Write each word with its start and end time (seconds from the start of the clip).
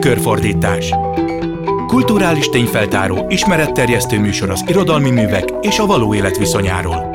Tükörfordítás 0.00 0.94
Kulturális 1.86 2.48
tényfeltáró, 2.48 3.26
ismeretterjesztő 3.28 4.18
műsor 4.18 4.50
az 4.50 4.64
irodalmi 4.66 5.10
művek 5.10 5.52
és 5.60 5.78
a 5.78 5.86
való 5.86 6.14
élet 6.14 6.38
viszonyáról. 6.38 7.10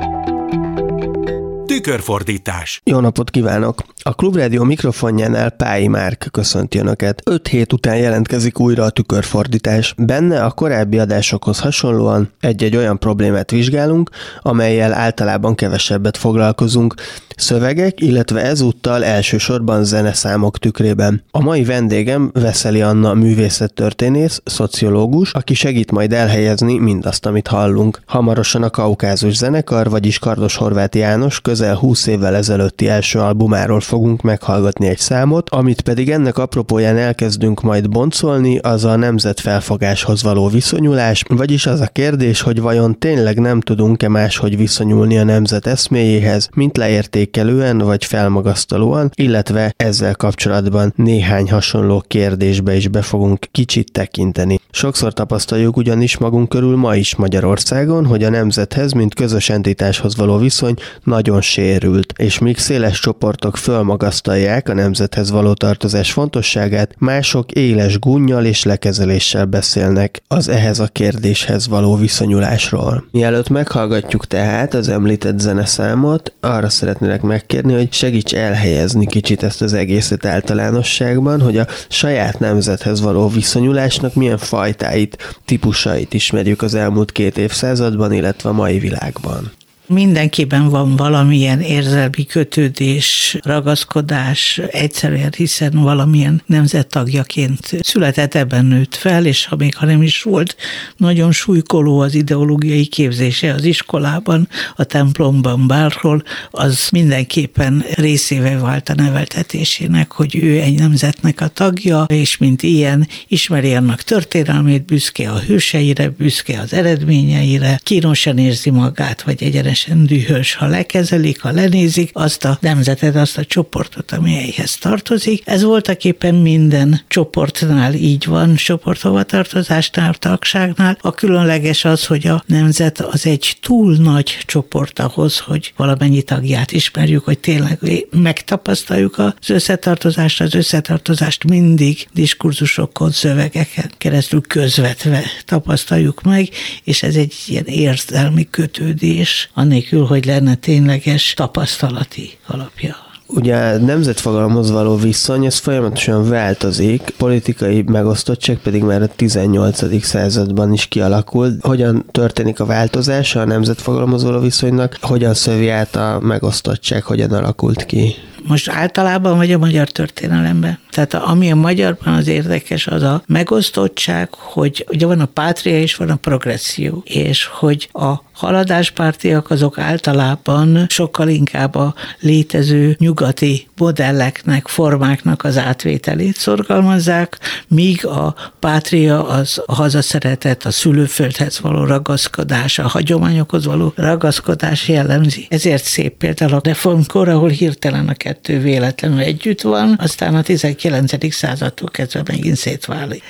Tükörfordítás 1.65 2.81
Jó 2.83 2.99
napot 2.99 3.29
kívánok! 3.29 3.84
A 4.07 4.13
Klubrádió 4.13 4.63
mikrofonjánál 4.63 5.49
Pályi 5.49 5.87
Márk 5.87 6.27
köszönti 6.31 6.77
Önöket. 6.77 7.21
Öt 7.25 7.47
hét 7.47 7.73
után 7.73 7.97
jelentkezik 7.97 8.59
újra 8.59 8.83
a 8.83 8.89
tükörfordítás. 8.89 9.93
Benne 9.97 10.43
a 10.43 10.51
korábbi 10.51 10.99
adásokhoz 10.99 11.59
hasonlóan 11.59 12.31
egy-egy 12.39 12.75
olyan 12.75 12.99
problémát 12.99 13.51
vizsgálunk, 13.51 14.09
amelyel 14.41 14.93
általában 14.93 15.55
kevesebbet 15.55 16.17
foglalkozunk, 16.17 16.93
szövegek, 17.35 18.01
illetve 18.01 18.41
ezúttal 18.41 19.03
elsősorban 19.03 19.83
zeneszámok 19.83 20.59
tükrében. 20.59 21.23
A 21.31 21.41
mai 21.41 21.63
vendégem 21.63 22.29
Veszeli 22.33 22.81
Anna 22.81 23.13
művészettörténész, 23.13 24.41
szociológus, 24.45 25.31
aki 25.31 25.53
segít 25.53 25.91
majd 25.91 26.13
elhelyezni 26.13 26.77
mindazt, 26.77 27.25
amit 27.25 27.47
hallunk. 27.47 28.01
Hamarosan 28.05 28.63
a 28.63 28.69
Kaukázus 28.69 29.35
zenekar, 29.35 29.89
vagyis 29.89 30.19
Kardos 30.19 30.55
Horváth 30.55 30.97
János 30.97 31.41
közel 31.41 31.75
20 31.75 32.07
évvel 32.07 32.35
ezelőtti 32.35 32.87
első 32.87 33.19
albumáról 33.19 33.79
fogunk 33.95 34.21
meghallgatni 34.21 34.87
egy 34.87 34.97
számot, 34.97 35.49
amit 35.49 35.81
pedig 35.81 36.09
ennek 36.09 36.37
apropóján 36.37 36.97
elkezdünk 36.97 37.61
majd 37.61 37.89
boncolni, 37.89 38.57
az 38.57 38.83
a 38.83 38.95
nemzetfelfogáshoz 38.95 40.23
való 40.23 40.47
viszonyulás, 40.47 41.23
vagyis 41.27 41.65
az 41.65 41.79
a 41.79 41.87
kérdés, 41.87 42.41
hogy 42.41 42.61
vajon 42.61 42.99
tényleg 42.99 43.39
nem 43.39 43.61
tudunk-e 43.61 44.09
máshogy 44.09 44.57
viszonyulni 44.57 45.17
a 45.17 45.23
nemzet 45.23 45.67
eszméjéhez, 45.67 46.49
mint 46.55 46.77
leértékelően 46.77 47.77
vagy 47.77 48.05
felmagasztalóan, 48.05 49.11
illetve 49.13 49.73
ezzel 49.77 50.15
kapcsolatban 50.15 50.93
néhány 50.95 51.51
hasonló 51.51 52.03
kérdésbe 52.07 52.75
is 52.75 52.87
be 52.87 53.01
fogunk 53.01 53.47
kicsit 53.51 53.91
tekinteni. 53.91 54.59
Sokszor 54.71 55.13
tapasztaljuk 55.13 55.77
ugyanis 55.77 56.17
magunk 56.17 56.49
körül 56.49 56.75
ma 56.75 56.95
is 56.95 57.15
Magyarországon, 57.15 58.05
hogy 58.05 58.23
a 58.23 58.29
nemzethez, 58.29 58.91
mint 58.91 59.13
közös 59.13 59.49
entitáshoz 59.49 60.15
való 60.15 60.37
viszony 60.37 60.73
nagyon 61.03 61.41
sérült, 61.41 62.13
és 62.17 62.39
míg 62.39 62.57
széles 62.57 62.99
csoportok 62.99 63.57
föl 63.57 63.83
fölmagasztalják 63.85 64.69
a 64.69 64.73
nemzethez 64.73 65.31
való 65.31 65.53
tartozás 65.53 66.11
fontosságát, 66.11 66.95
mások 66.97 67.51
éles 67.51 67.99
gunnyal 67.99 68.45
és 68.45 68.63
lekezeléssel 68.63 69.45
beszélnek 69.45 70.21
az 70.27 70.47
ehhez 70.47 70.79
a 70.79 70.87
kérdéshez 70.87 71.67
való 71.67 71.95
viszonyulásról. 71.95 73.05
Mielőtt 73.11 73.49
meghallgatjuk 73.49 74.27
tehát 74.27 74.73
az 74.73 74.89
említett 74.89 75.39
zeneszámot, 75.39 76.33
arra 76.39 76.69
szeretnélek 76.69 77.21
megkérni, 77.21 77.73
hogy 77.73 77.93
segíts 77.93 78.33
elhelyezni 78.33 79.05
kicsit 79.05 79.43
ezt 79.43 79.61
az 79.61 79.73
egészet 79.73 80.25
általánosságban, 80.25 81.41
hogy 81.41 81.57
a 81.57 81.67
saját 81.89 82.39
nemzethez 82.39 83.01
való 83.01 83.27
viszonyulásnak 83.27 84.13
milyen 84.13 84.37
fajtáit, 84.37 85.37
típusait 85.45 86.13
ismerjük 86.13 86.61
az 86.61 86.73
elmúlt 86.73 87.11
két 87.11 87.37
évszázadban, 87.37 88.13
illetve 88.13 88.49
a 88.49 88.53
mai 88.53 88.79
világban. 88.79 89.51
Mindenkiben 89.87 90.69
van 90.69 90.95
valamilyen 90.95 91.61
érzelmi 91.61 92.25
kötődés, 92.25 93.37
ragaszkodás, 93.41 94.57
egyszerűen 94.57 95.33
hiszen 95.37 95.71
valamilyen 95.71 96.41
nemzettagjaként 96.45 97.59
született, 97.81 98.35
ebben 98.35 98.65
nőtt 98.65 98.95
fel, 98.95 99.25
és 99.25 99.45
ha 99.45 99.55
még 99.55 99.75
ha 99.75 99.85
nem 99.85 100.01
is 100.01 100.21
volt 100.21 100.55
nagyon 100.97 101.31
súlykoló 101.31 101.99
az 101.99 102.13
ideológiai 102.13 102.85
képzése 102.85 103.53
az 103.53 103.63
iskolában, 103.63 104.47
a 104.75 104.83
templomban, 104.83 105.67
bárhol, 105.67 106.23
az 106.51 106.87
mindenképpen 106.91 107.85
részévé 107.95 108.55
vált 108.55 108.89
a 108.89 108.95
neveltetésének, 108.95 110.11
hogy 110.11 110.35
ő 110.35 110.59
egy 110.59 110.79
nemzetnek 110.79 111.41
a 111.41 111.47
tagja, 111.47 112.03
és 112.07 112.37
mint 112.37 112.63
ilyen 112.63 113.07
ismeri 113.27 113.75
annak 113.75 114.01
történelmét, 114.01 114.85
büszke 114.85 115.29
a 115.29 115.39
hőseire, 115.39 116.09
büszke 116.09 116.59
az 116.59 116.73
eredményeire, 116.73 117.79
kínosan 117.83 118.37
érzi 118.37 118.69
magát, 118.69 119.21
vagy 119.21 119.43
egyenes 119.43 119.74
teljesen 119.83 120.05
dühös, 120.05 120.55
ha 120.55 120.67
lekezelik, 120.67 121.41
ha 121.41 121.51
lenézik 121.51 122.09
azt 122.13 122.45
a 122.45 122.57
nemzetet, 122.61 123.15
azt 123.15 123.37
a 123.37 123.45
csoportot, 123.45 124.11
ami 124.11 124.35
ehhez 124.35 124.77
tartozik. 124.77 125.41
Ez 125.45 125.63
voltak 125.63 126.03
éppen 126.03 126.35
minden 126.35 127.01
csoportnál 127.07 127.93
így 127.93 128.25
van, 128.25 128.55
csoporthovatartozásnál, 128.55 130.13
tagságnál. 130.13 130.97
A 131.01 131.11
különleges 131.11 131.85
az, 131.85 132.05
hogy 132.05 132.27
a 132.27 132.43
nemzet 132.47 132.99
az 132.99 133.25
egy 133.25 133.57
túl 133.61 133.95
nagy 133.95 134.37
csoport 134.45 134.99
ahhoz, 134.99 135.39
hogy 135.39 135.73
valamennyi 135.75 136.21
tagját 136.21 136.71
ismerjük, 136.71 137.23
hogy 137.23 137.39
tényleg 137.39 137.79
megtapasztaljuk 138.11 139.17
az 139.17 139.49
összetartozást, 139.49 140.41
az 140.41 140.53
összetartozást 140.53 141.43
mindig 141.43 142.07
diskurzusokon, 142.13 143.11
szövegeken 143.11 143.91
keresztül 143.97 144.41
közvetve 144.41 145.23
tapasztaljuk 145.45 146.21
meg, 146.21 146.49
és 146.83 147.03
ez 147.03 147.15
egy 147.15 147.33
ilyen 147.47 147.65
érzelmi 147.65 148.47
kötődés, 148.49 149.49
a 149.53 149.64
anélkül, 149.65 150.05
hogy 150.05 150.25
lenne 150.25 150.55
tényleges 150.55 151.33
tapasztalati 151.33 152.37
alapja. 152.47 152.95
Ugye 153.27 153.55
a 153.55 153.77
nemzetfogalomhoz 153.77 154.71
való 154.71 154.95
viszony, 154.95 155.45
ez 155.45 155.57
folyamatosan 155.57 156.29
változik, 156.29 157.13
politikai 157.17 157.81
megosztottság 157.81 158.57
pedig 158.57 158.83
már 158.83 159.01
a 159.01 159.07
18. 159.07 160.03
században 160.03 160.73
is 160.73 160.85
kialakult. 160.85 161.65
Hogyan 161.65 162.05
történik 162.11 162.59
a 162.59 162.65
változása 162.65 163.39
a 163.41 163.45
nemzetfogalomhoz 163.45 164.23
való 164.23 164.39
viszonynak, 164.39 164.97
hogyan 165.01 165.33
szövi 165.33 165.69
át 165.69 165.95
a 165.95 166.19
megosztottság, 166.21 167.03
hogyan 167.03 167.31
alakult 167.31 167.85
ki? 167.85 168.15
Most 168.47 168.69
általában 168.69 169.37
vagy 169.37 169.51
a 169.51 169.57
magyar 169.57 169.89
történelemben. 169.89 170.79
Tehát 170.89 171.13
ami 171.13 171.51
a 171.51 171.55
magyarban 171.55 172.13
az 172.13 172.27
érdekes, 172.27 172.87
az 172.87 173.03
a 173.03 173.23
megosztottság, 173.27 174.33
hogy 174.33 174.85
ugye 174.91 175.05
van 175.05 175.19
a 175.19 175.25
pátria 175.25 175.79
és 175.79 175.95
van 175.95 176.09
a 176.09 176.15
progresszió, 176.15 177.01
és 177.05 177.45
hogy 177.45 177.89
a 177.91 178.23
haladáspártiak 178.35 179.49
azok 179.49 179.77
általában 179.77 180.85
sokkal 180.89 181.27
inkább 181.27 181.75
a 181.75 181.93
létező 182.19 182.95
nyugati 182.99 183.67
modelleknek, 183.77 184.67
formáknak 184.67 185.43
az 185.43 185.57
átvételét 185.57 186.35
szorgalmazzák, 186.37 187.39
míg 187.67 188.05
a 188.05 188.35
pátria 188.59 189.27
az 189.27 189.61
a 189.65 189.75
hazaszeretet, 189.75 190.65
a 190.65 190.71
szülőföldhez 190.71 191.59
való 191.59 191.83
ragaszkodás, 191.83 192.79
a 192.79 192.87
hagyományokhoz 192.87 193.65
való 193.65 193.93
ragaszkodás 193.95 194.87
jellemzi. 194.87 195.47
Ezért 195.49 195.83
szép 195.83 196.17
például 196.17 196.53
a 196.53 196.61
reformkor, 196.63 197.29
ahol 197.29 197.49
hirtelen 197.49 198.07
a 198.07 198.13
kettő 198.35 198.59
véletlenül 198.59 199.19
együtt 199.19 199.61
van, 199.61 199.95
aztán 200.01 200.35
a 200.35 200.41
19. 200.41 201.33
századtól 201.33 201.89
kezdve 201.89 202.21
megint 202.27 202.55
szétválik 202.55 203.23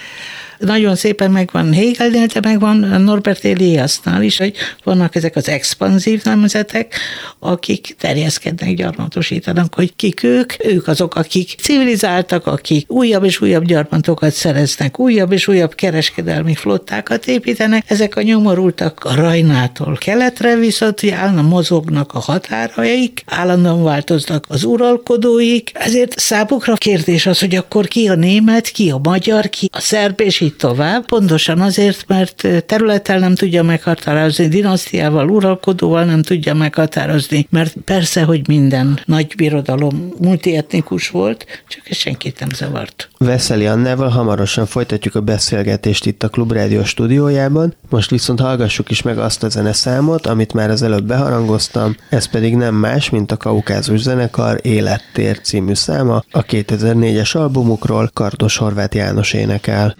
nagyon 0.59 0.95
szépen 0.95 1.31
megvan 1.31 1.73
Hegelnél, 1.73 2.25
de 2.25 2.39
megvan 2.41 2.77
Norbert 3.01 3.45
Eliasnál 3.45 4.23
is, 4.23 4.37
hogy 4.37 4.53
vannak 4.83 5.15
ezek 5.15 5.35
az 5.35 5.49
expanzív 5.49 6.23
nemzetek, 6.23 6.93
akik 7.39 7.95
terjeszkednek, 7.99 8.73
gyarmatosítanak, 8.73 9.73
hogy 9.73 9.95
kik 9.95 10.23
ők. 10.23 10.53
Ők 10.65 10.87
azok, 10.87 11.15
akik 11.15 11.55
civilizáltak, 11.59 12.47
akik 12.47 12.91
újabb 12.91 13.23
és 13.23 13.41
újabb 13.41 13.65
gyarmatokat 13.65 14.31
szereznek, 14.31 14.99
újabb 14.99 15.31
és 15.31 15.47
újabb 15.47 15.75
kereskedelmi 15.75 16.55
flottákat 16.55 17.27
építenek. 17.27 17.83
Ezek 17.87 18.15
a 18.15 18.21
nyomorultak 18.21 19.03
a 19.03 19.15
Rajnától 19.15 19.97
keletre 19.97 20.55
viszont 20.55 21.03
állandóan 21.11 21.45
mozognak 21.45 22.13
a 22.13 22.19
határaik, 22.19 23.23
állandóan 23.25 23.83
változnak 23.83 24.45
az 24.47 24.63
uralkodóik, 24.63 25.71
ezért 25.73 26.19
számukra 26.19 26.73
kérdés 26.73 27.25
az, 27.25 27.39
hogy 27.39 27.55
akkor 27.55 27.87
ki 27.87 28.07
a 28.07 28.15
német, 28.15 28.67
ki 28.67 28.89
a 28.89 28.99
magyar, 29.03 29.49
ki 29.49 29.69
a 29.71 29.79
szerb, 29.79 30.21
és 30.21 30.39
így 30.39 30.54
tovább, 30.57 31.05
pontosan 31.05 31.61
azért, 31.61 32.07
mert 32.07 32.47
területtel 32.65 33.19
nem 33.19 33.35
tudja 33.35 33.63
meghatározni, 33.63 34.47
dinasztiával, 34.47 35.29
uralkodóval 35.29 36.03
nem 36.03 36.21
tudja 36.21 36.53
meghatározni, 36.53 37.47
mert 37.49 37.73
persze, 37.85 38.23
hogy 38.23 38.47
minden 38.47 38.99
nagy 39.05 39.33
birodalom 39.37 40.13
multietnikus 40.21 41.09
volt, 41.09 41.45
csak 41.67 41.89
ez 41.89 41.97
senkit 41.97 42.39
nem 42.39 42.49
zavart. 42.49 43.09
Veszeli 43.17 43.65
Annával 43.65 44.09
hamarosan 44.09 44.65
folytatjuk 44.65 45.15
a 45.15 45.21
beszélgetést 45.21 46.05
itt 46.05 46.23
a 46.23 46.29
Klubrádió 46.29 46.83
stúdiójában, 46.83 47.75
most 47.89 48.09
viszont 48.09 48.39
hallgassuk 48.39 48.89
is 48.91 49.01
meg 49.01 49.17
azt 49.17 49.43
a 49.43 49.49
zeneszámot, 49.49 50.27
amit 50.27 50.53
már 50.53 50.69
az 50.69 50.81
előbb 50.81 51.05
beharangoztam, 51.05 51.95
ez 52.09 52.25
pedig 52.29 52.55
nem 52.55 52.75
más, 52.75 53.09
mint 53.09 53.31
a 53.31 53.37
Kaukázus 53.37 54.01
zenekar 54.01 54.59
Élettér 54.61 55.41
című 55.41 55.73
száma, 55.73 56.23
a 56.31 56.45
2004-es 56.45 57.37
albumukról 57.37 58.09
Kardos 58.13 58.57
Horváth 58.57 58.95
János 58.95 59.33
énekel. 59.33 59.95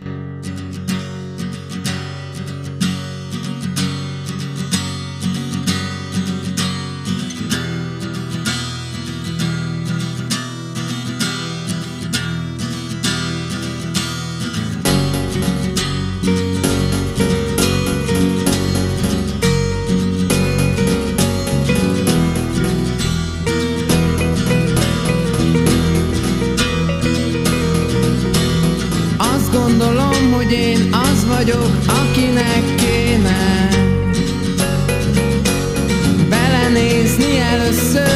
innocent 37.56 38.15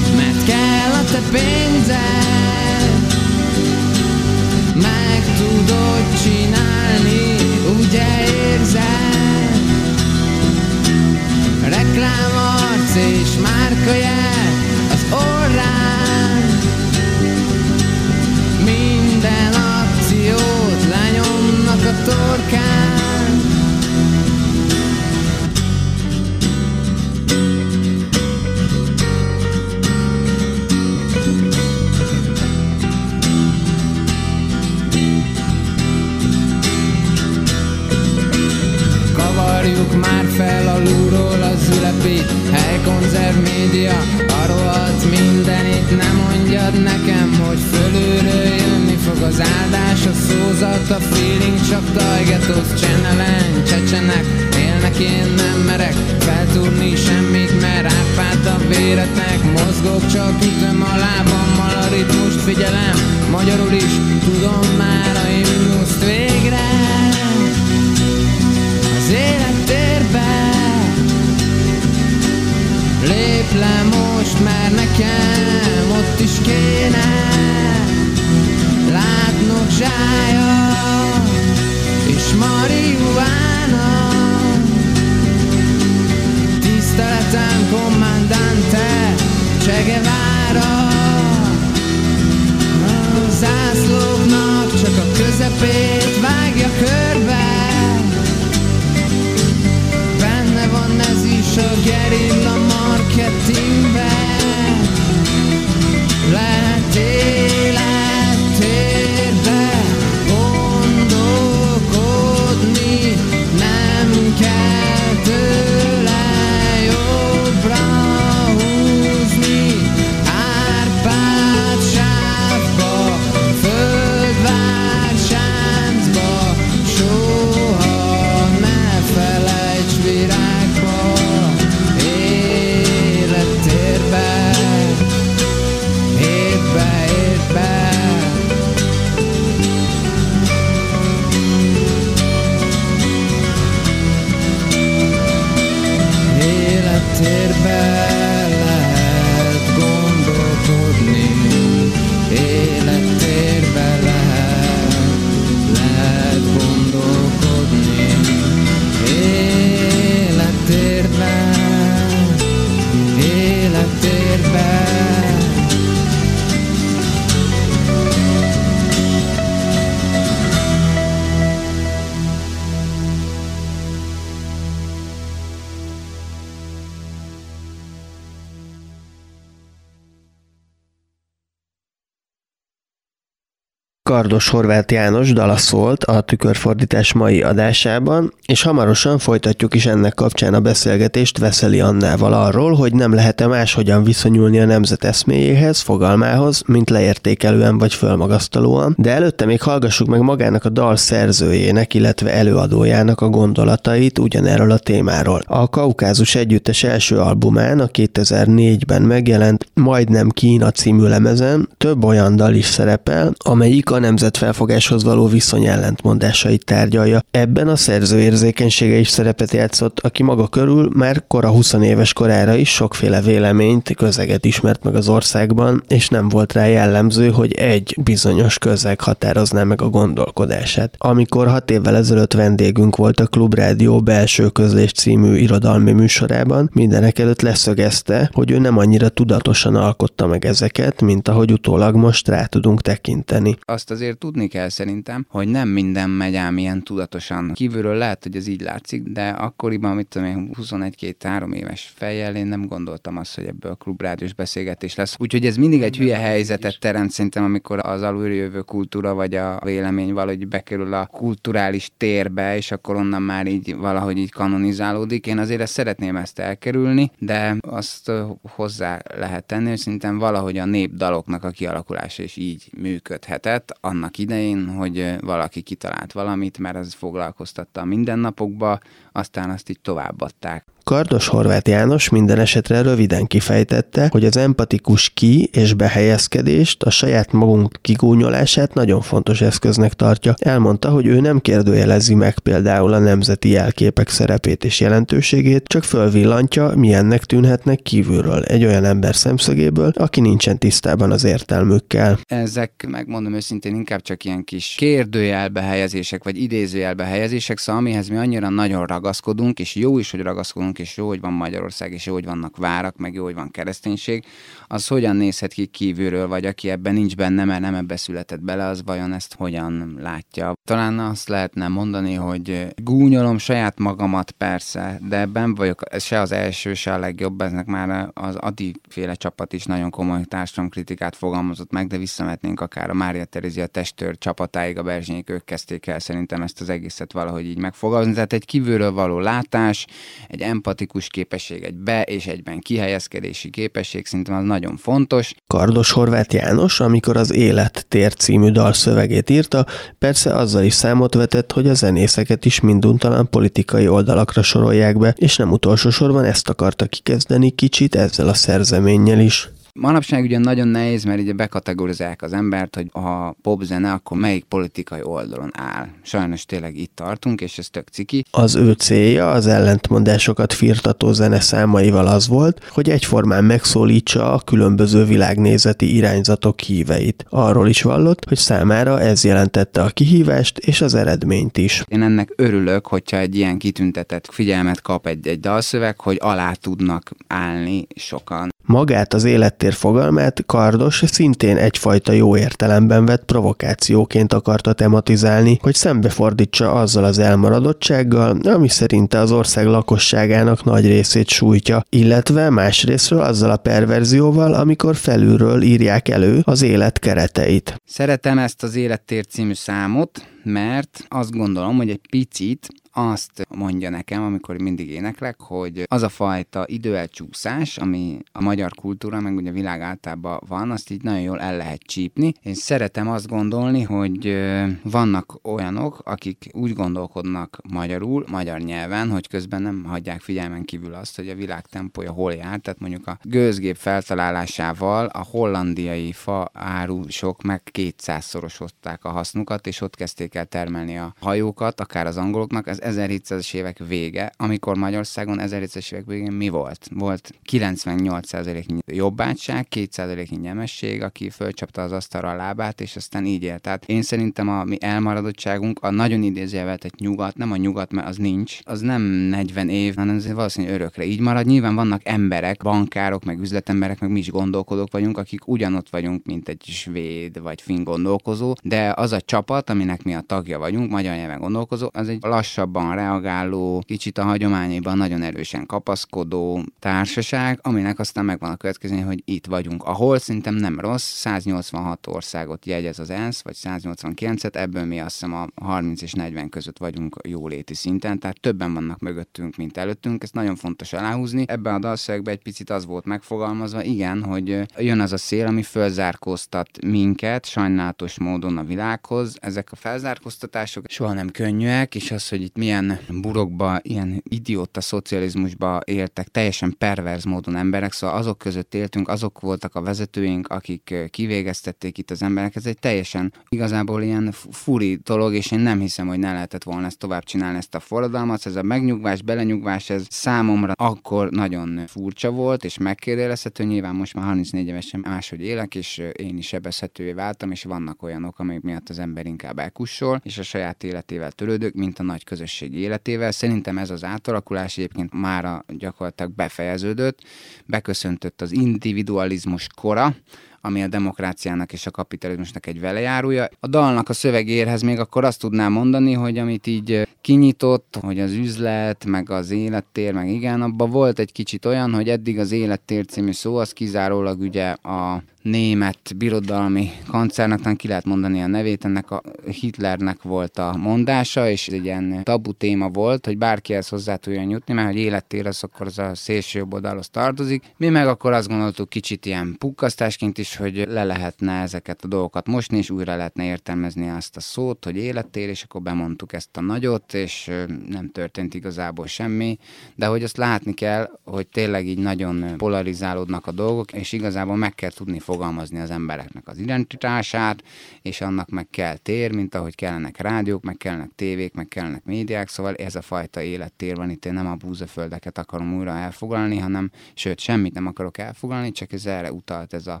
Kardos 184.06 184.48
Horváth 184.48 184.92
János 184.92 185.32
dala 185.32 185.56
szólt 185.56 186.04
a 186.04 186.20
tükörfordítás 186.20 187.12
mai 187.12 187.42
adásában, 187.42 188.32
és 188.46 188.62
hamarosan 188.62 189.18
folytatjuk 189.18 189.74
is 189.74 189.86
ennek 189.86 190.14
kapcsán 190.14 190.54
a 190.54 190.60
beszélgetést 190.60 191.38
Veszeli 191.38 191.80
Annával 191.80 192.32
arról, 192.32 192.74
hogy 192.74 192.94
nem 192.94 193.14
lehet-e 193.14 193.46
máshogyan 193.46 194.04
viszonyulni 194.04 194.60
a 194.60 194.64
nemzet 194.64 195.04
eszméjéhez, 195.04 195.80
fogalmához, 195.80 196.62
mint 196.66 196.90
leértékelően 196.90 197.78
vagy 197.78 197.94
fölmagasztalóan, 197.94 198.94
de 198.98 199.10
előtte 199.10 199.44
még 199.44 199.62
hallgassuk 199.62 200.08
meg 200.08 200.20
magának 200.20 200.64
a 200.64 200.68
dal 200.68 200.96
szerzőjének, 200.96 201.94
illetve 201.94 202.32
előadójának 202.32 203.20
a 203.20 203.28
gondolatait 203.28 204.18
ugyanerről 204.18 204.70
a 204.70 204.78
témáról. 204.78 205.42
A 205.46 205.68
Kaukázus 205.68 206.34
Együttes 206.34 206.82
első 206.82 207.18
albumán, 207.18 207.80
a 207.80 207.86
2004-ben 207.86 209.02
megjelent 209.02 209.66
Majdnem 209.74 210.28
Kína 210.28 210.70
című 210.70 211.06
lemezen 211.06 211.68
több 211.78 212.04
olyan 212.04 212.36
dal 212.36 212.54
is 212.54 212.66
szerepel, 212.66 213.32
amelyik 213.38 213.94
a 213.96 213.98
nemzetfelfogáshoz 213.98 215.04
való 215.04 215.26
viszony 215.26 215.64
ellentmondásait 215.64 216.64
tárgyalja. 216.64 217.20
Ebben 217.30 217.68
a 217.68 217.76
szerző 217.76 218.18
érzékenysége 218.18 218.96
is 218.96 219.08
szerepet 219.08 219.52
játszott, 219.52 220.00
aki 220.00 220.22
maga 220.22 220.48
körül 220.48 220.90
már 220.94 221.24
kora 221.26 221.50
20 221.50 221.72
éves 221.72 222.12
korára 222.12 222.54
is 222.54 222.70
sokféle 222.70 223.20
véleményt, 223.20 223.94
közeget 223.96 224.44
ismert 224.44 224.84
meg 224.84 224.94
az 224.94 225.08
országban, 225.08 225.82
és 225.88 226.08
nem 226.08 226.28
volt 226.28 226.52
rá 226.52 226.66
jellemző, 226.66 227.30
hogy 227.30 227.52
egy 227.52 227.96
bizonyos 228.02 228.58
közeg 228.58 229.00
határozná 229.00 229.64
meg 229.64 229.82
a 229.82 229.88
gondolkodását. 229.88 230.94
Amikor 230.98 231.48
hat 231.48 231.70
évvel 231.70 231.96
ezelőtt 231.96 232.32
vendégünk 232.32 232.96
volt 232.96 233.20
a 233.20 233.26
Klubrádió 233.26 234.00
belső 234.00 234.48
közlés 234.48 234.92
című 234.92 235.36
irodalmi 235.36 235.92
műsorában, 235.92 236.70
mindenek 236.72 237.18
előtt 237.18 237.40
leszögezte, 237.40 238.30
hogy 238.32 238.50
ő 238.50 238.58
nem 238.58 238.78
annyira 238.78 239.08
tudatosan 239.08 239.74
alkotta 239.74 240.26
meg 240.26 240.44
ezeket, 240.44 241.00
mint 241.00 241.28
ahogy 241.28 241.52
utólag 241.52 241.94
most 241.94 242.28
rá 242.28 242.44
tudunk 242.44 242.82
tekinteni. 242.82 243.56
Azt 243.64 243.85
azt 243.90 244.00
azért 244.00 244.18
tudni 244.18 244.48
kell 244.48 244.68
szerintem, 244.68 245.26
hogy 245.28 245.48
nem 245.48 245.68
minden 245.68 246.10
megy 246.10 246.34
ám 246.34 246.58
ilyen 246.58 246.82
tudatosan. 246.82 247.52
Kívülről 247.54 247.94
lehet, 247.94 248.22
hogy 248.22 248.36
ez 248.36 248.46
így 248.46 248.60
látszik, 248.60 249.02
de 249.02 249.28
akkoriban, 249.28 249.96
mit 249.96 250.06
tudom 250.06 250.28
én, 250.28 250.50
21-2-3 250.60 251.54
éves 251.54 251.92
fejjel 251.94 252.36
én 252.36 252.46
nem 252.46 252.66
gondoltam 252.66 253.16
azt, 253.16 253.34
hogy 253.34 253.44
ebből 253.44 253.74
klubrádiós 253.74 254.34
beszélgetés 254.34 254.94
lesz. 254.94 255.16
Úgyhogy 255.18 255.46
ez 255.46 255.56
mindig 255.56 255.82
egy 255.82 255.96
hülye 255.96 256.16
helyzetet 256.16 256.78
teremt 256.80 257.10
szerintem, 257.10 257.44
amikor 257.44 257.78
az 257.86 258.02
aluljöjövő 258.02 258.60
kultúra 258.60 259.14
vagy 259.14 259.34
a 259.34 259.60
vélemény 259.64 260.12
valahogy 260.12 260.48
bekerül 260.48 260.94
a 260.94 261.06
kulturális 261.06 261.90
térbe, 261.96 262.56
és 262.56 262.70
akkor 262.70 262.96
onnan 262.96 263.22
már 263.22 263.46
így 263.46 263.76
valahogy 263.76 264.18
így 264.18 264.30
kanonizálódik. 264.30 265.26
Én 265.26 265.38
azért 265.38 265.60
ezt 265.60 265.72
szeretném 265.72 266.16
ezt 266.16 266.38
elkerülni, 266.38 267.10
de 267.18 267.56
azt 267.60 268.12
hozzá 268.42 269.00
lehet 269.18 269.44
tenni, 269.44 269.68
hogy 269.68 269.78
szerintem 269.78 270.18
valahogy 270.18 270.58
a 270.58 270.64
népdaloknak 270.64 271.44
a 271.44 271.50
kialakulása 271.50 272.22
is 272.22 272.36
így 272.36 272.70
működhetett 272.78 273.74
annak 273.80 274.18
idején, 274.18 274.68
hogy 274.68 275.16
valaki 275.20 275.60
kitalált 275.60 276.12
valamit, 276.12 276.58
mert 276.58 276.76
ez 276.76 276.94
foglalkoztatta 276.94 277.80
a 277.80 277.84
mindennapokba, 277.84 278.78
aztán 279.12 279.50
azt 279.50 279.68
így 279.68 279.80
továbbadták. 279.80 280.64
Kardos 280.90 281.26
Horváth 281.26 281.68
János 281.68 282.08
minden 282.08 282.38
esetre 282.38 282.82
röviden 282.82 283.26
kifejtette, 283.26 284.08
hogy 284.10 284.24
az 284.24 284.36
empatikus 284.36 285.10
ki- 285.10 285.44
és 285.52 285.74
behelyezkedést, 285.74 286.82
a 286.82 286.90
saját 286.90 287.32
magunk 287.32 287.78
kigúnyolását 287.80 288.74
nagyon 288.74 289.00
fontos 289.00 289.40
eszköznek 289.40 289.92
tartja. 289.92 290.34
Elmondta, 290.38 290.90
hogy 290.90 291.06
ő 291.06 291.20
nem 291.20 291.40
kérdőjelezi 291.40 292.14
meg 292.14 292.38
például 292.38 292.92
a 292.92 292.98
nemzeti 292.98 293.48
jelképek 293.48 294.08
szerepét 294.08 294.64
és 294.64 294.80
jelentőségét, 294.80 295.66
csak 295.66 295.84
fölvillantja, 295.84 296.72
milyennek 296.76 297.24
tűnhetnek 297.24 297.82
kívülről 297.82 298.42
egy 298.42 298.64
olyan 298.64 298.84
ember 298.84 299.14
szemszögéből, 299.14 299.92
aki 299.94 300.20
nincsen 300.20 300.58
tisztában 300.58 301.10
az 301.12 301.24
értelmükkel. 301.24 302.18
Ezek, 302.26 302.86
megmondom 302.88 303.34
őszintén, 303.34 303.74
inkább 303.74 304.02
csak 304.02 304.24
ilyen 304.24 304.44
kis 304.44 304.74
kérdőjelbe 304.76 305.60
helyezések, 305.60 306.24
vagy 306.24 306.42
idézőjelbe 306.42 307.04
helyezések, 307.04 307.58
szóval 307.58 307.80
amihez 307.80 308.08
mi 308.08 308.16
annyira 308.16 308.48
nagyon 308.48 308.84
ragaszkodunk, 308.84 309.58
és 309.58 309.74
jó 309.74 309.98
is, 309.98 310.10
hogy 310.10 310.20
ragaszkodunk 310.20 310.74
vagyunk, 310.76 310.78
és 310.78 310.96
jó, 310.96 311.06
hogy 311.06 311.20
van 311.20 311.32
Magyarország, 311.32 311.92
és 311.92 312.06
jó, 312.06 312.12
hogy 312.12 312.24
vannak 312.24 312.56
várak, 312.56 312.96
meg 312.96 313.14
jó, 313.14 313.24
hogy 313.24 313.34
van 313.34 313.50
kereszténység, 313.50 314.24
az 314.66 314.86
hogyan 314.86 315.16
nézhet 315.16 315.52
ki 315.52 315.66
kívülről, 315.66 316.28
vagy 316.28 316.44
aki 316.44 316.70
ebben 316.70 316.94
nincs 316.94 317.16
benne, 317.16 317.44
mert 317.44 317.60
nem 317.60 317.74
ebbe 317.74 317.96
született 317.96 318.40
bele, 318.40 318.66
az 318.66 318.82
vajon 318.84 319.12
ezt 319.12 319.34
hogyan 319.34 319.98
látja. 320.00 320.52
Talán 320.64 320.98
azt 320.98 321.28
lehetne 321.28 321.68
mondani, 321.68 322.14
hogy 322.14 322.74
gúnyolom 322.76 323.38
saját 323.38 323.78
magamat 323.78 324.30
persze, 324.30 325.00
de 325.08 325.20
ebben 325.20 325.54
vagyok, 325.54 325.82
ez 325.90 326.02
se 326.02 326.20
az 326.20 326.32
első, 326.32 326.74
se 326.74 326.92
a 326.92 326.98
legjobb, 326.98 327.40
eznek 327.40 327.66
már 327.66 328.10
az 328.14 328.34
Adi 328.36 328.74
féle 328.88 329.14
csapat 329.14 329.52
is 329.52 329.64
nagyon 329.64 329.90
komoly 329.90 330.24
társadalomkritikát 330.24 331.16
fogalmazott 331.16 331.72
meg, 331.72 331.86
de 331.86 331.96
visszametnénk 331.96 332.60
akár 332.60 332.90
a 332.90 332.94
Mária 332.94 333.24
Terézia 333.24 333.66
testőr 333.66 334.18
csapatáig, 334.18 334.78
a 334.78 334.82
Berzsényék, 334.82 335.30
ők 335.30 335.44
kezdték 335.44 335.86
el 335.86 335.98
szerintem 335.98 336.42
ezt 336.42 336.60
az 336.60 336.68
egészet 336.68 337.12
valahogy 337.12 337.46
így 337.46 337.58
megfogalmazni. 337.58 338.14
Tehát 338.14 338.32
egy 338.32 338.44
kívülről 338.44 338.92
való 338.92 339.18
látás, 339.18 339.86
egy 340.28 340.42
empatikus 340.66 341.08
képesség, 341.08 341.62
egy 341.62 341.74
be- 341.74 342.02
és 342.02 342.26
egyben 342.26 342.58
kihelyezkedési 342.58 343.50
képesség, 343.50 344.06
szerintem 344.06 344.34
az 344.34 344.44
nagyon 344.44 344.76
fontos. 344.76 345.34
Kardos 345.46 345.90
Horváth 345.90 346.34
János, 346.34 346.80
amikor 346.80 347.16
az 347.16 347.32
Élet 347.32 347.86
tér 347.88 348.14
című 348.14 348.50
dal 348.50 348.72
szövegét 348.72 349.30
írta, 349.30 349.66
persze 349.98 350.34
azzal 350.34 350.64
is 350.64 350.74
számot 350.74 351.14
vetett, 351.14 351.52
hogy 351.52 351.68
a 351.68 351.74
zenészeket 351.74 352.44
is 352.44 352.60
minduntalan 352.60 353.30
politikai 353.30 353.88
oldalakra 353.88 354.42
sorolják 354.42 354.98
be, 354.98 355.14
és 355.16 355.36
nem 355.36 355.52
utolsó 355.52 355.90
sorban 355.90 356.24
ezt 356.24 356.48
akarta 356.48 356.86
kikezdeni 356.86 357.50
kicsit 357.50 357.94
ezzel 357.94 358.28
a 358.28 358.34
szerzeménnyel 358.34 359.20
is. 359.20 359.50
Manapság 359.78 360.22
ugye 360.22 360.38
nagyon 360.38 360.68
nehéz, 360.68 361.04
mert 361.04 361.20
ugye 361.20 361.32
bekategorizálják 361.32 362.22
az 362.22 362.32
embert, 362.32 362.74
hogy 362.74 362.88
ha 362.92 363.36
popzene, 363.42 363.92
akkor 363.92 364.18
melyik 364.18 364.44
politikai 364.44 365.00
oldalon 365.02 365.50
áll. 365.52 365.86
Sajnos 366.02 366.44
tényleg 366.44 366.76
itt 366.76 366.92
tartunk, 366.94 367.40
és 367.40 367.58
ez 367.58 367.68
tök 367.68 367.88
ciki. 367.88 368.24
Az 368.30 368.54
ő 368.54 368.72
célja 368.72 369.30
az 369.30 369.46
ellentmondásokat 369.46 370.52
firtató 370.52 371.12
zene 371.12 371.40
számaival 371.40 372.06
az 372.06 372.28
volt, 372.28 372.64
hogy 372.68 372.90
egyformán 372.90 373.44
megszólítsa 373.44 374.32
a 374.32 374.40
különböző 374.40 375.04
világnézeti 375.04 375.94
irányzatok 375.94 376.60
híveit. 376.60 377.24
Arról 377.28 377.68
is 377.68 377.82
vallott, 377.82 378.28
hogy 378.28 378.38
számára 378.38 379.00
ez 379.00 379.24
jelentette 379.24 379.82
a 379.82 379.88
kihívást 379.88 380.58
és 380.58 380.80
az 380.80 380.94
eredményt 380.94 381.58
is. 381.58 381.84
Én 381.88 382.02
ennek 382.02 382.32
örülök, 382.36 382.86
hogyha 382.86 383.18
egy 383.18 383.36
ilyen 383.36 383.58
kitüntetett 383.58 384.28
figyelmet 384.32 384.82
kap 384.82 385.06
egy, 385.06 385.26
egy 385.26 385.40
dalszöveg, 385.40 386.00
hogy 386.00 386.18
alá 386.20 386.52
tudnak 386.52 387.10
állni 387.26 387.86
sokan. 387.96 388.54
Magát 388.62 389.14
az 389.14 389.24
élettér 389.66 389.90
fogalmát 389.90 390.42
Kardos 390.46 391.02
szintén 391.06 391.56
egyfajta 391.56 392.12
jó 392.12 392.36
értelemben 392.36 393.06
vett 393.06 393.24
provokációként 393.24 394.32
akarta 394.32 394.72
tematizálni, 394.72 395.58
hogy 395.62 395.74
szembefordítsa 395.74 396.72
azzal 396.72 397.04
az 397.04 397.18
elmaradottsággal, 397.18 398.38
ami 398.44 398.68
szerinte 398.68 399.18
az 399.18 399.32
ország 399.32 399.66
lakosságának 399.66 400.64
nagy 400.64 400.86
részét 400.86 401.28
sújtja, 401.28 401.82
illetve 401.88 402.50
másrésztről 402.50 403.20
azzal 403.20 403.50
a 403.50 403.56
perverzióval, 403.56 404.54
amikor 404.54 404.96
felülről 404.96 405.62
írják 405.62 406.08
elő 406.08 406.40
az 406.44 406.62
élet 406.62 406.98
kereteit. 406.98 407.76
Szeretem 407.84 408.38
ezt 408.38 408.62
az 408.62 408.74
Élettér 408.74 409.26
című 409.26 409.54
számot, 409.54 410.26
mert 410.42 411.04
azt 411.08 411.30
gondolom, 411.30 411.76
hogy 411.76 411.90
egy 411.90 412.00
picit 412.10 412.68
azt 412.96 413.46
mondja 413.48 413.90
nekem, 413.90 414.22
amikor 414.22 414.60
mindig 414.60 414.90
éneklek, 414.90 415.40
hogy 415.40 415.84
az 415.88 416.02
a 416.02 416.08
fajta 416.08 416.64
időelcsúszás, 416.66 417.78
ami 417.78 418.18
a 418.32 418.42
magyar 418.42 418.74
kultúra, 418.74 419.20
meg 419.20 419.36
ugye 419.36 419.50
a 419.50 419.52
világ 419.52 419.80
általában 419.80 420.40
van, 420.48 420.70
azt 420.70 420.90
így 420.90 421.02
nagyon 421.02 421.20
jól 421.20 421.40
el 421.40 421.56
lehet 421.56 421.82
csípni. 421.82 422.32
Én 422.42 422.54
szeretem 422.54 423.08
azt 423.08 423.28
gondolni, 423.28 423.82
hogy 423.82 424.36
vannak 424.82 425.38
olyanok, 425.42 426.00
akik 426.04 426.50
úgy 426.52 426.72
gondolkodnak 426.72 427.58
magyarul, 427.72 428.24
magyar 428.30 428.60
nyelven, 428.60 429.10
hogy 429.10 429.28
közben 429.28 429.62
nem 429.62 429.84
hagyják 429.84 430.20
figyelmen 430.20 430.64
kívül 430.64 430.94
azt, 430.94 431.16
hogy 431.16 431.28
a 431.28 431.34
világ 431.34 431.66
tempója 431.66 432.10
hol 432.10 432.32
jár. 432.32 432.58
Tehát 432.58 432.80
mondjuk 432.80 433.06
a 433.06 433.18
gőzgép 433.22 433.76
feltalálásával 433.76 435.06
a 435.06 435.24
hollandiai 435.30 436.12
fa 436.12 436.50
árusok 436.52 437.42
meg 437.42 437.62
200-szorosozták 437.72 439.00
a 439.00 439.08
hasznukat, 439.08 439.66
és 439.66 439.80
ott 439.80 439.96
kezdték 439.96 440.34
el 440.34 440.46
termelni 440.46 440.98
a 440.98 441.14
hajókat, 441.20 441.80
akár 441.80 442.06
az 442.06 442.16
angoloknak. 442.16 442.66
Ez 442.66 442.85
1700-es 442.86 443.54
évek 443.54 443.78
vége, 443.88 444.32
amikor 444.36 444.76
Magyarországon 444.76 445.38
1700-es 445.40 445.92
évek 445.92 446.06
végén 446.06 446.32
mi 446.32 446.48
volt? 446.48 446.88
Volt 446.94 447.32
98%-nyi 447.50 448.78
jobbátság, 448.86 449.66
2%-nyi 449.70 450.36
nyemesség, 450.36 451.02
aki 451.02 451.30
fölcsapta 451.30 451.82
az 451.82 451.92
asztalra 451.92 452.30
a 452.30 452.36
lábát, 452.36 452.80
és 452.80 452.96
aztán 452.96 453.26
így 453.26 453.42
élt. 453.42 453.60
Tehát 453.60 453.84
én 453.86 454.02
szerintem 454.02 454.48
a 454.48 454.64
mi 454.64 454.76
elmaradottságunk, 454.80 455.78
a 455.82 455.90
nagyon 455.90 456.22
idézőjelvel 456.22 456.78
egy 456.80 456.92
nyugat, 456.98 457.36
nem 457.36 457.52
a 457.52 457.56
nyugat, 457.56 457.92
mert 457.92 458.08
az 458.08 458.16
nincs, 458.16 458.58
az 458.64 458.80
nem 458.80 459.02
40 459.02 459.68
év, 459.68 459.94
hanem 459.96 460.16
ez 460.16 460.32
valószínűleg 460.32 460.74
örökre 460.74 461.04
így 461.04 461.20
marad. 461.20 461.46
Nyilván 461.46 461.74
vannak 461.74 462.00
emberek, 462.04 462.62
bankárok, 462.62 463.24
meg 463.24 463.40
üzletemberek, 463.40 464.00
meg 464.00 464.10
mi 464.10 464.18
is 464.18 464.30
gondolkodók 464.30 464.92
vagyunk, 464.92 465.18
akik 465.18 465.48
ugyanott 465.48 465.88
vagyunk, 465.88 466.24
mint 466.24 466.48
egy 466.48 466.62
svéd 466.64 467.42
vagy 467.42 467.62
finn 467.62 467.82
gondolkozó, 467.82 468.54
de 468.62 468.92
az 468.96 469.12
a 469.12 469.20
csapat, 469.20 469.70
aminek 469.70 470.02
mi 470.02 470.14
a 470.14 470.20
tagja 470.20 470.58
vagyunk, 470.58 470.90
magyar 470.90 471.16
nyelven 471.16 471.40
gondolkozó, 471.40 471.90
az 471.92 472.08
egy 472.08 472.18
lassabb 472.20 472.75
gyorsabban 472.76 472.94
reagáló, 472.94 473.82
kicsit 473.86 474.18
a 474.18 474.24
hagyományaiban 474.24 474.96
nagyon 474.96 475.22
erősen 475.22 475.66
kapaszkodó 475.66 476.64
társaság, 476.78 477.58
aminek 477.62 477.98
aztán 477.98 478.24
megvan 478.24 478.50
a 478.50 478.56
következő, 478.56 479.00
hogy 479.00 479.22
itt 479.24 479.46
vagyunk. 479.46 479.82
Ahol 479.84 480.18
szerintem 480.18 480.54
nem 480.54 480.80
rossz, 480.80 481.12
186 481.12 482.06
országot 482.06 482.66
jegyez 482.66 482.98
az 482.98 483.10
ENSZ, 483.10 483.42
vagy 483.42 483.56
189-et, 483.62 484.54
ebből 484.54 484.84
mi 484.84 485.00
azt 485.00 485.12
hiszem 485.12 485.34
a 485.34 485.64
30 485.64 486.02
és 486.02 486.12
40 486.12 486.48
között 486.48 486.78
vagyunk 486.78 487.16
jóléti 487.28 487.74
szinten, 487.74 488.18
tehát 488.18 488.40
többen 488.40 488.74
vannak 488.74 488.98
mögöttünk, 488.98 489.56
mint 489.56 489.76
előttünk, 489.76 490.22
ezt 490.22 490.34
nagyon 490.34 490.56
fontos 490.56 490.92
aláhúzni. 490.92 491.44
Ebben 491.46 491.74
a 491.74 491.78
dalszövegben 491.78 492.34
egy 492.34 492.42
picit 492.42 492.70
az 492.70 492.86
volt 492.86 493.04
megfogalmazva, 493.04 493.82
igen, 493.82 494.22
hogy 494.22 494.62
jön 494.78 495.00
az 495.00 495.12
a 495.12 495.16
szél, 495.16 495.46
ami 495.46 495.62
fölzárkóztat 495.62 496.84
minket 496.84 497.46
sajnálatos 497.46 498.18
módon 498.18 498.56
a 498.58 498.64
világhoz. 498.64 499.36
Ezek 499.40 499.72
a 499.72 499.76
felzárkóztatások 499.76 500.84
soha 500.88 501.12
nem 501.12 501.30
könnyűek, 501.30 501.94
és 501.94 502.10
az, 502.10 502.28
hogy 502.28 502.42
itt 502.42 502.55
milyen 502.56 502.98
burokba, 503.08 503.78
ilyen 503.82 504.22
idióta 504.28 504.80
szocializmusba 504.80 505.80
éltek, 505.84 506.28
teljesen 506.28 506.74
perverz 506.78 507.24
módon 507.24 507.56
emberek, 507.56 507.92
szóval 507.92 508.16
azok 508.16 508.38
között 508.38 508.74
éltünk, 508.74 509.08
azok 509.08 509.40
voltak 509.40 509.74
a 509.74 509.82
vezetőink, 509.82 510.48
akik 510.48 510.94
kivégeztették 511.10 511.98
itt 511.98 512.10
az 512.10 512.22
emberek. 512.22 512.56
Ez 512.56 512.66
egy 512.66 512.78
teljesen 512.78 513.32
igazából 513.48 514.02
ilyen 514.02 514.32
furi 514.50 514.98
dolog, 515.02 515.34
és 515.34 515.50
én 515.50 515.58
nem 515.58 515.80
hiszem, 515.80 516.06
hogy 516.06 516.18
ne 516.18 516.32
lehetett 516.32 516.62
volna 516.62 516.86
ezt 516.86 516.98
tovább 516.98 517.22
csinálni, 517.22 517.58
ezt 517.58 517.74
a 517.74 517.80
forradalmat. 517.80 518.46
Ez 518.46 518.56
a 518.56 518.62
megnyugvás, 518.62 519.22
belenyugvás, 519.22 519.90
ez 519.90 520.06
számomra 520.10 520.72
akkor 520.76 521.30
nagyon 521.30 521.80
furcsa 521.86 522.30
volt, 522.30 522.64
és 522.64 522.78
megkérdőjelezhető. 522.78 523.64
Nyilván 523.64 523.94
most 523.94 524.14
már 524.14 524.24
34 524.24 524.66
évesen 524.66 525.00
máshogy 525.00 525.40
élek, 525.40 525.74
és 525.74 526.02
én 526.12 526.36
is 526.36 526.46
sebezhetővé 526.46 527.12
váltam, 527.12 527.50
és 527.50 527.64
vannak 527.64 528.02
olyanok, 528.02 528.38
amik 528.38 528.60
miatt 528.60 528.88
az 528.88 528.98
ember 528.98 529.26
inkább 529.26 529.58
elkussol, 529.58 530.20
és 530.24 530.38
a 530.38 530.42
saját 530.42 530.84
életével 530.84 531.32
törődök, 531.32 531.74
mint 531.74 531.98
a 531.98 532.02
nagy 532.02 532.24
közösség 532.24 532.45
közösség 532.46 532.74
életével. 532.74 533.30
Szerintem 533.30 533.78
ez 533.78 533.90
az 533.90 534.04
átalakulás 534.04 534.78
egyébként 534.78 535.12
már 535.12 535.64
gyakorlatilag 535.68 536.32
befejeződött, 536.32 537.18
beköszöntött 537.64 538.42
az 538.42 538.52
individualizmus 538.52 539.66
kora, 539.74 540.14
ami 540.60 540.82
a 540.82 540.86
demokráciának 540.88 541.72
és 541.72 541.86
a 541.86 541.90
kapitalizmusnak 541.90 542.66
egy 542.66 542.80
velejárója. 542.80 543.48
A 543.60 543.66
dalnak 543.66 544.08
a 544.08 544.12
szövegérhez 544.12 544.82
még 544.82 544.98
akkor 544.98 545.24
azt 545.24 545.40
tudnám 545.40 545.72
mondani, 545.72 546.12
hogy 546.12 546.38
amit 546.38 546.66
így 546.66 547.08
kinyitott, 547.20 547.98
hogy 548.00 548.20
az 548.20 548.32
üzlet, 548.32 549.04
meg 549.04 549.30
az 549.30 549.50
élettér, 549.50 550.12
meg 550.12 550.28
igen, 550.28 550.62
abban 550.62 550.90
volt 550.90 551.18
egy 551.18 551.32
kicsit 551.32 551.64
olyan, 551.64 551.94
hogy 551.94 552.08
eddig 552.08 552.38
az 552.38 552.52
élettér 552.52 553.06
című 553.06 553.32
szó 553.32 553.56
az 553.56 553.72
kizárólag 553.72 554.40
ugye 554.40 554.70
a 554.70 555.22
német 555.50 556.16
birodalmi 556.16 556.90
kancárnak, 557.08 557.76
ki 557.76 557.88
lehet 557.88 558.04
mondani 558.04 558.42
a 558.42 558.46
nevét, 558.46 558.84
ennek 558.84 559.10
a 559.10 559.22
Hitlernek 559.60 560.22
volt 560.22 560.58
a 560.58 560.76
mondása, 560.76 561.50
és 561.50 561.68
egy 561.68 561.84
ilyen 561.84 562.20
tabu 562.22 562.52
téma 562.52 562.88
volt, 562.88 563.26
hogy 563.26 563.38
bárki 563.38 563.74
ezt 563.74 563.88
hozzá 563.88 564.16
tudjon 564.16 564.50
jutni, 564.50 564.74
mert 564.74 564.86
hogy 564.86 564.96
élettér 564.96 565.46
az 565.46 565.62
akkor 565.62 565.86
az 565.86 565.98
a 565.98 566.14
szélső 566.14 566.58
jobb 566.58 566.74
oldalhoz 566.74 567.08
tartozik. 567.08 567.64
Mi 567.76 567.88
meg 567.88 568.06
akkor 568.06 568.32
azt 568.32 568.48
gondoltuk 568.48 568.88
kicsit 568.88 569.26
ilyen 569.26 569.56
pukkasztásként 569.58 570.38
is, 570.38 570.56
hogy 570.56 570.84
le 570.88 571.04
lehetne 571.04 571.60
ezeket 571.60 572.04
a 572.04 572.08
dolgokat 572.08 572.46
mosni, 572.46 572.76
és 572.78 572.90
újra 572.90 573.16
lehetne 573.16 573.44
értelmezni 573.44 574.08
azt 574.08 574.36
a 574.36 574.40
szót, 574.40 574.84
hogy 574.84 574.96
élettér, 574.96 575.48
és 575.48 575.62
akkor 575.62 575.82
bemondtuk 575.82 576.32
ezt 576.32 576.56
a 576.56 576.60
nagyot, 576.60 577.14
és 577.14 577.50
nem 577.88 578.10
történt 578.12 578.54
igazából 578.54 579.06
semmi, 579.06 579.58
de 579.94 580.06
hogy 580.06 580.22
azt 580.22 580.36
látni 580.36 580.74
kell, 580.74 581.10
hogy 581.24 581.46
tényleg 581.46 581.86
így 581.86 581.98
nagyon 581.98 582.56
polarizálódnak 582.56 583.46
a 583.46 583.52
dolgok, 583.52 583.92
és 583.92 584.12
igazából 584.12 584.56
meg 584.56 584.74
kell 584.74 584.90
tudni 584.90 585.18
fogalmazni 585.36 585.78
az 585.80 585.90
embereknek 585.90 586.48
az 586.48 586.58
identitását, 586.58 587.62
és 588.02 588.20
annak 588.20 588.48
meg 588.48 588.66
kell 588.70 588.96
tér, 588.96 589.32
mint 589.32 589.54
ahogy 589.54 589.74
kellenek 589.74 590.20
rádiók, 590.20 590.62
meg 590.62 590.76
kellenek 590.76 591.10
tévék, 591.14 591.54
meg 591.54 591.68
kellenek 591.68 592.04
médiák, 592.04 592.48
szóval 592.48 592.74
ez 592.74 592.94
a 592.94 593.02
fajta 593.02 593.42
élettér 593.42 593.96
van 593.96 594.10
itt, 594.10 594.24
én 594.24 594.32
nem 594.32 594.46
a 594.46 594.54
búzaföldeket 594.54 595.38
akarom 595.38 595.76
újra 595.76 595.90
elfoglalni, 595.90 596.58
hanem, 596.58 596.90
sőt, 597.14 597.40
semmit 597.40 597.74
nem 597.74 597.86
akarok 597.86 598.18
elfoglalni, 598.18 598.72
csak 598.72 598.92
ez 598.92 599.06
erre 599.06 599.32
utalt 599.32 599.74
ez 599.74 599.86
a 599.86 600.00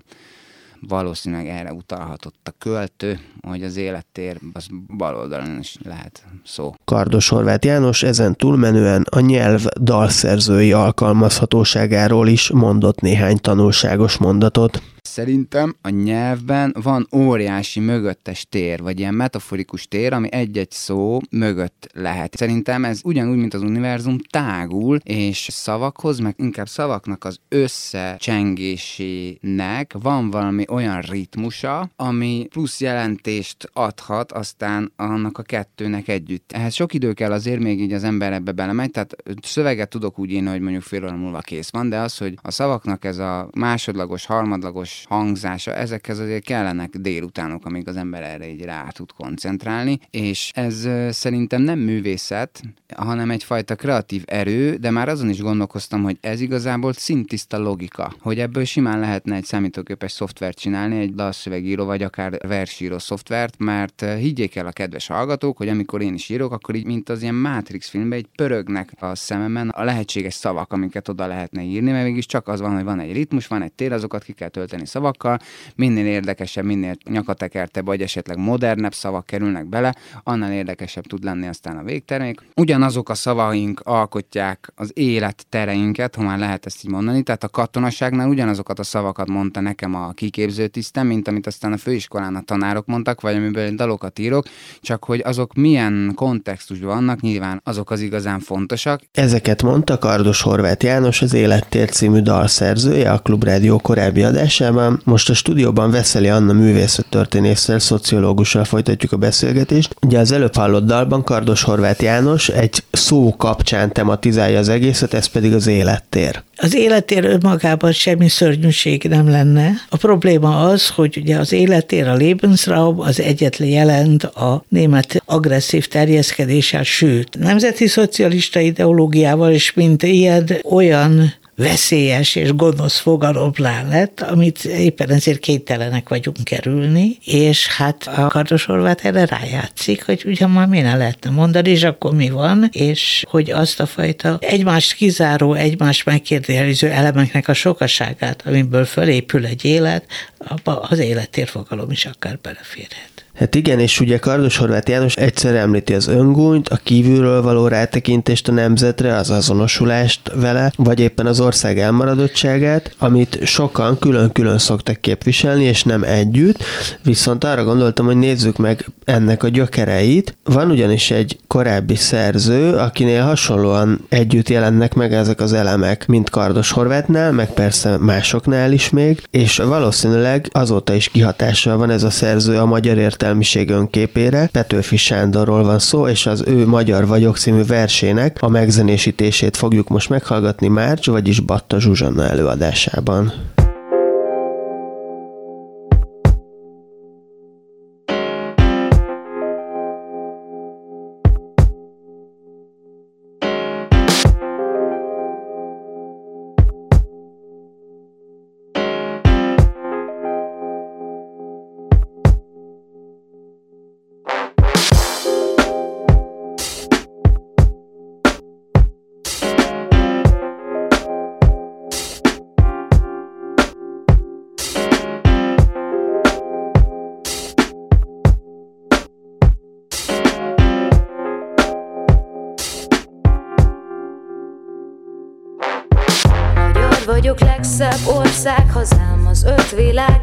valószínűleg 0.80 1.48
erre 1.48 1.72
utalhatott 1.72 2.48
a 2.48 2.54
költő, 2.58 3.18
hogy 3.40 3.62
az 3.62 3.76
élettér 3.76 4.38
az 4.52 4.66
bal 4.96 5.16
oldalon 5.16 5.58
is 5.58 5.76
lehet 5.84 6.24
szó. 6.44 6.74
Kardos 6.84 7.28
Horváth 7.28 7.66
János 7.66 8.02
ezen 8.02 8.36
túlmenően 8.36 9.06
a 9.10 9.20
nyelv 9.20 9.64
dalszerzői 9.80 10.72
alkalmazhatóságáról 10.72 12.28
is 12.28 12.50
mondott 12.50 13.00
néhány 13.00 13.36
tanulságos 13.36 14.16
mondatot. 14.16 14.82
Szerintem 15.06 15.76
a 15.82 15.88
nyelvben 15.88 16.74
van 16.82 17.06
óriási 17.12 17.80
mögöttes 17.80 18.46
tér, 18.48 18.82
vagy 18.82 18.98
ilyen 18.98 19.14
metaforikus 19.14 19.88
tér, 19.88 20.12
ami 20.12 20.32
egy-egy 20.32 20.70
szó 20.70 21.18
mögött 21.30 21.88
lehet. 21.92 22.36
Szerintem 22.36 22.84
ez 22.84 23.00
ugyanúgy, 23.04 23.36
mint 23.36 23.54
az 23.54 23.62
univerzum 23.62 24.18
tágul, 24.30 24.98
és 25.04 25.48
szavakhoz, 25.50 26.18
meg 26.18 26.34
inkább 26.38 26.68
szavaknak 26.68 27.24
az 27.24 27.38
összecsengésének 27.48 29.94
van 30.00 30.30
valami 30.30 30.64
olyan 30.68 31.00
ritmusa, 31.00 31.90
ami 31.96 32.46
plusz 32.50 32.80
jelentést 32.80 33.70
adhat 33.72 34.32
aztán 34.32 34.92
annak 34.96 35.38
a 35.38 35.42
kettőnek 35.42 36.08
együtt. 36.08 36.52
Ehhez 36.52 36.74
sok 36.74 36.94
idő 36.94 37.12
kell 37.12 37.32
azért 37.32 37.60
még 37.60 37.80
így 37.80 37.92
az 37.92 38.04
ember 38.04 38.32
ebbe 38.32 38.52
belemegy, 38.52 38.90
tehát 38.90 39.16
szöveget 39.42 39.88
tudok 39.88 40.18
úgy 40.18 40.30
írni, 40.30 40.48
hogy 40.48 40.60
mondjuk 40.60 40.82
fél 40.82 41.04
óra 41.04 41.16
múlva 41.16 41.40
kész 41.40 41.70
van, 41.70 41.88
de 41.88 41.98
az, 41.98 42.18
hogy 42.18 42.38
a 42.42 42.50
szavaknak 42.50 43.04
ez 43.04 43.18
a 43.18 43.48
másodlagos, 43.56 44.26
harmadlagos 44.26 44.95
hangzása, 45.04 45.74
ezekhez 45.74 46.18
azért 46.18 46.44
kellenek 46.44 46.90
délutánok, 46.96 47.64
amíg 47.64 47.88
az 47.88 47.96
ember 47.96 48.22
erre 48.22 48.48
így 48.48 48.62
rá 48.62 48.88
tud 48.88 49.12
koncentrálni, 49.12 49.98
és 50.10 50.50
ez 50.54 50.88
szerintem 51.10 51.62
nem 51.62 51.78
művészet, 51.78 52.62
hanem 52.94 53.30
egyfajta 53.30 53.74
kreatív 53.74 54.22
erő, 54.26 54.76
de 54.76 54.90
már 54.90 55.08
azon 55.08 55.28
is 55.28 55.40
gondolkoztam, 55.40 56.02
hogy 56.02 56.16
ez 56.20 56.40
igazából 56.40 56.92
szintiszta 56.92 57.58
logika, 57.58 58.14
hogy 58.20 58.38
ebből 58.38 58.64
simán 58.64 59.00
lehetne 59.00 59.36
egy 59.36 59.44
számítógépes 59.44 60.12
szoftvert 60.12 60.58
csinálni, 60.58 60.98
egy 60.98 61.14
dalszövegíró 61.14 61.84
vagy 61.84 62.02
akár 62.02 62.38
versíró 62.46 62.98
szoftvert, 62.98 63.58
mert 63.58 64.04
higgyék 64.18 64.56
el 64.56 64.66
a 64.66 64.72
kedves 64.72 65.06
hallgatók, 65.06 65.56
hogy 65.56 65.68
amikor 65.68 66.02
én 66.02 66.14
is 66.14 66.28
írok, 66.28 66.52
akkor 66.52 66.74
így, 66.74 66.84
mint 66.86 67.08
az 67.08 67.22
ilyen 67.22 67.34
Matrix 67.34 67.88
filmben, 67.88 68.18
egy 68.18 68.28
pörögnek 68.36 68.92
a 68.98 69.14
szememen 69.14 69.68
a 69.68 69.84
lehetséges 69.84 70.34
szavak, 70.34 70.72
amiket 70.72 71.08
oda 71.08 71.26
lehetne 71.26 71.62
írni, 71.62 71.90
mert 71.90 72.04
mégis 72.04 72.26
csak 72.26 72.48
az 72.48 72.60
van, 72.60 72.74
hogy 72.74 72.84
van 72.84 73.00
egy 73.00 73.12
ritmus, 73.12 73.46
van 73.46 73.62
egy 73.62 73.72
tér, 73.72 73.92
azokat 73.92 74.24
ki 74.24 74.32
kell 74.32 74.48
tölteni 74.48 74.85
szavakkal, 74.86 75.38
minél 75.74 76.06
érdekesebb, 76.06 76.64
minél 76.64 76.96
nyakatekertebb, 77.10 77.84
vagy 77.84 78.00
esetleg 78.00 78.38
modernebb 78.38 78.94
szavak 78.94 79.26
kerülnek 79.26 79.66
bele, 79.66 79.94
annál 80.22 80.52
érdekesebb 80.52 81.04
tud 81.04 81.24
lenni 81.24 81.46
aztán 81.46 81.76
a 81.76 81.82
végtermék. 81.82 82.40
Ugyanazok 82.54 83.08
a 83.08 83.14
szavaink 83.14 83.80
alkotják 83.84 84.72
az 84.74 84.90
élet 84.94 85.46
tereinket, 85.48 86.14
ha 86.14 86.22
már 86.22 86.38
lehet 86.38 86.66
ezt 86.66 86.84
így 86.84 86.90
mondani, 86.90 87.22
tehát 87.22 87.44
a 87.44 87.48
katonaságnál 87.48 88.28
ugyanazokat 88.28 88.78
a 88.78 88.82
szavakat 88.82 89.28
mondta 89.28 89.60
nekem 89.60 89.94
a 89.94 90.10
kiképző 90.12 90.66
tisztem, 90.66 91.06
mint 91.06 91.28
amit 91.28 91.46
aztán 91.46 91.72
a 91.72 91.76
főiskolán 91.76 92.34
a 92.34 92.40
tanárok 92.40 92.86
mondtak, 92.86 93.20
vagy 93.20 93.34
amiből 93.34 93.70
dalokat 93.70 94.18
írok, 94.18 94.46
csak 94.80 95.04
hogy 95.04 95.22
azok 95.24 95.54
milyen 95.54 96.12
kontextusban 96.14 96.94
vannak, 96.96 97.20
nyilván 97.20 97.60
azok 97.64 97.90
az 97.90 98.00
igazán 98.00 98.40
fontosak. 98.40 99.00
Ezeket 99.12 99.62
mondta 99.62 99.98
Kardos 99.98 100.42
Horváth 100.42 100.84
János, 100.84 101.22
az 101.22 101.34
Élettér 101.34 101.90
című 101.90 102.20
dalszerzője 102.20 103.12
a 103.12 103.18
Klubrádió 103.18 103.78
korábbi 103.78 104.22
adásában, 104.22 104.75
most 105.04 105.30
a 105.30 105.34
stúdióban 105.34 105.90
Veszeli 105.90 106.28
Anna 106.28 106.52
művészettörténésszel, 106.52 107.78
szociológussal 107.78 108.64
folytatjuk 108.64 109.12
a 109.12 109.16
beszélgetést. 109.16 109.96
Ugye 110.02 110.18
az 110.18 110.32
előbb 110.32 110.54
hallott 110.54 110.86
dalban 110.86 111.24
Kardos 111.24 111.62
Horváth 111.62 112.02
János 112.02 112.48
egy 112.48 112.82
szó 112.90 113.34
kapcsán 113.36 113.92
tematizálja 113.92 114.58
az 114.58 114.68
egészet, 114.68 115.14
ez 115.14 115.26
pedig 115.26 115.54
az 115.54 115.66
élettér. 115.66 116.42
Az 116.56 116.74
élettér 116.74 117.24
önmagában 117.24 117.92
semmi 117.92 118.28
szörnyűség 118.28 119.02
nem 119.02 119.28
lenne. 119.28 119.70
A 119.88 119.96
probléma 119.96 120.60
az, 120.60 120.88
hogy 120.88 121.18
ugye 121.22 121.38
az 121.38 121.52
élettér, 121.52 122.08
a 122.08 122.16
Lebensraum 122.16 123.00
az 123.00 123.20
egyetlen 123.20 123.68
jelent 123.68 124.24
a 124.24 124.64
német 124.68 125.22
agresszív 125.26 125.86
terjeszkedéssel, 125.86 126.82
sőt, 126.82 127.38
nemzeti 127.38 127.86
szocialista 127.86 128.60
ideológiával 128.60 129.52
is, 129.52 129.72
mint 129.72 130.02
ilyen 130.02 130.48
olyan 130.70 131.34
veszélyes 131.56 132.34
és 132.34 132.54
gonosz 132.54 132.98
fogalomlán 132.98 133.88
lett, 133.88 134.20
amit 134.20 134.64
éppen 134.64 135.10
ezért 135.10 135.38
kénytelenek 135.38 136.08
vagyunk 136.08 136.36
kerülni, 136.44 137.18
és 137.24 137.66
hát 137.66 138.06
a 138.06 138.26
kardosorvát 138.26 139.04
erre 139.04 139.26
rájátszik, 139.26 140.04
hogy 140.04 140.22
ugye 140.26 140.46
már 140.46 140.66
mi 140.66 140.80
ne 140.80 140.96
lehetne 140.96 141.30
mondani, 141.30 141.70
és 141.70 141.82
akkor 141.82 142.14
mi 142.14 142.30
van, 142.30 142.68
és 142.72 143.24
hogy 143.28 143.50
azt 143.50 143.80
a 143.80 143.86
fajta 143.86 144.36
egymást 144.40 144.94
kizáró, 144.94 145.54
egymást 145.54 146.04
megkérdező 146.04 146.90
elemeknek 146.90 147.48
a 147.48 147.54
sokaságát, 147.54 148.42
amiből 148.46 148.84
fölépül 148.84 149.46
egy 149.46 149.64
élet, 149.64 150.04
abba 150.38 150.80
az 150.80 150.98
élettérfogalom 150.98 151.90
is 151.90 152.04
akár 152.04 152.38
beleférhet. 152.42 153.15
Hát 153.36 153.54
igen, 153.54 153.78
és 153.78 154.00
ugye 154.00 154.18
Kardos 154.18 154.56
Horváth 154.56 154.90
János 154.90 155.16
egyszer 155.16 155.54
említi 155.54 155.94
az 155.94 156.08
öngúnyt, 156.08 156.68
a 156.68 156.78
kívülről 156.82 157.42
való 157.42 157.68
rátekintést 157.68 158.48
a 158.48 158.52
nemzetre, 158.52 159.14
az 159.14 159.30
azonosulást 159.30 160.32
vele, 160.34 160.72
vagy 160.76 161.00
éppen 161.00 161.26
az 161.26 161.40
ország 161.40 161.78
elmaradottságát, 161.78 162.94
amit 162.98 163.38
sokan 163.44 163.98
külön-külön 163.98 164.58
szoktak 164.58 165.00
képviselni, 165.00 165.64
és 165.64 165.82
nem 165.82 166.02
együtt, 166.02 166.62
viszont 167.02 167.44
arra 167.44 167.64
gondoltam, 167.64 168.06
hogy 168.06 168.16
nézzük 168.16 168.56
meg 168.56 168.86
ennek 169.04 169.42
a 169.42 169.48
gyökereit. 169.48 170.36
Van 170.44 170.70
ugyanis 170.70 171.10
egy 171.10 171.38
korábbi 171.46 171.94
szerző, 171.94 172.72
akinél 172.72 173.22
hasonlóan 173.22 174.04
együtt 174.08 174.48
jelennek 174.48 174.94
meg 174.94 175.12
ezek 175.12 175.40
az 175.40 175.52
elemek, 175.52 176.06
mint 176.06 176.30
Kardos 176.30 176.70
Horvátnál, 176.70 177.32
meg 177.32 177.52
persze 177.52 177.96
másoknál 177.96 178.72
is 178.72 178.90
még, 178.90 179.22
és 179.30 179.56
valószínűleg 179.56 180.48
azóta 180.52 180.94
is 180.94 181.08
kihatással 181.08 181.76
van 181.76 181.90
ez 181.90 182.02
a 182.02 182.10
szerző 182.10 182.56
a 182.56 182.66
magyar 182.66 182.96
értelmezésre 182.98 183.25
értelmiség 183.26 183.70
önképére. 183.70 184.48
Petőfi 184.52 184.96
Sándorról 184.96 185.62
van 185.62 185.78
szó, 185.78 186.08
és 186.08 186.26
az 186.26 186.42
ő 186.46 186.66
Magyar 186.66 187.06
vagyok 187.06 187.36
című 187.36 187.64
versének 187.64 188.36
a 188.40 188.48
megzenésítését 188.48 189.56
fogjuk 189.56 189.88
most 189.88 190.08
meghallgatni 190.08 190.68
Márcs, 190.68 191.06
vagyis 191.06 191.40
Batta 191.40 191.80
Zsuzsanna 191.80 192.28
előadásában. 192.28 193.32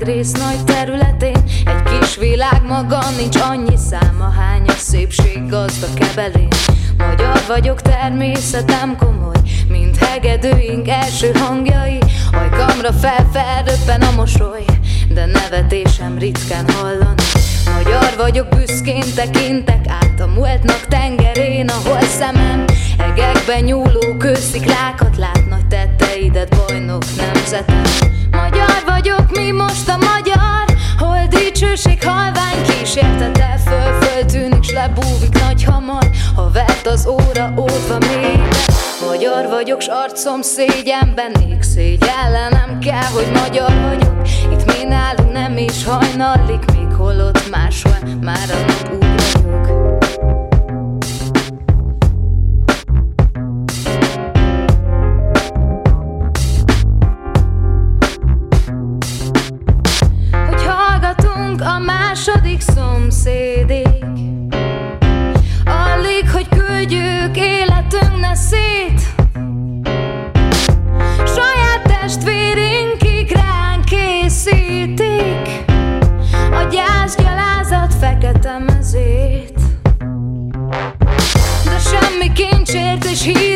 Világrész 0.03 0.31
nagy 0.31 0.63
területén. 0.63 1.43
Egy 1.65 1.99
kis 1.99 2.15
világ 2.15 2.61
maga, 2.67 2.99
nincs 3.17 3.35
annyi 3.35 3.77
száma, 3.89 4.29
hány 4.29 4.67
a 4.67 4.71
szépség 4.77 5.49
gazda 5.49 5.87
kebelén. 5.93 6.47
Magyar 6.97 7.41
vagyok, 7.47 7.81
természetem 7.81 8.97
komoly, 8.97 9.41
mint 9.67 9.97
hegedőink 9.97 10.87
első 10.87 11.31
hangjai. 11.31 11.97
Ajkamra 12.31 12.91
felfelröppen 12.91 14.01
a 14.01 14.11
mosoly, 14.15 14.65
de 15.09 15.25
nevetésem 15.25 16.17
ritkán 16.17 16.65
hallani. 16.69 17.23
Magyar 17.73 18.13
vagyok, 18.17 18.47
büszkén 18.49 19.03
tekintek 19.15 19.85
át 19.87 20.19
a 20.19 20.27
múltnak 20.27 20.85
tengerén, 20.89 21.69
ahol 21.69 22.01
szemem 22.01 22.65
egekben 22.97 23.63
nyúló 23.63 24.17
kősziklákat 24.17 25.17
lát 25.17 25.49
nagy 25.49 25.67
tetteidet, 25.67 26.55
bajnok 26.55 27.03
nemzetem. 27.17 27.81
Magyar 28.31 28.72
vagyok, 29.03 29.31
mi 29.31 29.51
most 29.51 29.89
a 29.89 29.97
magyar, 29.97 30.77
hol 30.97 31.27
dicsőség 31.29 32.03
halvány 32.03 32.63
kísértete 32.67 33.59
föl, 33.65 34.01
föltűnik, 34.01 34.63
s 34.63 34.71
lebúvik 34.71 35.39
nagy 35.47 35.63
hamar, 35.63 36.09
ha 36.35 36.49
vert 36.51 36.87
az 36.87 37.07
óra 37.07 37.53
ótva 37.57 37.97
mélybe. 37.97 38.47
Magyar 39.07 39.47
vagyok, 39.49 39.81
s 39.81 39.87
arcom 39.87 40.41
szégyenben 40.41 41.31
ég 41.49 41.61
szégyellenem 41.61 42.79
kell, 42.79 43.09
hogy 43.13 43.31
magyar 43.33 43.71
vagyok. 43.81 44.27
Itt 44.51 44.65
mi 44.65 44.83
nálunk 44.83 45.31
nem 45.31 45.57
is 45.57 45.85
hajnalik, 45.85 46.71
még 46.71 46.91
holott 46.97 47.49
máshol 47.49 47.97
már 48.21 48.49
a 48.49 48.65
nap 48.67 48.93
úgy 48.93 49.33
vagyok. 49.33 49.62
Második 62.25 62.61
szomszédig 62.61 63.87
Alig, 65.65 66.29
hogy 66.31 66.47
küldjük 66.49 67.37
életünk 67.37 68.19
ne 68.19 68.35
szét. 68.35 69.01
Saját 71.25 71.81
testvérinkig 71.83 73.31
ránk 73.31 73.85
készítik. 73.85 75.65
A 76.51 76.67
gyászgyalázat 76.71 77.93
fekete 77.99 78.57
mezét. 78.57 79.59
De 81.65 81.77
semmi 81.79 82.33
kincsért 82.33 83.05
és 83.05 83.23
hírért 83.23 83.52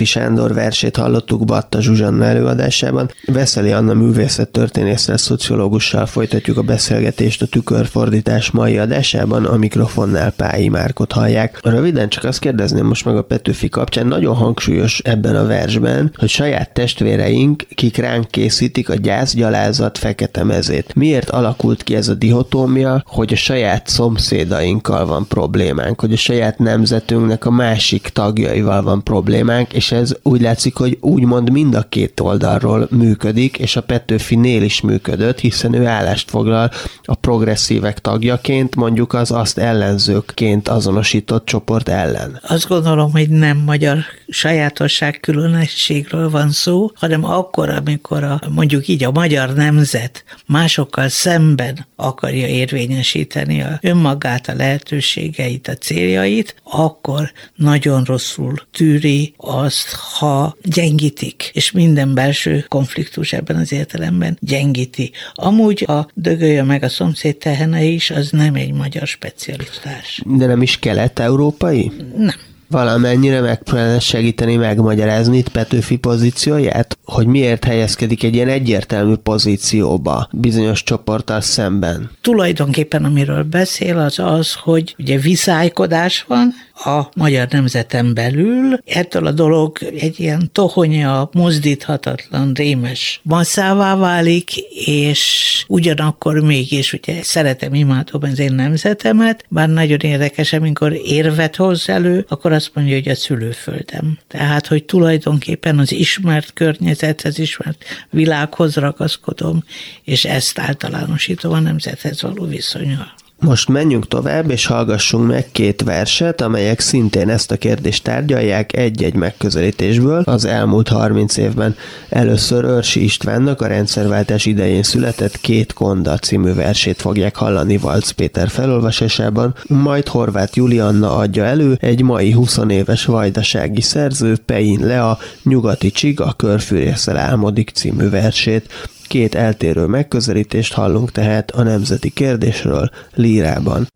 Petőfi 0.00 0.18
Sándor 0.18 0.54
versét 0.54 0.96
hallottuk 0.96 1.44
Batta 1.44 1.80
Zsuzsanna 1.80 2.24
előadásában. 2.24 3.10
Veszeli 3.26 3.72
Anna 3.72 3.94
művészettörténésszel, 3.94 5.16
szociológussal 5.16 6.06
folytatjuk 6.06 6.56
a 6.56 6.62
beszélgetést 6.62 7.42
a 7.42 7.46
tükörfordítás 7.46 8.50
mai 8.50 8.78
adásában, 8.78 9.44
a 9.44 9.56
mikrofonnál 9.56 10.30
Pályi 10.30 10.68
Márkot 10.68 11.12
hallják. 11.12 11.58
Röviden 11.62 12.08
csak 12.08 12.24
azt 12.24 12.38
kérdezném 12.38 12.86
most 12.86 13.04
meg 13.04 13.16
a 13.16 13.22
Petőfi 13.22 13.68
kapcsán, 13.68 14.06
nagyon 14.06 14.34
hangsúlyos 14.34 14.98
ebben 14.98 15.36
a 15.36 15.46
versben, 15.46 16.12
hogy 16.16 16.28
saját 16.28 16.72
testvéreink, 16.72 17.66
kik 17.74 17.96
ránk 17.96 18.30
készítik 18.30 18.88
a 18.88 18.94
gyász, 18.94 19.34
gyalázat, 19.34 19.98
fekete 19.98 20.44
mezét. 20.44 20.94
Miért 20.94 21.30
alakult 21.30 21.82
ki 21.82 21.94
ez 21.94 22.08
a 22.08 22.14
dihotómia, 22.14 23.02
hogy 23.06 23.32
a 23.32 23.36
saját 23.36 23.88
szomszédainkkal 23.88 25.06
van 25.06 25.26
problémánk, 25.28 26.00
hogy 26.00 26.12
a 26.12 26.16
saját 26.16 26.58
nemzetünknek 26.58 27.44
a 27.44 27.50
másik 27.50 28.08
tagjaival 28.12 28.82
van 28.82 29.02
problémánk, 29.02 29.72
és 29.72 29.88
ez 29.92 30.12
úgy 30.22 30.40
látszik, 30.40 30.74
hogy 30.74 30.98
úgymond 31.00 31.50
mind 31.50 31.74
a 31.74 31.82
két 31.88 32.20
oldalról 32.20 32.88
működik, 32.90 33.58
és 33.58 33.76
a 33.76 33.80
Petőfinél 33.80 34.62
is 34.62 34.80
működött, 34.80 35.38
hiszen 35.38 35.74
ő 35.74 35.86
állást 35.86 36.30
foglal 36.30 36.70
a 37.04 37.14
progresszívek 37.14 37.98
tagjaként, 37.98 38.76
mondjuk 38.76 39.12
az 39.12 39.30
azt 39.30 39.58
ellenzőkként 39.58 40.68
azonosított 40.68 41.44
csoport 41.44 41.88
ellen. 41.88 42.40
Azt 42.42 42.68
gondolom, 42.68 43.10
hogy 43.10 43.28
nem 43.28 43.56
magyar 43.56 43.98
sajátosság 44.28 45.18
különösségről 45.20 46.30
van 46.30 46.50
szó, 46.50 46.90
hanem 46.94 47.24
akkor, 47.24 47.68
amikor 47.68 48.24
a, 48.24 48.40
mondjuk 48.48 48.88
így 48.88 49.04
a 49.04 49.10
magyar 49.10 49.54
nemzet 49.54 50.24
másokkal 50.46 51.08
szemben 51.08 51.86
akarja 51.96 52.46
érvényesíteni 52.46 53.62
a 53.62 53.78
önmagát, 53.82 54.48
a 54.48 54.54
lehetőségeit, 54.54 55.68
a 55.68 55.74
céljait, 55.74 56.54
akkor 56.64 57.32
nagyon 57.54 58.04
rosszul 58.04 58.54
tűri 58.72 59.34
azt, 59.80 59.94
ha 60.18 60.56
gyengítik, 60.62 61.50
és 61.52 61.70
minden 61.70 62.14
belső 62.14 62.64
konfliktus 62.68 63.32
ebben 63.32 63.56
az 63.56 63.72
értelemben 63.72 64.38
gyengíti. 64.40 65.12
Amúgy 65.34 65.84
a 65.88 66.08
dögölje 66.14 66.62
meg 66.62 66.82
a 66.82 66.88
szomszéd 66.88 67.36
tehene 67.36 67.82
is, 67.82 68.10
az 68.10 68.30
nem 68.30 68.54
egy 68.54 68.72
magyar 68.72 69.06
specialitás. 69.06 70.22
De 70.26 70.46
nem 70.46 70.62
is 70.62 70.78
kelet-európai? 70.78 71.92
Nem. 72.16 72.34
valamennyire 72.68 73.40
megpróbálna 73.40 74.00
segíteni 74.00 74.56
megmagyarázni 74.56 75.38
itt 75.38 75.48
Petőfi 75.48 75.96
pozícióját, 75.96 76.98
hogy 77.10 77.26
miért 77.26 77.64
helyezkedik 77.64 78.22
egy 78.22 78.34
ilyen 78.34 78.48
egyértelmű 78.48 79.14
pozícióba 79.14 80.28
bizonyos 80.32 80.82
csoporttal 80.82 81.40
szemben. 81.40 82.10
Tulajdonképpen 82.20 83.04
amiről 83.04 83.42
beszél 83.42 83.98
az 83.98 84.18
az, 84.18 84.54
hogy 84.54 84.94
ugye 84.98 85.18
viszálykodás 85.18 86.24
van 86.28 86.54
a 86.84 87.08
magyar 87.16 87.48
nemzeten 87.48 88.14
belül, 88.14 88.78
ettől 88.86 89.26
a 89.26 89.30
dolog 89.32 89.78
egy 89.98 90.20
ilyen 90.20 90.50
tohonya, 90.52 91.28
mozdíthatatlan, 91.32 92.52
rémes 92.54 93.20
masszává 93.22 93.96
válik, 93.96 94.56
és 94.86 95.64
ugyanakkor 95.68 96.40
mégis 96.40 96.92
ugye 96.92 97.22
szeretem, 97.22 97.74
imádom 97.74 98.22
az 98.22 98.38
én 98.38 98.52
nemzetemet, 98.52 99.44
bár 99.48 99.68
nagyon 99.68 99.98
érdekes, 99.98 100.52
amikor 100.52 100.92
érvet 101.04 101.56
hoz 101.56 101.88
elő, 101.88 102.24
akkor 102.28 102.52
azt 102.52 102.70
mondja, 102.74 102.94
hogy 102.94 103.08
a 103.08 103.14
szülőföldem. 103.14 104.18
Tehát, 104.28 104.66
hogy 104.66 104.84
tulajdonképpen 104.84 105.78
az 105.78 105.92
ismert 105.92 106.52
környezethez, 107.00 107.38
ismert 107.38 107.84
világhoz 108.10 108.74
ragaszkodom, 108.74 109.64
és 110.04 110.24
ezt 110.24 110.58
általánosítom 110.58 111.52
a 111.52 111.58
nemzethez 111.58 112.22
való 112.22 112.44
viszonyal. 112.44 113.14
Most 113.40 113.68
menjünk 113.68 114.08
tovább, 114.08 114.50
és 114.50 114.66
hallgassunk 114.66 115.26
meg 115.26 115.48
két 115.52 115.82
verset, 115.82 116.40
amelyek 116.40 116.80
szintén 116.80 117.28
ezt 117.28 117.50
a 117.50 117.56
kérdést 117.56 118.04
tárgyalják 118.04 118.76
egy-egy 118.76 119.14
megközelítésből 119.14 120.22
az 120.26 120.44
elmúlt 120.44 120.88
30 120.88 121.36
évben. 121.36 121.76
Először 122.08 122.64
Örsi 122.64 123.02
Istvánnak 123.02 123.60
a 123.60 123.66
rendszerváltás 123.66 124.46
idején 124.46 124.82
született 124.82 125.40
Két 125.40 125.72
Konda 125.72 126.18
című 126.18 126.54
versét 126.54 127.00
fogják 127.00 127.36
hallani 127.36 127.76
Valc 127.76 128.10
Péter 128.10 128.48
felolvasásában, 128.48 129.54
majd 129.66 130.08
Horváth 130.08 130.56
Julianna 130.56 131.16
adja 131.16 131.44
elő 131.44 131.78
egy 131.80 132.02
mai 132.02 132.32
20 132.32 132.58
éves 132.68 133.04
vajdasági 133.04 133.80
szerző 133.80 134.36
Pein 134.46 134.86
Lea 134.86 135.18
Nyugati 135.42 135.90
Csig 135.90 136.20
a 136.20 136.32
Körfűrészsel 136.32 137.16
álmodik 137.16 137.70
című 137.70 138.08
versét. 138.08 138.88
Két 139.10 139.34
eltérő 139.34 139.86
megközelítést 139.86 140.72
hallunk 140.72 141.10
tehát 141.10 141.50
a 141.50 141.62
nemzeti 141.62 142.10
kérdésről 142.10 142.90
lírában. 143.14 143.86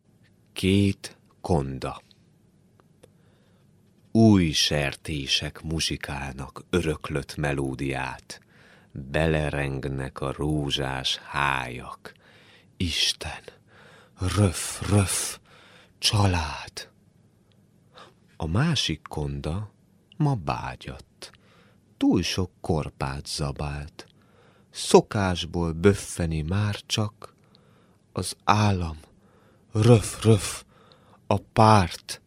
Két 0.52 1.16
konda. 1.40 2.02
Új 4.12 4.50
sertések 4.50 5.62
muzsikálnak 5.62 6.64
öröklött 6.70 7.36
melódiát, 7.36 8.40
belerengnek 8.92 10.20
a 10.20 10.32
rózsás 10.36 11.16
hájak. 11.16 12.12
Isten, 12.76 13.42
röf, 14.36 14.90
röf, 14.90 15.38
család. 15.98 16.90
A 18.36 18.46
másik 18.46 19.02
konda 19.08 19.70
ma 20.16 20.34
bágyat. 20.34 21.30
Túl 21.96 22.22
sok 22.22 22.50
korpát 22.60 23.26
zabált. 23.26 24.13
Szokásból 24.74 25.72
böffeni 25.72 26.42
már 26.42 26.80
csak 26.86 27.34
az 28.12 28.36
állam. 28.44 28.98
Röf, 29.72 30.24
röf, 30.24 30.64
a 31.26 31.36
párt. 31.38 32.22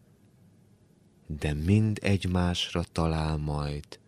De 1.26 1.54
mind 1.54 2.00
egymásra 2.02 2.84
talál 2.92 3.38
majd, 3.38 4.00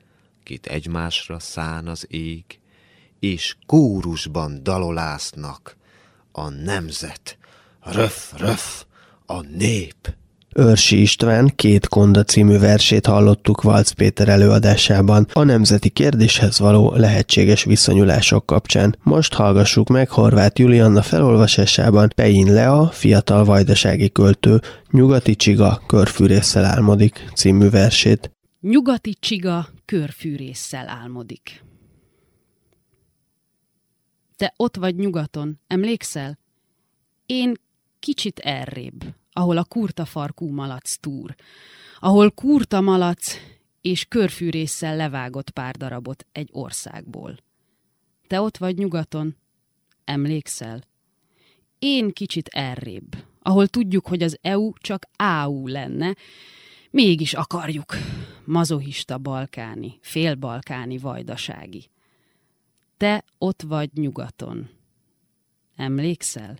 kit 0.43 0.65
egymásra 0.65 1.39
szán 1.39 1.88
az 1.88 2.06
ég, 2.10 2.60
és 3.19 3.56
kórusban 3.65 4.63
dalolásznak 4.63 5.78
a 6.32 6.49
nemzet. 6.49 7.38
Röf, 7.80 8.34
röf, 8.38 8.86
a 9.25 9.41
nép. 9.41 10.15
Őrsi 10.55 11.01
István 11.01 11.51
két 11.55 11.88
Konda 11.88 12.23
című 12.23 12.57
versét 12.57 13.05
hallottuk 13.05 13.62
Valc 13.62 13.91
Péter 13.91 14.27
előadásában 14.27 15.27
a 15.33 15.43
nemzeti 15.43 15.89
kérdéshez 15.89 16.59
való 16.59 16.93
lehetséges 16.95 17.63
viszonyulások 17.63 18.45
kapcsán. 18.45 18.97
Most 19.03 19.33
hallgassuk 19.33 19.88
meg 19.88 20.09
Horváth 20.09 20.59
Julianna 20.59 21.01
felolvasásában 21.01 22.12
Pein 22.15 22.53
Lea, 22.53 22.88
fiatal 22.88 23.45
vajdasági 23.45 24.12
költő, 24.12 24.62
Nyugati 24.91 25.35
Csiga 25.35 25.81
körfűrésszel 25.88 26.65
álmodik 26.65 27.29
című 27.35 27.69
versét. 27.69 28.31
Nyugati 28.62 29.15
Csiga 29.19 29.67
körfűrésszel 29.85 30.88
álmodik. 30.88 31.63
Te 34.35 34.53
ott 34.57 34.75
vagy 34.75 34.95
nyugaton, 34.95 35.59
emlékszel? 35.67 36.39
Én 37.25 37.53
kicsit 37.99 38.39
errébb, 38.39 39.03
ahol 39.39 39.58
a 39.58 39.63
kurta 39.63 40.06
farkú 40.06 40.49
malac 40.49 40.95
túr, 40.95 41.36
ahol 41.99 42.32
kurta 42.32 42.82
malac 42.82 43.36
és 43.82 44.06
körfűrésszel 44.06 44.95
levágott 44.95 45.49
pár 45.49 45.75
darabot 45.75 46.25
egy 46.32 46.49
országból. 46.52 47.38
Te 48.28 48.41
ott 48.41 48.58
vagy 48.58 48.78
nyugaton, 48.78 49.36
emlékszel? 50.06 50.84
Én 51.80 52.12
kicsit 52.12 52.47
errébb, 52.47 53.15
ahol 53.41 53.67
tudjuk, 53.67 54.08
hogy 54.08 54.23
az 54.23 54.38
EU 54.41 54.73
csak 54.78 55.06
AU 55.15 55.67
lenne, 55.67 56.15
mégis 56.91 57.34
akarjuk. 57.34 57.95
Mazohista 58.45 59.17
balkáni, 59.17 59.97
félbalkáni 60.02 60.97
vajdasági. 60.97 61.89
Te 62.97 63.23
ott 63.38 63.62
vagy 63.62 63.89
nyugaton. 63.93 64.69
Emlékszel? 65.75 66.60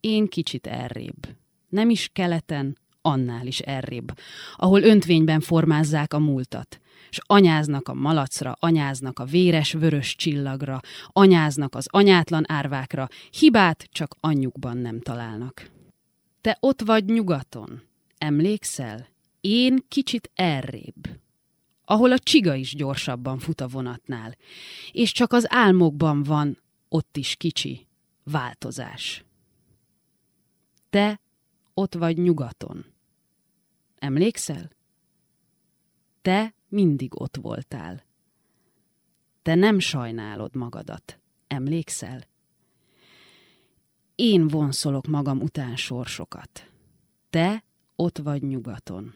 Én 0.00 0.26
kicsit 0.26 0.66
errébb. 0.66 1.41
Nem 1.72 1.90
is 1.90 2.10
keleten, 2.12 2.78
annál 3.02 3.46
is 3.46 3.58
errébb, 3.58 4.18
ahol 4.56 4.82
öntvényben 4.82 5.40
formázzák 5.40 6.14
a 6.14 6.18
múltat, 6.18 6.80
és 7.10 7.18
anyáznak 7.22 7.88
a 7.88 7.94
malacra, 7.94 8.56
anyáznak 8.60 9.18
a 9.18 9.24
véres 9.24 9.72
vörös 9.72 10.16
csillagra, 10.16 10.80
anyáznak 11.06 11.74
az 11.74 11.86
anyátlan 11.90 12.44
árvákra, 12.50 13.08
hibát 13.30 13.88
csak 13.92 14.16
anyjukban 14.20 14.76
nem 14.76 15.00
találnak. 15.00 15.70
Te 16.40 16.56
ott 16.60 16.80
vagy 16.80 17.04
nyugaton, 17.04 17.82
emlékszel? 18.18 19.08
Én 19.40 19.84
kicsit 19.88 20.30
errébb, 20.34 21.20
ahol 21.84 22.12
a 22.12 22.18
csiga 22.18 22.54
is 22.54 22.74
gyorsabban 22.74 23.38
fut 23.38 23.60
a 23.60 23.68
vonatnál, 23.68 24.36
és 24.90 25.12
csak 25.12 25.32
az 25.32 25.46
álmokban 25.48 26.22
van 26.22 26.58
ott 26.88 27.16
is 27.16 27.36
kicsi 27.36 27.86
változás. 28.24 29.24
Te 30.90 31.21
ott 31.74 31.94
vagy 31.94 32.16
nyugaton. 32.16 32.84
Emlékszel? 33.98 34.70
Te 36.22 36.54
mindig 36.68 37.20
ott 37.20 37.36
voltál. 37.36 38.04
Te 39.42 39.54
nem 39.54 39.78
sajnálod 39.78 40.54
magadat. 40.54 41.20
Emlékszel? 41.46 42.24
Én 44.14 44.48
vonszolok 44.48 45.06
magam 45.06 45.40
után 45.40 45.76
sorsokat. 45.76 46.70
Te 47.30 47.64
ott 47.96 48.18
vagy 48.18 48.42
nyugaton. 48.42 49.14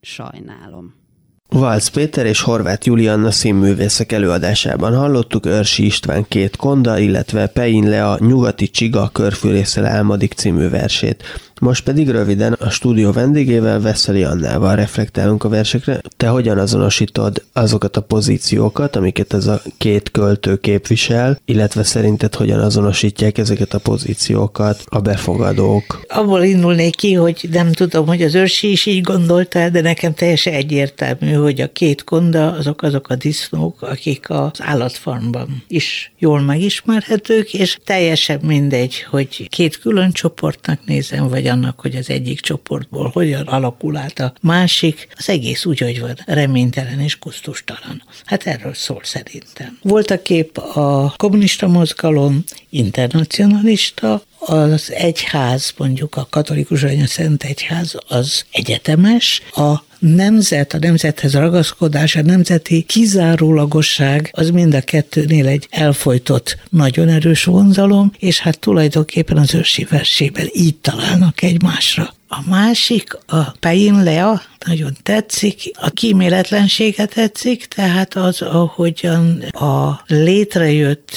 Sajnálom. 0.00 1.05
Valc 1.48 1.88
Péter 1.88 2.26
és 2.26 2.40
Horváth 2.40 2.86
Julianna 2.86 3.30
színművészek 3.30 4.12
előadásában 4.12 4.96
hallottuk 4.96 5.46
Örsi 5.46 5.84
István 5.84 6.24
két 6.28 6.56
konda, 6.56 6.98
illetve 6.98 7.46
Pein 7.46 7.88
Lea 7.88 8.16
Nyugati 8.20 8.70
Csiga 8.70 9.08
körfűrészsel 9.08 9.86
álmodik 9.86 10.32
című 10.32 10.68
versét. 10.68 11.22
Most 11.60 11.84
pedig 11.84 12.10
röviden 12.10 12.52
a 12.52 12.70
stúdió 12.70 13.12
vendégével, 13.12 13.80
Veszeli 13.80 14.24
Annával 14.24 14.76
reflektálunk 14.76 15.44
a 15.44 15.48
versekre. 15.48 16.00
Te 16.16 16.28
hogyan 16.28 16.58
azonosítod 16.58 17.44
azokat 17.52 17.96
a 17.96 18.00
pozíciókat, 18.00 18.96
amiket 18.96 19.32
ez 19.32 19.46
a 19.46 19.62
két 19.78 20.10
költő 20.10 20.56
képvisel, 20.56 21.40
illetve 21.44 21.82
szerinted 21.82 22.34
hogyan 22.34 22.60
azonosítják 22.60 23.38
ezeket 23.38 23.74
a 23.74 23.78
pozíciókat 23.78 24.82
a 24.86 25.00
befogadók? 25.00 26.00
Abból 26.08 26.42
indulnék 26.42 26.94
ki, 26.94 27.12
hogy 27.12 27.48
nem 27.52 27.72
tudom, 27.72 28.06
hogy 28.06 28.22
az 28.22 28.34
őrsi 28.34 28.70
is 28.70 28.86
így 28.86 29.02
gondolta, 29.02 29.68
de 29.68 29.80
nekem 29.80 30.14
teljesen 30.14 30.52
egyértelmű, 30.52 31.32
hogy 31.32 31.60
a 31.60 31.72
két 31.72 32.04
konda 32.04 32.52
azok 32.52 32.82
azok 32.82 33.08
a 33.08 33.14
disznók, 33.14 33.82
akik 33.82 34.30
az 34.30 34.58
állatfarmban 34.58 35.64
is 35.68 36.12
jól 36.18 36.40
megismerhetők, 36.40 37.54
és 37.54 37.78
teljesen 37.84 38.40
mindegy, 38.42 39.02
hogy 39.10 39.48
két 39.48 39.78
külön 39.78 40.12
csoportnak 40.12 40.80
nézem, 40.84 41.28
vagy 41.28 41.45
annak, 41.48 41.80
hogy 41.80 41.96
az 41.96 42.10
egyik 42.10 42.40
csoportból 42.40 43.10
hogyan 43.12 43.46
alakul 43.46 43.96
át 43.96 44.18
a 44.18 44.32
másik, 44.40 45.08
az 45.16 45.28
egész 45.28 45.64
úgy, 45.64 45.78
hogy 45.78 46.00
van 46.00 46.18
reménytelen 46.26 47.00
és 47.00 47.18
kusztustalan. 47.18 48.02
Hát 48.24 48.46
erről 48.46 48.74
szól 48.74 49.00
szerintem. 49.02 49.78
Volt 49.82 50.10
a 50.10 50.22
kép 50.22 50.58
a 50.58 51.14
kommunista 51.16 51.66
mozgalom, 51.66 52.44
internacionalista, 52.70 54.22
az 54.38 54.92
egyház, 54.92 55.74
mondjuk 55.76 56.16
a 56.16 56.26
katolikus 56.30 56.82
anya 56.82 57.06
szent 57.06 57.42
egyház, 57.42 57.94
az 58.08 58.44
egyetemes, 58.52 59.42
a 59.54 59.84
nemzet, 59.98 60.74
a 60.74 60.78
nemzethez 60.78 61.34
ragaszkodás, 61.34 62.16
a 62.16 62.22
nemzeti 62.22 62.82
kizárólagosság, 62.82 64.30
az 64.32 64.50
mind 64.50 64.74
a 64.74 64.80
kettőnél 64.80 65.46
egy 65.46 65.66
elfolytott, 65.70 66.58
nagyon 66.70 67.08
erős 67.08 67.44
vonzalom, 67.44 68.12
és 68.18 68.38
hát 68.38 68.58
tulajdonképpen 68.58 69.36
az 69.36 69.54
ősi 69.54 69.84
versében 69.84 70.46
így 70.52 70.76
találnak 70.76 71.42
egymásra. 71.42 72.14
A 72.28 72.48
másik, 72.48 73.12
a 73.26 73.50
Pein 73.60 74.02
Lea, 74.02 74.42
nagyon 74.66 74.96
tetszik, 75.02 75.70
a 75.72 75.90
kíméletlensége 75.90 77.04
tetszik, 77.06 77.66
tehát 77.66 78.14
az, 78.14 78.42
ahogyan 78.42 79.42
a 79.42 80.02
létrejött 80.06 81.10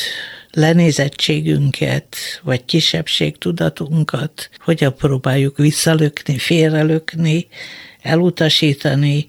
lenézettségünket, 0.52 2.16
vagy 2.44 2.66
kisebbségtudatunkat 2.66 4.50
hogyan 4.60 4.96
próbáljuk 4.96 5.58
visszalökni, 5.58 6.38
félrelökni, 6.38 7.48
elutasítani, 8.02 9.28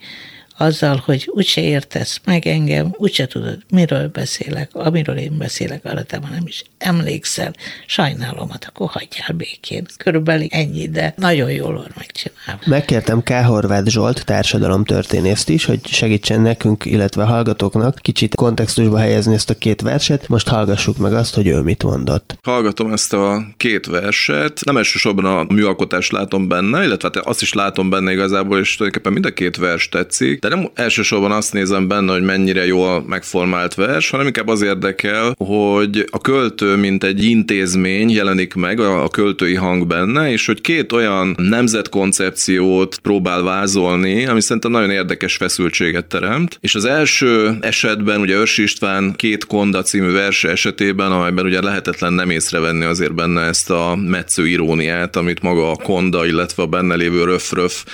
azzal, 0.61 1.03
hogy 1.05 1.31
úgyse 1.33 1.61
értesz 1.61 2.21
meg 2.25 2.47
engem, 2.47 2.95
úgyse 2.97 3.27
tudod, 3.27 3.59
miről 3.71 4.09
beszélek, 4.09 4.71
amiről 4.73 5.17
én 5.17 5.39
beszélek, 5.39 5.85
arra 5.85 6.03
te 6.03 6.19
már 6.19 6.31
nem 6.31 6.47
is 6.47 6.65
emlékszel, 6.79 7.53
sajnálom, 7.87 8.51
hát 8.51 8.65
akkor 8.65 8.89
hagyjál 8.89 9.33
békén. 9.37 9.87
Körülbelül 9.97 10.47
ennyi, 10.51 10.89
de 10.89 11.15
nagyon 11.17 11.51
jól 11.51 11.73
van 11.73 11.93
megcsinálva. 11.97 12.63
Megkértem 12.67 13.23
K. 13.23 13.31
Horváth 13.31 13.89
Zsolt, 13.89 14.25
társadalomtörténészt 14.25 15.49
is, 15.49 15.65
hogy 15.65 15.87
segítsen 15.87 16.41
nekünk, 16.41 16.85
illetve 16.85 17.25
hallgatóknak 17.25 17.99
kicsit 18.01 18.35
kontextusba 18.35 18.99
helyezni 18.99 19.35
ezt 19.35 19.51
a 19.51 19.55
két 19.55 19.81
verset. 19.81 20.29
Most 20.29 20.49
hallgassuk 20.49 20.97
meg 20.97 21.13
azt, 21.13 21.35
hogy 21.35 21.47
ő 21.47 21.61
mit 21.61 21.83
mondott. 21.83 22.39
Hallgatom 22.43 22.93
ezt 22.93 23.13
a 23.13 23.47
két 23.57 23.87
verset, 23.87 24.61
nem 24.65 24.77
elsősorban 24.77 25.25
a 25.25 25.53
műalkotást 25.53 26.13
látom 26.13 26.49
benne, 26.49 26.85
illetve 26.85 27.11
hát 27.15 27.27
azt 27.27 27.43
is 27.43 27.53
látom 27.53 27.91
benne 27.91 28.13
igazából, 28.13 28.59
és 28.59 28.77
tulajdonképpen 28.77 29.13
mind 29.13 29.27
a 29.27 29.33
két 29.33 29.57
vers 29.57 29.89
tetszik, 29.89 30.41
de 30.41 30.49
nem 30.51 30.71
elsősorban 30.75 31.33
azt 31.33 31.53
nézem 31.53 31.89
benne, 31.89 32.13
hogy 32.13 32.23
mennyire 32.23 32.67
jól 32.67 33.05
megformált 33.07 33.75
vers, 33.75 34.11
hanem 34.11 34.27
inkább 34.27 34.49
az 34.49 34.63
érdekel, 34.63 35.35
hogy 35.39 36.05
a 36.11 36.21
költő, 36.21 36.77
mint 36.77 37.05
egy 37.05 37.25
intézmény 37.25 38.11
jelenik 38.11 38.55
meg, 38.55 38.81
a 38.81 39.09
költői 39.09 39.55
hang 39.55 39.87
benne, 39.87 40.33
és 40.33 40.47
hogy 40.47 40.61
két 40.61 40.93
olyan 40.93 41.35
nemzetkoncepciót 41.39 42.99
próbál 42.99 43.43
vázolni, 43.43 44.27
ami 44.27 44.41
szerintem 44.41 44.71
nagyon 44.71 44.91
érdekes 44.91 45.37
feszültséget 45.37 46.07
teremt. 46.07 46.59
És 46.61 46.75
az 46.75 46.85
első 46.85 47.57
esetben, 47.61 48.21
ugye 48.21 48.35
Őrsi 48.35 48.63
István 48.63 49.15
két 49.17 49.47
Konda 49.47 49.83
című 49.83 50.13
verse 50.13 50.49
esetében, 50.49 51.13
amelyben 51.13 51.45
ugye 51.45 51.63
lehetetlen 51.63 52.13
nem 52.13 52.31
észrevenni 52.31 52.85
azért 52.85 53.15
benne 53.15 53.41
ezt 53.41 53.71
a 53.71 53.97
metsző 53.97 54.47
iróniát, 54.47 55.17
amit 55.17 55.43
maga 55.43 55.71
a 55.71 55.77
Konda, 55.77 56.27
illetve 56.27 56.63
a 56.63 56.67
benne 56.67 56.95
lévő 56.95 57.25
röf-röf 57.25 57.85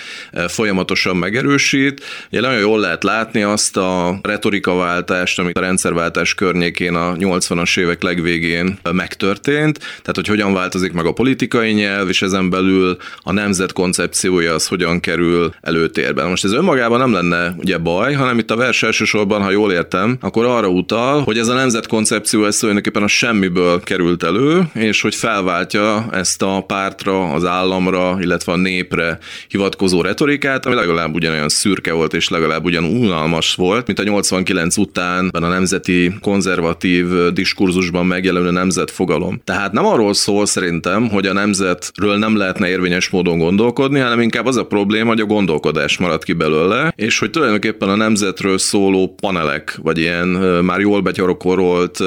folyamatosan 0.48 1.16
megerősít. 1.16 2.04
Ugye 2.30 2.40
nagyon 2.46 2.60
jól 2.60 2.80
lehet 2.80 3.02
látni 3.04 3.42
azt 3.42 3.76
a 3.76 4.18
retorikaváltást, 4.22 5.38
amit 5.38 5.58
a 5.58 5.60
rendszerváltás 5.60 6.34
környékén 6.34 6.94
a 6.94 7.12
80-as 7.12 7.78
évek 7.78 8.02
legvégén 8.02 8.78
megtörtént, 8.92 9.78
tehát 9.78 10.14
hogy 10.14 10.26
hogyan 10.26 10.52
változik 10.52 10.92
meg 10.92 11.06
a 11.06 11.12
politikai 11.12 11.72
nyelv, 11.72 12.08
és 12.08 12.22
ezen 12.22 12.50
belül 12.50 12.96
a 13.22 13.32
nemzet 13.32 13.72
koncepciója 13.72 14.54
az 14.54 14.66
hogyan 14.66 15.00
kerül 15.00 15.54
előtérben. 15.60 16.28
Most 16.28 16.44
ez 16.44 16.52
önmagában 16.52 16.98
nem 16.98 17.12
lenne 17.12 17.54
ugye 17.56 17.78
baj, 17.78 18.12
hanem 18.12 18.38
itt 18.38 18.50
a 18.50 18.56
vers 18.56 18.82
elsősorban, 18.82 19.42
ha 19.42 19.50
jól 19.50 19.72
értem, 19.72 20.16
akkor 20.20 20.44
arra 20.44 20.68
utal, 20.68 21.22
hogy 21.22 21.38
ez 21.38 21.48
a 21.48 21.54
nemzet 21.54 21.86
koncepció 21.86 22.44
ez 22.44 22.56
tulajdonképpen 22.56 23.02
a 23.02 23.08
semmiből 23.08 23.80
került 23.80 24.22
elő, 24.22 24.62
és 24.72 25.00
hogy 25.00 25.14
felváltja 25.14 26.06
ezt 26.12 26.42
a 26.42 26.64
pártra, 26.66 27.32
az 27.32 27.44
államra, 27.44 28.16
illetve 28.20 28.52
a 28.52 28.56
népre 28.56 29.18
hivatkozó 29.48 30.00
retorikát, 30.00 30.66
ami 30.66 30.74
legalább 30.74 31.14
ugyanolyan 31.14 31.48
szürke 31.48 31.92
volt, 31.92 32.14
és 32.14 32.28
legalább 32.36 32.64
ugyan 32.64 32.84
unalmas 32.84 33.54
volt, 33.54 33.86
mint 33.86 33.98
a 33.98 34.02
89 34.02 34.76
után 34.76 35.28
a 35.32 35.38
nemzeti 35.38 36.14
konzervatív 36.20 37.32
diskurzusban 37.32 38.06
megjelenő 38.06 38.50
nemzetfogalom. 38.50 39.40
Tehát 39.44 39.72
nem 39.72 39.86
arról 39.86 40.14
szól 40.14 40.46
szerintem, 40.46 41.08
hogy 41.08 41.26
a 41.26 41.32
nemzetről 41.32 42.16
nem 42.16 42.36
lehetne 42.36 42.68
érvényes 42.68 43.08
módon 43.08 43.38
gondolkodni, 43.38 43.98
hanem 43.98 44.20
inkább 44.20 44.46
az 44.46 44.56
a 44.56 44.66
probléma, 44.66 45.08
hogy 45.08 45.20
a 45.20 45.24
gondolkodás 45.24 45.98
marad 45.98 46.24
ki 46.24 46.32
belőle, 46.32 46.92
és 46.96 47.18
hogy 47.18 47.30
tulajdonképpen 47.30 47.88
a 47.88 47.96
nemzetről 47.96 48.58
szóló 48.58 49.14
panelek, 49.20 49.78
vagy 49.82 49.98
ilyen 49.98 50.26
már 50.64 50.80
jól 50.80 51.00
betyarokorolt 51.00 51.98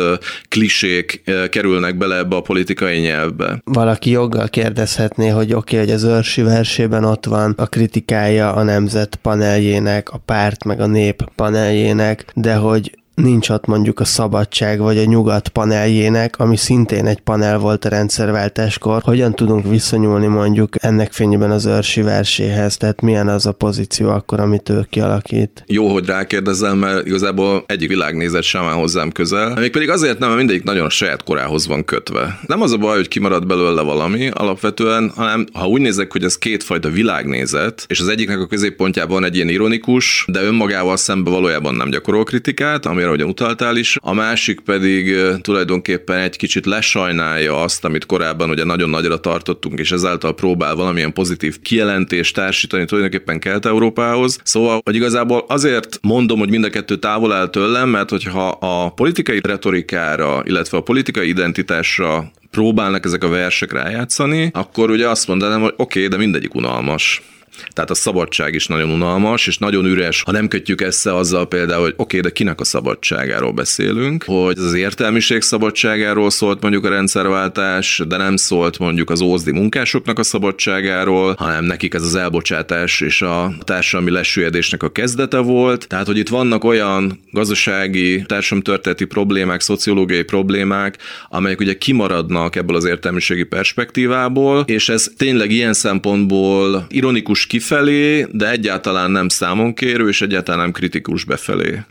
klisék 0.49 1.21
kerülnek 1.49 1.97
bele 1.97 2.17
ebbe 2.17 2.35
a 2.35 2.41
politikai 2.41 2.97
nyelvbe. 2.97 3.61
Valaki 3.63 4.09
joggal 4.09 4.47
kérdezhetné, 4.47 5.27
hogy 5.27 5.53
oké, 5.53 5.75
okay, 5.75 5.85
hogy 5.85 5.95
az 5.95 6.03
őrsi 6.03 6.41
versében 6.41 7.03
ott 7.03 7.25
van 7.25 7.53
a 7.57 7.65
kritikája 7.65 8.53
a 8.53 8.63
nemzet 8.63 9.19
paneljének, 9.21 10.09
a 10.09 10.18
párt 10.25 10.63
meg 10.63 10.79
a 10.79 10.85
nép 10.85 11.29
paneljének, 11.35 12.31
de 12.35 12.55
hogy 12.55 12.98
nincs 13.19 13.49
ott 13.49 13.65
mondjuk 13.65 13.99
a 13.99 14.05
szabadság 14.05 14.79
vagy 14.79 14.97
a 14.97 15.05
nyugat 15.05 15.47
paneljének, 15.49 16.39
ami 16.39 16.57
szintén 16.57 17.05
egy 17.05 17.19
panel 17.19 17.57
volt 17.57 17.85
a 17.85 17.89
rendszerváltáskor. 17.89 19.01
Hogyan 19.01 19.35
tudunk 19.35 19.69
viszonyulni 19.69 20.27
mondjuk 20.27 20.83
ennek 20.83 21.11
fényében 21.11 21.51
az 21.51 21.65
őrsi 21.65 22.01
verséhez? 22.01 22.77
Tehát 22.77 23.01
milyen 23.01 23.27
az 23.27 23.45
a 23.45 23.51
pozíció 23.51 24.09
akkor, 24.09 24.39
amit 24.39 24.69
ő 24.69 24.87
kialakít? 24.89 25.63
Jó, 25.67 25.87
hogy 25.87 26.05
rákérdezem, 26.05 26.77
mert 26.77 27.05
igazából 27.05 27.63
egyik 27.67 27.89
világnézet 27.89 28.43
sem 28.43 28.63
áll 28.63 28.73
hozzám 28.73 29.11
közel. 29.11 29.55
Még 29.59 29.71
pedig 29.71 29.89
azért 29.89 30.19
nem, 30.19 30.27
mert 30.27 30.39
mindegyik 30.39 30.63
nagyon 30.63 30.85
a 30.85 30.89
saját 30.89 31.23
korához 31.23 31.67
van 31.67 31.85
kötve. 31.85 32.39
Nem 32.47 32.61
az 32.61 32.71
a 32.71 32.77
baj, 32.77 32.95
hogy 32.95 33.07
kimarad 33.07 33.47
belőle 33.47 33.81
valami 33.81 34.29
alapvetően, 34.29 35.11
hanem 35.15 35.45
ha 35.53 35.67
úgy 35.67 35.81
nézek, 35.81 36.11
hogy 36.11 36.23
ez 36.23 36.37
kétfajta 36.37 36.89
világnézet, 36.89 37.85
és 37.87 37.99
az 37.99 38.07
egyiknek 38.07 38.39
a 38.39 38.47
középpontjában 38.47 39.23
egy 39.23 39.35
ilyen 39.35 39.49
ironikus, 39.49 40.25
de 40.27 40.41
önmagával 40.41 40.97
szembe 40.97 41.29
valójában 41.29 41.75
nem 41.75 41.89
gyakorol 41.89 42.23
kritikát, 42.23 42.85
ami 42.85 43.03
ahogyan 43.09 43.29
utaltál 43.29 43.77
is. 43.77 43.97
A 44.01 44.13
másik 44.13 44.59
pedig 44.59 45.15
tulajdonképpen 45.41 46.17
egy 46.17 46.35
kicsit 46.37 46.65
lesajnálja 46.65 47.61
azt, 47.61 47.85
amit 47.85 48.05
korábban 48.05 48.49
ugye 48.49 48.63
nagyon 48.63 48.89
nagyra 48.89 49.19
tartottunk, 49.19 49.79
és 49.79 49.91
ezáltal 49.91 50.35
próbál 50.35 50.75
valamilyen 50.75 51.13
pozitív 51.13 51.59
kijelentést 51.61 52.35
társítani 52.35 52.85
tulajdonképpen 52.85 53.39
Kelet-Európához. 53.39 54.39
Szóval, 54.43 54.81
hogy 54.83 54.95
igazából 54.95 55.45
azért 55.47 55.99
mondom, 56.01 56.39
hogy 56.39 56.49
mind 56.49 56.63
a 56.63 56.69
kettő 56.69 56.95
távol 56.95 57.33
áll 57.33 57.49
tőlem, 57.49 57.89
mert 57.89 58.09
hogyha 58.09 58.47
a 58.49 58.89
politikai 58.89 59.39
retorikára, 59.43 60.41
illetve 60.45 60.77
a 60.77 60.81
politikai 60.81 61.27
identitásra 61.27 62.31
próbálnak 62.51 63.05
ezek 63.05 63.23
a 63.23 63.29
versek 63.29 63.71
rájátszani, 63.71 64.49
akkor 64.53 64.89
ugye 64.89 65.09
azt 65.09 65.27
mondanám, 65.27 65.61
hogy 65.61 65.73
oké, 65.77 66.05
okay, 66.05 66.07
de 66.07 66.17
mindegyik 66.17 66.55
unalmas. 66.55 67.21
Tehát 67.73 67.89
a 67.89 67.95
szabadság 67.95 68.53
is 68.53 68.67
nagyon 68.67 68.89
unalmas, 68.89 69.47
és 69.47 69.57
nagyon 69.57 69.85
üres, 69.85 70.21
ha 70.21 70.31
nem 70.31 70.47
kötjük 70.47 70.81
össze 70.81 71.15
azzal 71.15 71.47
például, 71.47 71.81
hogy 71.81 71.93
oké, 71.97 72.17
okay, 72.17 72.19
de 72.19 72.29
kinek 72.35 72.59
a 72.59 72.63
szabadságáról 72.63 73.51
beszélünk, 73.51 74.23
hogy 74.23 74.57
az 74.57 74.73
értelmiség 74.73 75.41
szabadságáról 75.41 76.29
szólt 76.29 76.61
mondjuk 76.61 76.85
a 76.85 76.89
rendszerváltás, 76.89 78.01
de 78.07 78.17
nem 78.17 78.35
szólt 78.35 78.79
mondjuk 78.79 79.09
az 79.09 79.21
ózdi 79.21 79.51
munkásoknak 79.51 80.19
a 80.19 80.23
szabadságáról, 80.23 81.35
hanem 81.37 81.63
nekik 81.63 81.93
ez 81.93 82.03
az 82.03 82.15
elbocsátás 82.15 83.01
és 83.01 83.21
a 83.21 83.53
társadalmi 83.63 84.11
lesüllyedésnek 84.11 84.83
a 84.83 84.89
kezdete 84.89 85.37
volt. 85.37 85.87
Tehát, 85.87 86.05
hogy 86.05 86.17
itt 86.17 86.29
vannak 86.29 86.63
olyan 86.63 87.19
gazdasági, 87.31 88.21
társadalomtörténeti 88.21 89.05
problémák, 89.05 89.61
szociológiai 89.61 90.23
problémák, 90.23 90.97
amelyek 91.29 91.59
ugye 91.59 91.77
kimaradnak 91.77 92.55
ebből 92.55 92.75
az 92.75 92.85
értelmiségi 92.85 93.43
perspektívából, 93.43 94.63
és 94.67 94.89
ez 94.89 95.11
tényleg 95.17 95.51
ilyen 95.51 95.73
szempontból 95.73 96.85
ironikus 96.89 97.38
kifelé, 97.47 98.27
de 98.31 98.49
egyáltalán 98.49 99.11
nem 99.11 99.29
számonkérő, 99.29 100.07
és 100.07 100.21
egyáltalán 100.21 100.59
nem 100.59 100.71
kritikus 100.71 101.23
befelé. 101.23 101.83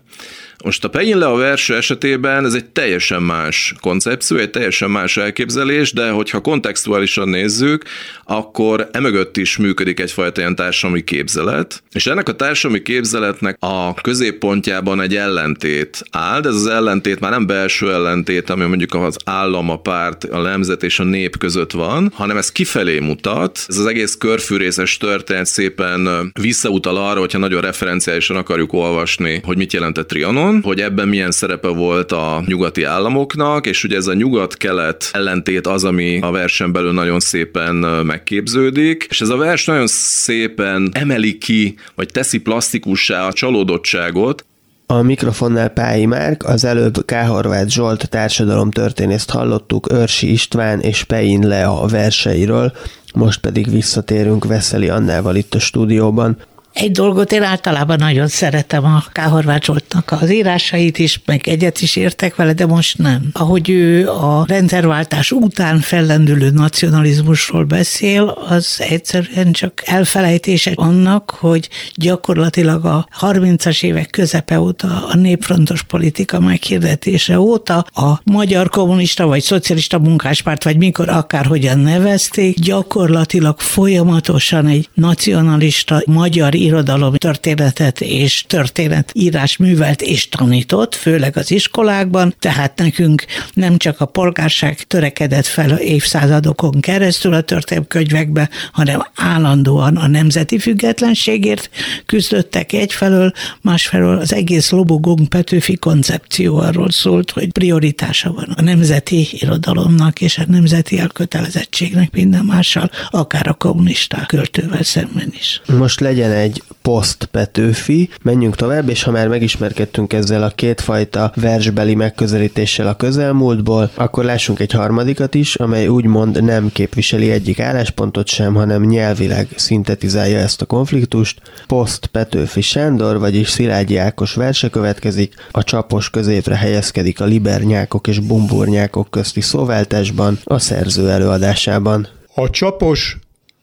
Most 0.64 0.84
a 0.84 0.88
Pejin 0.88 1.22
a 1.22 1.34
verső 1.34 1.76
esetében 1.76 2.44
ez 2.44 2.54
egy 2.54 2.64
teljesen 2.64 3.22
más 3.22 3.74
koncepció, 3.80 4.36
egy 4.36 4.50
teljesen 4.50 4.90
más 4.90 5.16
elképzelés, 5.16 5.92
de 5.92 6.10
hogyha 6.10 6.40
kontextuálisan 6.40 7.28
nézzük, 7.28 7.84
akkor 8.24 8.88
emögött 8.92 9.36
is 9.36 9.56
működik 9.56 10.00
egyfajta 10.00 10.40
ilyen 10.40 10.54
társadalmi 10.54 11.04
képzelet, 11.04 11.82
és 11.92 12.06
ennek 12.06 12.28
a 12.28 12.36
társadalmi 12.36 12.82
képzeletnek 12.82 13.56
a 13.60 13.94
középpontjában 13.94 15.00
egy 15.00 15.16
ellentét 15.16 16.02
áll, 16.10 16.40
de 16.40 16.48
ez 16.48 16.54
az 16.54 16.66
ellentét 16.66 17.20
már 17.20 17.30
nem 17.30 17.46
belső 17.46 17.92
ellentét, 17.92 18.50
ami 18.50 18.64
mondjuk 18.64 18.94
az 18.94 19.16
állam, 19.24 19.70
a 19.70 19.80
párt, 19.80 20.24
a 20.24 20.40
nemzet 20.40 20.82
és 20.82 20.98
a 20.98 21.04
nép 21.04 21.38
között 21.38 21.72
van, 21.72 22.12
hanem 22.14 22.36
ez 22.36 22.52
kifelé 22.52 22.98
mutat. 22.98 23.64
Ez 23.68 23.78
az 23.78 23.86
egész 23.86 24.16
körfűrészes 24.16 24.96
történet 24.96 25.46
szépen 25.46 26.30
visszautal 26.40 26.96
arra, 26.96 27.20
hogyha 27.20 27.38
nagyon 27.38 27.60
referenciálisan 27.60 28.36
akarjuk 28.36 28.72
olvasni, 28.72 29.40
hogy 29.44 29.56
mit 29.56 29.72
jelent 29.72 29.98
a 29.98 30.06
Trianon, 30.06 30.47
Trianon, 30.48 30.62
hogy 30.62 30.80
ebben 30.80 31.08
milyen 31.08 31.30
szerepe 31.30 31.68
volt 31.68 32.12
a 32.12 32.42
nyugati 32.46 32.82
államoknak, 32.82 33.66
és 33.66 33.84
ugye 33.84 33.96
ez 33.96 34.06
a 34.06 34.14
nyugat-kelet 34.14 35.08
ellentét 35.12 35.66
az, 35.66 35.84
ami 35.84 36.18
a 36.20 36.30
versen 36.30 36.72
belül 36.72 36.92
nagyon 36.92 37.20
szépen 37.20 37.74
megképződik, 38.04 39.06
és 39.08 39.20
ez 39.20 39.28
a 39.28 39.36
vers 39.36 39.64
nagyon 39.64 39.86
szépen 39.86 40.90
emeli 40.92 41.38
ki, 41.38 41.76
vagy 41.94 42.08
teszi 42.12 42.38
plastikussá 42.38 43.26
a 43.26 43.32
csalódottságot, 43.32 44.44
a 44.90 45.02
mikrofonnál 45.02 45.68
Pályi 45.68 46.06
Márk, 46.06 46.44
az 46.44 46.64
előbb 46.64 47.04
K. 47.04 47.12
Horváth 47.12 47.68
Zsolt 47.68 48.08
társadalomtörténészt 48.08 49.30
hallottuk 49.30 49.90
Örsi 49.90 50.32
István 50.32 50.80
és 50.80 51.04
Pein 51.04 51.48
Lea 51.48 51.86
verseiről, 51.86 52.72
most 53.14 53.40
pedig 53.40 53.70
visszatérünk 53.70 54.44
Veszeli 54.44 54.88
Annával 54.88 55.36
itt 55.36 55.54
a 55.54 55.58
stúdióban. 55.58 56.36
Egy 56.80 56.92
dolgot 56.92 57.32
én 57.32 57.42
általában 57.42 57.96
nagyon 57.98 58.28
szeretem 58.28 58.84
a 58.84 59.04
K. 59.12 59.18
Horváth 59.18 59.64
Zsoltnak 59.64 60.12
az 60.20 60.30
írásait 60.30 60.98
is, 60.98 61.20
meg 61.24 61.48
egyet 61.48 61.80
is 61.80 61.96
értek 61.96 62.36
vele, 62.36 62.52
de 62.52 62.66
most 62.66 62.98
nem. 62.98 63.30
Ahogy 63.32 63.70
ő 63.70 64.08
a 64.08 64.44
rendszerváltás 64.48 65.30
után 65.30 65.80
fellendülő 65.80 66.50
nacionalizmusról 66.50 67.64
beszél, 67.64 68.38
az 68.48 68.76
egyszerűen 68.88 69.52
csak 69.52 69.82
elfelejtése 69.84 70.72
annak, 70.74 71.30
hogy 71.30 71.68
gyakorlatilag 71.94 72.84
a 72.84 73.08
30-as 73.20 73.82
évek 73.82 74.10
közepe 74.10 74.60
óta 74.60 75.06
a 75.06 75.16
népfrontos 75.16 75.82
politika 75.82 76.40
meghirdetése 76.40 77.40
óta 77.40 77.76
a 77.78 78.20
magyar 78.24 78.68
kommunista 78.68 79.26
vagy 79.26 79.42
szocialista 79.42 79.98
munkáspárt, 79.98 80.64
vagy 80.64 80.76
mikor 80.76 81.08
akárhogyan 81.08 81.78
nevezték, 81.78 82.58
gyakorlatilag 82.58 83.60
folyamatosan 83.60 84.66
egy 84.66 84.88
nacionalista 84.94 86.02
magyar 86.06 86.54
irodalom 86.68 87.14
történetet 87.14 88.00
és 88.00 88.44
történetírás 88.46 89.56
művelt 89.56 90.02
és 90.02 90.28
tanított, 90.28 90.94
főleg 90.94 91.36
az 91.36 91.50
iskolákban, 91.50 92.34
tehát 92.38 92.78
nekünk 92.78 93.24
nem 93.52 93.76
csak 93.76 94.00
a 94.00 94.06
polgárság 94.06 94.76
törekedett 94.78 95.46
fel 95.46 95.70
évszázadokon 95.70 96.80
keresztül 96.80 97.32
a 97.32 97.40
történelmkönyvekbe, 97.40 98.48
hanem 98.72 99.06
állandóan 99.14 99.96
a 99.96 100.06
nemzeti 100.06 100.58
függetlenségért 100.58 101.70
küzdöttek 102.06 102.72
egyfelől, 102.72 103.32
másfelől 103.60 104.18
az 104.18 104.32
egész 104.32 104.70
Lobogong 104.70 105.28
Petőfi 105.28 105.76
koncepció 105.76 106.56
arról 106.56 106.90
szólt, 106.90 107.30
hogy 107.30 107.52
prioritása 107.52 108.32
van 108.32 108.54
a 108.56 108.62
nemzeti 108.62 109.28
irodalomnak 109.30 110.20
és 110.20 110.38
a 110.38 110.44
nemzeti 110.46 110.98
elkötelezettségnek 110.98 112.12
minden 112.12 112.44
mással, 112.44 112.90
akár 113.10 113.48
a 113.48 113.54
kommunista 113.54 114.26
költővel 114.26 114.82
szemben 114.82 115.32
is. 115.38 115.60
Most 115.66 116.00
legyen 116.00 116.32
egy 116.32 116.47
egy 116.48 116.62
poszt 116.82 117.24
Petőfi. 117.24 118.08
Menjünk 118.22 118.56
tovább, 118.56 118.88
és 118.88 119.02
ha 119.02 119.10
már 119.10 119.28
megismerkedtünk 119.28 120.12
ezzel 120.12 120.42
a 120.42 120.48
kétfajta 120.48 121.32
versbeli 121.34 121.94
megközelítéssel 121.94 122.86
a 122.86 122.96
közelmúltból, 122.96 123.90
akkor 123.94 124.24
lássunk 124.24 124.60
egy 124.60 124.72
harmadikat 124.72 125.34
is, 125.34 125.54
amely 125.54 125.86
úgymond 125.86 126.44
nem 126.44 126.70
képviseli 126.72 127.30
egyik 127.30 127.60
álláspontot 127.60 128.28
sem, 128.28 128.54
hanem 128.54 128.82
nyelvileg 128.82 129.48
szintetizálja 129.56 130.38
ezt 130.38 130.62
a 130.62 130.66
konfliktust. 130.66 131.40
Poszt 131.66 132.06
Petőfi 132.06 132.60
Sándor, 132.60 133.18
vagyis 133.18 133.48
Szilágyi 133.48 133.96
Ákos 133.96 134.34
verse 134.34 134.68
következik, 134.68 135.34
a 135.50 135.62
csapos 135.62 136.10
középre 136.10 136.56
helyezkedik 136.56 137.20
a 137.20 137.24
libernyákok 137.24 138.06
és 138.06 138.18
bumburnyákok 138.18 139.10
közti 139.10 139.40
szóváltásban, 139.40 140.38
a 140.44 140.58
szerző 140.58 141.10
előadásában. 141.10 142.08
A 142.34 142.50
csapos 142.50 143.18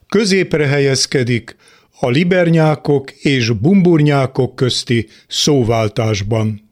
középre 0.10 0.68
helyezkedik 0.68 1.56
a 2.00 2.10
libernyákok 2.10 3.12
és 3.12 3.50
bumburnyákok 3.50 4.56
közti 4.56 5.08
szóváltásban. 5.28 6.64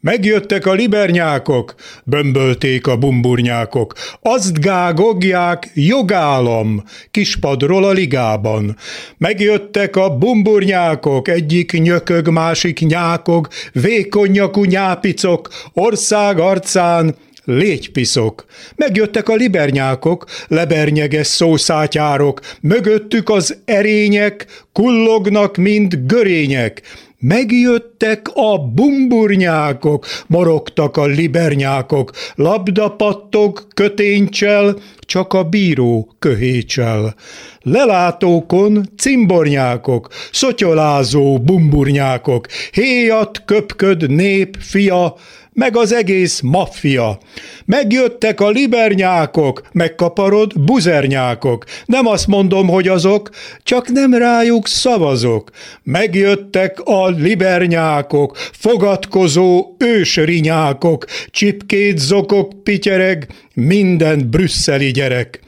Megjöttek 0.00 0.66
a 0.66 0.72
libernyákok, 0.72 1.74
bömbölték 2.04 2.86
a 2.86 2.96
bumburnyákok. 2.96 3.94
Azt 4.20 4.60
gágogják, 4.60 5.70
jogállam, 5.74 6.84
kispadról 7.10 7.84
a 7.84 7.90
ligában. 7.90 8.76
Megjöttek 9.16 9.96
a 9.96 10.16
bumburnyákok, 10.16 11.28
egyik 11.28 11.72
nyökög, 11.72 12.28
másik 12.28 12.80
nyákog, 12.80 13.48
vékony 13.72 14.30
nyakú 14.30 14.64
nyápicok, 14.64 15.48
ország 15.72 16.38
arcán 16.38 17.16
légypiszok. 17.44 18.44
Megjöttek 18.76 19.28
a 19.28 19.34
libernyákok, 19.34 20.26
lebernyeges 20.48 21.26
szószátyárok, 21.26 22.40
mögöttük 22.60 23.28
az 23.28 23.56
erények, 23.64 24.46
kullognak, 24.72 25.56
mint 25.56 26.06
görények. 26.06 26.82
Megjöttek 27.18 28.28
a 28.34 28.58
bumburnyákok, 28.58 30.06
morogtak 30.26 30.96
a 30.96 31.04
libernyákok, 31.04 32.10
labdapattog 32.34 33.66
köténycsel, 33.74 34.76
csak 34.98 35.32
a 35.32 35.42
bíró 35.42 36.14
köhécsel. 36.18 37.14
Lelátókon 37.60 38.88
cimbornyákok, 38.96 40.08
szotyolázó 40.32 41.38
bumburnyákok, 41.38 42.46
héjat 42.72 43.42
köpköd 43.44 44.10
nép 44.10 44.56
fia, 44.60 45.14
meg 45.54 45.76
az 45.76 45.92
egész 45.92 46.40
maffia. 46.40 47.18
Megjöttek 47.64 48.40
a 48.40 48.48
libernyákok, 48.48 49.62
megkaparod 49.72 50.60
buzernyákok. 50.60 51.64
Nem 51.84 52.06
azt 52.06 52.26
mondom, 52.26 52.68
hogy 52.68 52.88
azok, 52.88 53.30
csak 53.62 53.88
nem 53.88 54.14
rájuk 54.14 54.68
szavazok. 54.68 55.50
Megjöttek 55.82 56.80
a 56.84 57.08
libernyákok, 57.08 58.36
fogadkozó 58.36 59.74
ősrinyákok, 59.78 61.04
csipkét 61.30 61.98
zokok 61.98 62.62
pityereg, 62.62 63.26
minden 63.54 64.30
brüsszeli 64.30 64.90
gyerek. 64.90 65.40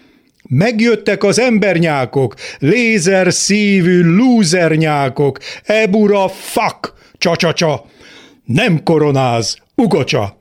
Megjöttek 0.48 1.24
az 1.24 1.38
embernyákok, 1.38 2.34
lézer 2.58 3.32
szívű 3.32 4.02
lúzernyákok, 4.02 5.38
ebura 5.64 6.28
fuck, 6.28 6.92
csa-csa-csa. 7.18 7.84
Nem 8.46 8.82
koronáz, 8.82 9.58
Ugocsa! 9.74 10.36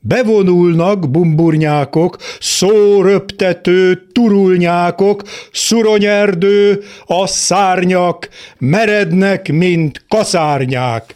Bevonulnak 0.00 1.10
bumburnyákok, 1.10 2.16
szóröptető 2.40 4.06
turulnyákok, 4.12 5.22
szuronyerdő, 5.52 6.82
a 7.06 7.26
szárnyak, 7.26 8.28
merednek, 8.58 9.52
mint 9.52 10.04
kaszárnyák. 10.08 11.14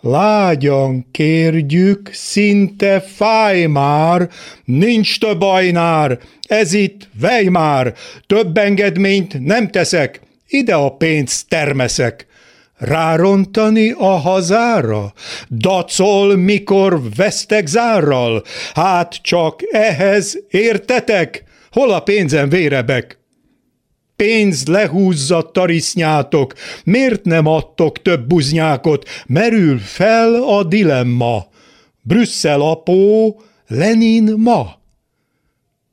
Lágyan 0.00 1.06
kérjük, 1.10 2.10
szinte 2.12 3.00
fáj 3.00 3.66
már, 3.66 4.28
nincs 4.64 5.18
több 5.18 5.40
ajnár, 5.42 6.18
ez 6.42 6.72
itt 6.72 7.08
vej 7.20 7.44
már, 7.44 7.94
több 8.26 8.56
engedményt 8.56 9.44
nem 9.44 9.68
teszek, 9.68 10.20
ide 10.48 10.74
a 10.74 10.90
pénzt 10.90 11.48
termeszek. 11.48 12.26
Rárontani 12.80 13.90
a 13.90 14.04
hazára? 14.04 15.12
Dacol, 15.48 16.36
mikor 16.36 17.00
vesztek 17.16 17.66
zárral? 17.66 18.42
Hát 18.74 19.14
csak 19.22 19.60
ehhez 19.70 20.38
értetek? 20.48 21.44
Hol 21.70 21.92
a 21.92 22.00
pénzem 22.00 22.48
vérebek? 22.48 23.18
Pénz 24.16 24.66
lehúzza 24.66 25.42
tarisznyátok, 25.42 26.54
miért 26.84 27.24
nem 27.24 27.46
adtok 27.46 28.02
több 28.02 28.26
buznyákot? 28.26 29.08
Merül 29.26 29.78
fel 29.78 30.34
a 30.34 30.64
dilemma. 30.64 31.46
Brüsszel 32.02 32.60
apó, 32.60 33.40
Lenin 33.66 34.34
ma. 34.36 34.78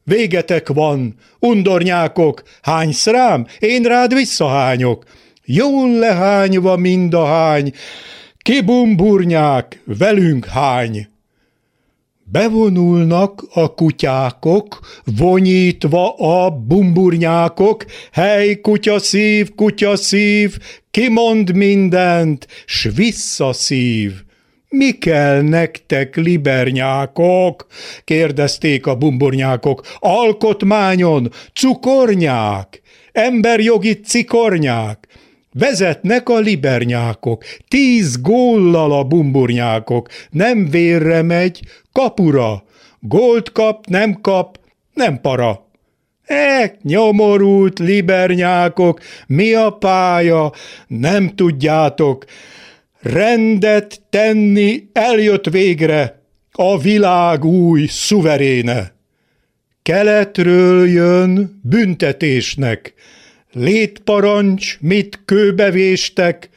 Végetek 0.04 0.68
van, 0.68 1.16
undornyákok, 1.40 2.44
hány 2.62 2.92
szrám, 2.92 3.46
én 3.60 3.84
rád 3.84 4.14
visszahányok 4.14 5.04
jól 5.48 5.90
lehányva 5.90 6.78
mind 6.78 7.14
a 7.14 7.26
hány, 7.26 7.72
kibumburnyák, 8.38 9.82
velünk 9.86 10.46
hány. 10.46 11.08
Bevonulnak 12.24 13.44
a 13.54 13.74
kutyákok, 13.74 14.80
vonyítva 15.18 16.14
a 16.16 16.50
bumburnyákok, 16.50 17.86
hely 18.12 18.56
kutya 18.62 19.00
szív, 19.00 19.56
kutya 19.56 19.96
szív, 19.96 20.58
kimond 20.92 21.56
mindent, 21.56 22.48
s 22.66 22.90
visszaszív. 22.96 24.12
Mi 24.70 24.92
kell 24.92 25.42
nektek, 25.42 26.16
libernyákok? 26.16 27.68
kérdezték 28.04 28.88
a 28.88 28.96
bumburnyákok. 28.96 29.86
Alkotmányon 30.00 31.32
cukornyák, 31.54 32.82
emberjogi 33.12 34.00
cikornyák. 34.00 35.07
Vezetnek 35.58 36.30
a 36.30 36.40
libernyákok, 36.40 37.44
tíz 37.68 38.22
góllal 38.22 38.92
a 38.92 39.04
bumburnyákok, 39.04 40.10
nem 40.30 40.70
vérre 40.70 41.22
megy, 41.22 41.60
kapura. 41.92 42.64
Gólt 43.00 43.52
kap, 43.52 43.86
nem 43.86 44.22
kap, 44.22 44.60
nem 44.94 45.22
para. 45.22 45.66
E, 46.26 46.78
nyomorult 46.82 47.80
libernyákok, 47.80 49.00
mi 49.28 49.54
a 49.54 49.70
pálya, 49.70 50.52
nem 50.88 51.36
tudjátok. 51.36 52.26
Rendet 53.00 54.02
tenni 54.10 54.90
eljött 54.94 55.46
végre 55.46 56.22
a 56.52 56.80
világ 56.80 57.46
új 57.46 57.86
szuveréne. 57.86 58.94
Keletről 59.82 60.88
jön 60.88 61.60
büntetésnek, 61.64 62.94
létparancs, 63.58 64.78
mit 64.82 65.22
kőbevéstek, 65.26 66.50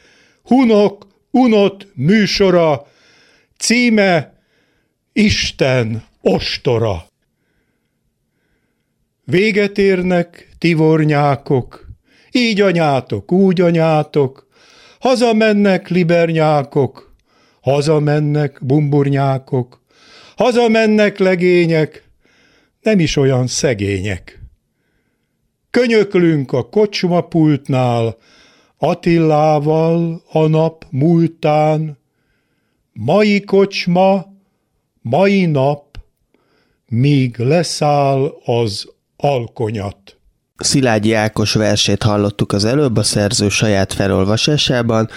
hunok, 0.43 1.07
unot 1.31 1.87
műsora, 1.93 2.87
címe 3.57 4.33
Isten 5.13 6.03
ostora. 6.21 7.05
Véget 9.23 9.77
érnek 9.77 10.49
tivornyákok, 10.57 11.87
így 12.31 12.61
anyátok, 12.61 13.31
úgy 13.31 13.61
anyátok, 13.61 14.47
hazamennek 14.99 15.89
libernyákok, 15.89 17.13
hazamennek 17.61 18.65
bumburnyákok, 18.65 19.81
hazamennek 20.35 21.17
legények, 21.17 22.03
nem 22.81 22.99
is 22.99 23.15
olyan 23.15 23.47
szegények. 23.47 24.40
Könyöklünk 25.71 26.51
a 26.51 26.69
kocsmapultnál, 26.69 28.17
Attillával 28.77 30.21
a 30.31 30.47
nap 30.47 30.85
múltán, 30.89 31.97
mai 32.93 33.43
kocsma, 33.43 34.25
mai 35.01 35.45
nap, 35.45 35.99
míg 36.87 37.37
leszáll 37.37 38.33
az 38.45 38.93
alkonyat. 39.15 40.20
Szilágyi 40.61 41.13
Ákos 41.13 41.53
versét 41.53 42.03
hallottuk 42.03 42.51
az 42.51 42.65
előbb 42.65 42.97
a 42.97 43.03
szerző 43.03 43.49
saját 43.49 43.93
felolvasásában, 43.93 45.09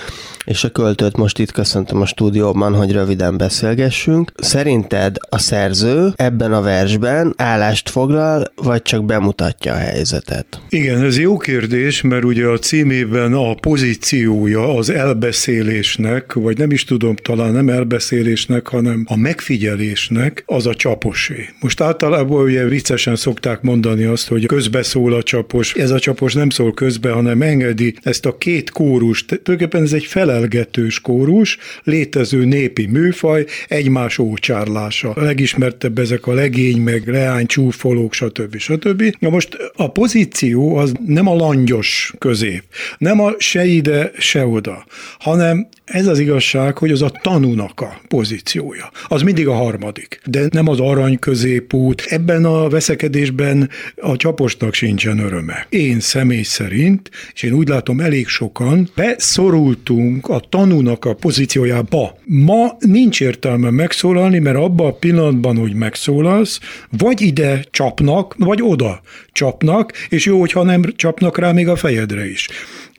és 0.45 0.65
a 0.65 0.69
költőt 0.69 1.17
most 1.17 1.39
itt 1.39 1.53
köszöntöm 1.53 2.01
a 2.01 2.07
stúdióban, 2.07 2.75
hogy 2.75 2.93
röviden 2.93 3.37
beszélgessünk. 3.37 4.33
Szerinted 4.37 5.17
a 5.29 5.39
szerző 5.39 6.13
ebben 6.17 6.53
a 6.53 6.61
versben 6.61 7.35
állást 7.37 7.89
foglal, 7.89 8.53
vagy 8.55 8.83
csak 8.83 9.05
bemutatja 9.05 9.73
a 9.73 9.77
helyzetet? 9.77 10.61
Igen, 10.69 11.03
ez 11.03 11.19
jó 11.19 11.37
kérdés, 11.37 12.03
mert 12.03 12.25
ugye 12.25 12.47
a 12.47 12.59
címében 12.59 13.33
a 13.33 13.55
pozíciója 13.55 14.77
az 14.77 14.91
elbeszélésnek, 14.91 16.33
vagy 16.33 16.59
nem 16.59 16.71
is 16.71 16.85
tudom, 16.85 17.17
talán 17.17 17.53
nem 17.53 17.69
elbeszélésnek, 17.69 18.69
hanem 18.69 19.05
a 19.09 19.17
megfigyelésnek 19.17 20.43
az 20.47 20.67
a 20.67 20.75
csaposé. 20.75 21.49
Most 21.61 21.81
általában 21.81 22.43
ugye 22.43 22.65
viccesen 22.65 23.17
szokták 23.17 23.63
mondani 23.63 24.05
azt, 24.05 24.29
hogy 24.29 24.47
közbeszól 24.47 25.13
a 25.13 25.23
csapos. 25.35 25.75
Ez 25.75 25.91
a 25.91 25.99
csapos 25.99 26.35
nem 26.35 26.51
szól 26.51 26.75
közbe, 26.75 27.11
hanem 27.11 27.43
engedi 27.43 27.95
ezt 28.03 28.27
a 28.27 28.39
két 28.39 28.71
kórust. 28.71 29.27
Tulajdonképpen 29.27 29.83
ez 29.83 29.93
egy 29.93 30.05
fele 30.05 30.33
felelgetős 30.35 31.01
kórus, 31.01 31.59
létező 31.83 32.45
népi 32.45 32.87
műfaj, 32.87 33.45
egymás 33.69 34.19
ócsárlása. 34.19 35.11
A 35.11 35.23
legismertebb 35.23 35.99
ezek 35.99 36.27
a 36.27 36.33
legény, 36.33 36.81
meg 36.81 37.09
leány, 37.09 37.47
csúfolók, 37.47 38.13
stb. 38.13 38.57
stb. 38.57 39.17
Na 39.19 39.29
most 39.29 39.57
a 39.77 39.93
pozíció 39.93 40.77
az 40.77 40.93
nem 41.07 41.29
a 41.29 41.35
langyos 41.35 42.15
közép, 42.19 42.63
nem 42.99 43.21
a 43.21 43.35
se 43.39 43.65
ide, 43.65 44.11
se 44.19 44.47
oda, 44.47 44.85
hanem 45.19 45.69
ez 45.85 46.07
az 46.07 46.19
igazság, 46.19 46.79
hogy 46.79 46.91
az 46.91 47.03
a 47.03 47.13
tanúnak 47.23 47.81
a 47.81 48.01
pozíciója. 48.09 48.91
Az 49.09 49.23
mindig 49.23 49.49
a 49.49 49.55
harmadik, 49.55 50.21
de 50.25 50.47
nem 50.51 50.69
az 50.69 50.81
arany 50.81 51.19
középút. 51.19 52.07
Ebben 52.09 52.45
a 52.45 52.69
veszekedésben 52.69 53.71
a 53.97 54.17
csaposnak 54.17 54.75
sincsen 54.75 55.19
öröme. 55.25 55.67
Én 55.69 56.01
személy 56.01 56.43
szerint, 56.43 57.11
és 57.35 57.43
én 57.43 57.53
úgy 57.53 57.69
látom 57.69 58.01
elég 58.01 58.27
sokan, 58.27 58.91
beszorultunk 58.95 60.29
a 60.29 60.41
tanúnak 60.49 61.05
a 61.05 61.15
pozíciójába. 61.15 62.19
Ma 62.25 62.77
nincs 62.79 63.21
értelme 63.21 63.71
megszólalni, 63.71 64.39
mert 64.39 64.57
abban 64.57 64.87
a 64.87 64.93
pillanatban, 64.93 65.57
hogy 65.57 65.75
megszólalsz, 65.75 66.61
vagy 66.99 67.21
ide 67.21 67.65
csapnak, 67.71 68.35
vagy 68.39 68.63
oda 68.63 69.01
csapnak, 69.33 69.93
és 70.09 70.25
jó, 70.25 70.41
hogyha 70.41 70.63
nem 70.63 70.83
csapnak 70.97 71.39
rá 71.39 71.53
még 71.53 71.69
a 71.69 71.77
fejedre 71.77 72.31
is. 72.31 72.49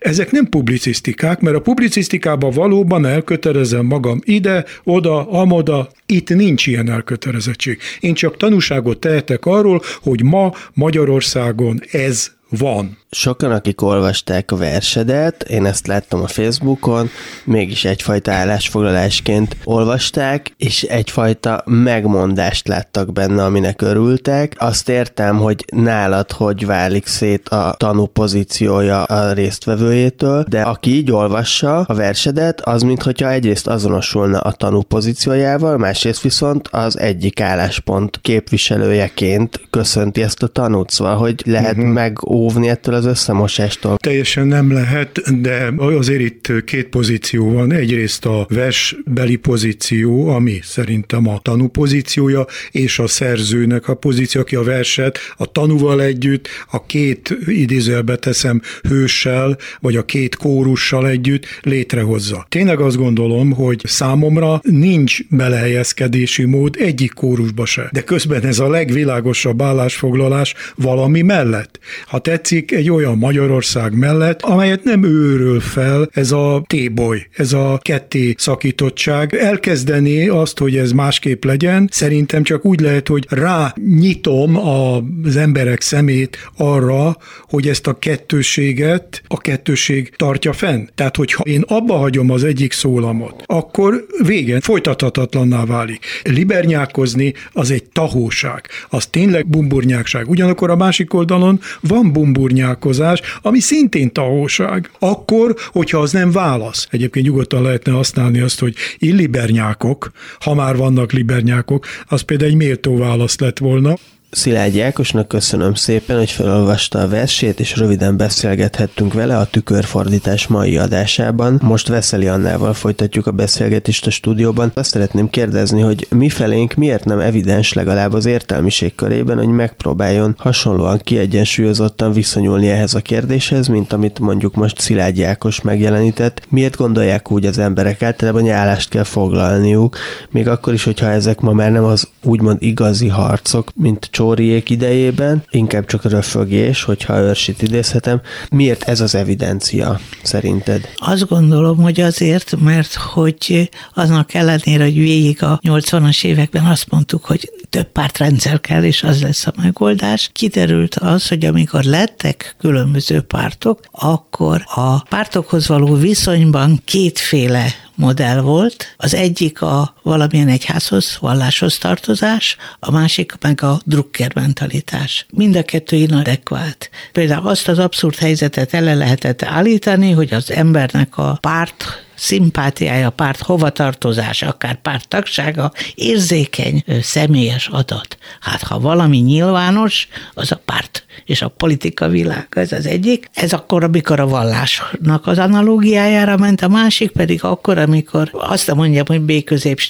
Ezek 0.06 0.32
nem 0.32 0.49
publicisztikák, 0.49 1.39
mert 1.39 1.56
a 1.56 1.62
publicisztikában 1.62 2.51
valóban 2.51 3.06
elkötelezem 3.06 3.86
magam 3.86 4.20
ide, 4.24 4.66
oda, 4.84 5.30
amoda. 5.30 5.89
Itt 6.06 6.30
nincs 6.30 6.68
ilyen 6.68 6.89
elkötelezettség. 6.89 7.80
Én 7.99 8.14
csak 8.14 8.38
tanúságot 8.38 8.99
tehetek 8.99 9.45
arról, 9.45 9.82
hogy 10.01 10.24
ma 10.24 10.51
Magyarországon 10.74 11.82
ez 11.91 12.35
van. 12.50 12.98
Sokan, 13.12 13.52
akik 13.52 13.82
olvasták 13.82 14.52
a 14.52 14.56
versedet, 14.56 15.43
én 15.43 15.66
ezt 15.66 15.88
láttam 15.88 16.22
a 16.22 16.28
Facebookon, 16.28 17.10
mégis 17.43 17.86
egyfajta 17.86 18.32
állásfoglalásként 18.32 19.58
olvasták, 19.64 20.54
és 20.58 20.84
egyfajta 20.84 21.64
megmondást 21.66 22.68
láttak 22.68 23.14
benne, 23.14 23.43
aminek 23.43 23.82
örültek. 23.82 24.56
Azt 24.58 24.89
értem, 24.89 25.38
hogy 25.38 25.66
nálad 25.76 26.32
hogy 26.32 26.66
válik 26.66 27.06
szét 27.06 27.50
a 27.50 27.76
tanú 27.78 28.06
pozíciója 28.06 29.04
a 29.04 29.34
résztvevőjétől, 29.34 30.46
de 30.50 30.62
aki 30.62 30.96
így 30.96 31.12
olvassa 31.12 31.80
a 31.80 31.93
versedet, 31.93 32.62
az 32.62 32.82
mintha 32.82 33.30
egyrészt 33.30 33.68
azonosulna 33.68 34.39
a 34.39 34.52
tanú 34.52 34.82
pozíciójával, 34.82 35.78
másrészt 35.78 36.22
viszont 36.22 36.68
az 36.68 37.00
egyik 37.00 37.41
álláspont 37.41 38.20
képviselőjeként 38.22 39.62
köszönti 39.70 40.22
ezt 40.22 40.43
a 40.43 40.48
tanút, 40.48 40.89
szóval 40.89 41.16
hogy 41.16 41.41
lehet 41.46 41.78
uh-huh. 41.78 41.91
Megóvni 42.36 42.70
ettől 42.70 42.96
az 42.96 43.06
összemosástól. 43.06 43.98
Teljesen 43.98 44.48
nem 44.48 44.72
lehet, 44.72 45.42
de 45.42 45.74
azért 45.78 46.22
itt 46.22 46.64
két 46.66 46.88
pozíció 46.88 47.52
van. 47.52 47.72
Egyrészt 47.72 48.26
a 48.26 48.46
versbeli 48.50 49.36
pozíció, 49.36 50.28
ami 50.28 50.60
szerintem 50.64 51.28
a 51.28 51.40
tanú 51.40 51.68
pozíciója, 51.68 52.46
és 52.72 53.00
a 53.00 53.08
szerzőnek 53.08 53.88
a 53.88 53.94
pozíció, 53.94 54.42
aki 54.42 54.56
a 54.56 54.64
verset 54.64 55.20
a 55.38 55.46
tanúval 55.46 56.02
együtt, 56.02 56.48
a 56.72 56.86
két 56.86 57.38
idézőjelbe 57.46 58.16
teszem 58.16 58.62
hőssel, 58.82 59.58
vagy 59.80 59.96
a 59.96 60.06
két 60.06 60.36
kórussal 60.36 61.08
együtt 61.08 61.46
létrehozza. 61.62 62.46
Tényleg 62.50 62.80
azt 62.80 62.98
gondolom, 62.98 63.52
hogy 63.52 63.82
számomra 63.84 64.62
nincs 64.64 65.20
belehelyezkedési 65.30 66.46
mód 66.46 66.76
egyik 66.80 67.14
kórusba 67.14 67.66
se. 67.66 67.90
De 67.92 68.02
közben 68.02 68.44
ez 68.44 68.60
a 68.60 68.70
legvilágosabb 68.70 69.62
állásfoglalás 69.62 70.54
valami 70.76 71.22
mellett. 71.22 71.80
Ha 72.06 72.20
tetszik, 72.26 72.71
egy 72.71 72.89
olyan 72.89 73.17
Magyarország 73.17 73.97
mellett, 73.97 74.41
amelyet 74.41 74.84
nem 74.84 75.03
őről 75.03 75.59
fel 75.59 76.09
ez 76.13 76.32
a 76.32 76.63
téboly, 76.67 77.28
ez 77.32 77.53
a 77.53 77.80
ketté 77.82 78.36
szakítottság. 78.38 79.34
Elkezdeni 79.34 80.28
azt, 80.28 80.59
hogy 80.59 80.78
ez 80.78 80.91
másképp 80.91 81.43
legyen, 81.43 81.89
szerintem 81.91 82.43
csak 82.43 82.65
úgy 82.65 82.80
lehet, 82.80 83.07
hogy 83.07 83.26
rá 83.30 83.73
nyitom 83.99 84.57
az 84.57 85.36
emberek 85.36 85.82
szemét 85.82 86.49
arra, 86.57 87.17
hogy 87.49 87.67
ezt 87.67 87.88
a 87.88 87.99
kettőséget 87.99 89.21
a 89.28 89.38
kettőség 89.38 90.13
tartja 90.15 90.53
fenn. 90.53 90.86
Tehát, 90.95 91.15
hogyha 91.15 91.43
én 91.43 91.63
abba 91.67 91.95
hagyom 91.95 92.32
az 92.32 92.43
egyik 92.43 92.71
szólamot, 92.71 93.43
akkor 93.45 94.05
vége, 94.23 94.59
folytathatatlanná 94.61 95.65
válik. 95.65 96.05
Libernyákozni 96.23 97.34
az 97.51 97.71
egy 97.71 97.84
tahóság, 97.84 98.67
az 98.89 99.05
tényleg 99.05 99.47
bumburnyákság. 99.47 100.30
Ugyanakkor 100.30 100.69
a 100.69 100.76
másik 100.76 101.13
oldalon 101.13 101.59
van 101.82 102.13
bumburnyákozás, 102.16 103.22
ami 103.41 103.59
szintén 103.59 104.11
tahóság. 104.11 104.89
Akkor, 104.99 105.55
hogyha 105.72 105.99
az 105.99 106.11
nem 106.11 106.32
válasz. 106.32 106.88
Egyébként 106.91 107.26
nyugodtan 107.26 107.61
lehetne 107.61 107.91
használni 107.91 108.39
azt, 108.39 108.59
hogy 108.59 108.76
illibernyákok, 108.97 110.11
ha 110.39 110.53
már 110.53 110.76
vannak 110.76 111.11
libernyákok, 111.11 111.86
az 112.07 112.22
például 112.22 112.49
egy 112.49 112.55
méltó 112.55 112.97
válasz 112.97 113.39
lett 113.39 113.57
volna. 113.57 113.95
Szilágyi 114.36 114.82
Ákosnak 114.82 115.28
köszönöm 115.28 115.74
szépen, 115.74 116.18
hogy 116.18 116.32
felolvasta 116.32 117.00
a 117.00 117.08
versét, 117.08 117.60
és 117.60 117.76
röviden 117.76 118.18
beszélgethettünk 118.18 119.14
vele 119.14 119.38
a 119.38 119.46
tükörfordítás 119.46 120.48
mai 120.48 120.78
adásában. 120.78 121.60
Most 121.64 121.88
Veszeli 121.88 122.28
Annával 122.28 122.74
folytatjuk 122.74 123.28
a 123.28 123.32
beszélgetést 123.32 124.08
a 124.08 124.10
stúdióban. 124.10 124.72
Azt 124.74 124.90
szeretném 124.90 125.30
kérdezni, 125.30 125.82
hogy 125.82 126.08
mi 126.10 126.30
felénk 126.30 126.74
miért 126.74 127.06
nem 127.06 127.20
evidens 127.20 127.74
legalább 127.74 128.14
az 128.14 128.26
értelmiség 128.26 128.96
körében, 128.96 129.38
hogy 129.38 129.48
megpróbáljon 129.48 130.36
hasonlóan 130.38 131.02
kiegyensúlyozottan 131.04 132.14
viszonyulni 132.14 132.70
ehhez 132.70 132.94
a 132.94 133.02
kérdéshez, 133.02 133.68
mint 133.68 133.94
amit 133.94 134.20
mondjuk 134.20 134.56
most 134.56 134.80
Szilágyi 134.80 135.24
Ákos 135.24 135.62
megjelenített. 135.62 136.42
Miért 136.50 136.78
gondolják 136.78 137.32
úgy 137.32 137.46
az 137.46 137.58
emberek? 137.58 138.04
Általában 138.04 138.42
nyálást 138.42 138.90
kell 138.90 139.04
foglalniuk, 139.04 139.98
még 140.30 140.48
akkor 140.48 140.74
is, 140.74 140.84
hogyha 140.84 141.10
ezek 141.10 141.40
ma 141.40 141.52
már 141.52 141.72
nem 141.72 141.84
az 141.84 142.08
úgymond 142.24 142.58
igazi 142.62 143.08
harcok, 143.08 143.70
mint 143.76 144.08
Csóriék 144.26 144.69
idejében, 144.69 145.43
inkább 145.49 145.86
csak 145.86 146.03
röfögés, 146.03 146.84
hogyha 146.84 147.19
őrsit 147.19 147.61
idézhetem. 147.61 148.21
Miért 148.49 148.84
ez 148.84 149.01
az 149.01 149.15
evidencia 149.15 149.99
szerinted? 150.23 150.89
Azt 150.95 151.28
gondolom, 151.28 151.78
hogy 151.78 152.01
azért, 152.01 152.55
mert 152.59 152.93
hogy 152.93 153.69
aznak 153.93 154.34
ellenére, 154.34 154.84
hogy 154.84 154.97
végig 154.97 155.43
a 155.43 155.59
80-as 155.63 156.23
években 156.23 156.65
azt 156.65 156.89
mondtuk, 156.89 157.26
hogy 157.26 157.51
több 157.76 157.91
pártrendszer 157.91 158.61
kell, 158.61 158.84
és 158.84 159.03
az 159.03 159.21
lesz 159.21 159.47
a 159.47 159.53
megoldás. 159.55 160.30
Kiderült 160.34 160.95
az, 160.95 161.28
hogy 161.28 161.45
amikor 161.45 161.84
lettek 161.84 162.55
különböző 162.59 163.21
pártok, 163.21 163.80
akkor 163.91 164.63
a 164.65 165.01
pártokhoz 165.01 165.67
való 165.67 165.93
viszonyban 165.95 166.82
kétféle 166.86 167.65
modell 167.95 168.41
volt. 168.41 168.95
Az 168.97 169.13
egyik 169.13 169.61
a 169.61 169.95
valamilyen 170.03 170.47
egyházhoz, 170.47 171.17
valláshoz 171.19 171.78
tartozás, 171.78 172.57
a 172.80 172.91
másik 172.91 173.34
meg 173.41 173.61
a 173.61 173.80
drukker 173.86 174.32
mentalitás. 174.36 175.26
Mind 175.30 175.55
a 175.55 175.63
kettő 175.63 175.95
inadekvált. 175.95 176.89
Például 177.11 177.47
azt 177.47 177.67
az 177.67 177.80
abszurd 177.80 178.15
helyzetet 178.15 178.73
ele 178.73 178.93
lehetett 178.93 179.43
állítani, 179.43 180.11
hogy 180.11 180.34
az 180.34 180.51
embernek 180.51 181.17
a 181.17 181.38
párt 181.41 182.05
szimpátiája, 182.16 183.09
párt 183.09 183.41
hovatartozása, 183.41 184.47
akár 184.47 184.76
párt 184.82 185.07
tagsága 185.07 185.72
érzékeny, 185.95 186.84
személyes 187.01 187.68
adat. 187.68 188.18
Hát 188.39 188.63
ha 188.63 188.80
valami 188.80 189.18
nyilvános, 189.18 190.07
az 190.34 190.51
a 190.51 190.61
párt 190.66 191.05
és 191.26 191.41
a 191.41 191.47
politika 191.47 192.07
világ, 192.07 192.47
ez 192.49 192.72
az 192.72 192.86
egyik. 192.86 193.30
Ez 193.34 193.53
akkor, 193.53 193.84
amikor 193.84 194.20
a 194.20 194.28
vallásnak 194.28 195.28
az 195.28 195.38
analógiájára 195.38 196.38
ment, 196.38 196.61
a 196.61 196.68
másik 196.68 197.11
pedig 197.11 197.43
akkor, 197.43 197.78
amikor 197.78 198.30
azt 198.32 198.74
mondjam, 198.74 199.05
hogy 199.05 199.22
B-közép 199.22 199.82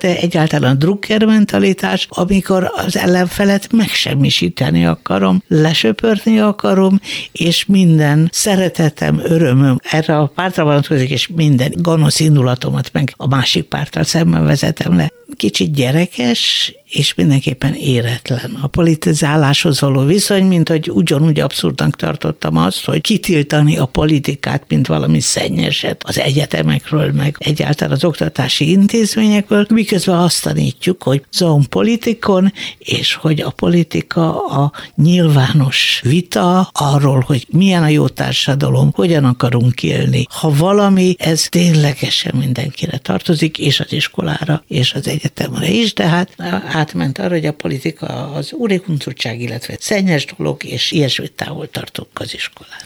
de 0.00 0.16
egyáltalán 0.16 0.78
drukker 0.78 1.24
mentalitás, 1.24 2.06
amikor 2.10 2.70
az 2.74 2.96
ellenfelet 2.96 3.72
megsemmisíteni 3.72 4.86
akarom, 4.86 5.42
lesöpörni 5.48 6.40
akarom, 6.40 7.00
és 7.32 7.66
minden 7.66 8.28
szeretetem, 8.32 9.20
örömöm 9.24 9.78
erre 9.90 10.18
a 10.18 10.26
pártra 10.26 10.64
vonatkozik, 10.64 11.10
és 11.10 11.28
minden 11.28 11.59
gonosz 11.68 12.20
indulatomat 12.20 12.92
meg 12.92 13.14
a 13.16 13.26
másik 13.26 13.64
párttal 13.64 14.04
szemben 14.04 14.44
vezetem 14.44 14.96
le. 14.96 15.12
Kicsit 15.36 15.74
gyerekes, 15.74 16.72
és 16.90 17.14
mindenképpen 17.14 17.74
éretlen. 17.74 18.58
A 18.60 18.66
politizáláshoz 18.66 19.80
való 19.80 20.04
viszony, 20.04 20.44
mint 20.44 20.68
hogy 20.68 20.90
ugyanúgy 20.90 21.40
abszurdnak 21.40 21.96
tartottam 21.96 22.56
azt, 22.56 22.84
hogy 22.84 23.00
kitiltani 23.00 23.76
a 23.76 23.84
politikát, 23.84 24.64
mint 24.68 24.86
valami 24.86 25.20
szennyeset 25.20 26.02
az 26.06 26.18
egyetemekről, 26.18 27.12
meg 27.12 27.36
egyáltalán 27.38 27.92
az 27.92 28.04
oktatási 28.04 28.70
intézményekről, 28.70 29.66
miközben 29.68 30.18
azt 30.18 30.42
tanítjuk, 30.42 31.02
hogy 31.02 31.24
zone 31.32 31.64
politikon, 31.68 32.52
és 32.78 33.14
hogy 33.14 33.40
a 33.40 33.50
politika 33.50 34.46
a 34.46 34.72
nyilvános 34.94 36.00
vita 36.04 36.70
arról, 36.72 37.24
hogy 37.26 37.46
milyen 37.50 37.82
a 37.82 37.88
jó 37.88 38.08
társadalom, 38.08 38.90
hogyan 38.94 39.24
akarunk 39.24 39.82
élni. 39.82 40.26
Ha 40.30 40.54
valami, 40.54 41.14
ez 41.18 41.48
ténylegesen 41.48 42.34
mindenkire 42.36 42.98
tartozik, 42.98 43.58
és 43.58 43.80
az 43.80 43.92
iskolára, 43.92 44.62
és 44.68 44.92
az 44.92 45.06
egyetemre 45.08 45.68
is, 45.68 45.92
tehát 45.92 46.34
átment 46.80 47.18
arra, 47.18 47.34
hogy 47.34 47.46
a 47.46 47.52
politika 47.52 48.06
az 48.32 48.52
úrékuncutság, 48.52 49.40
illetve 49.40 49.76
szennyes 49.78 50.24
dolog, 50.36 50.64
és 50.64 50.90
ilyesmit 50.92 51.32
távol 51.32 51.70
tartok 51.70 52.08
az 52.14 52.34
iskolát. 52.34 52.82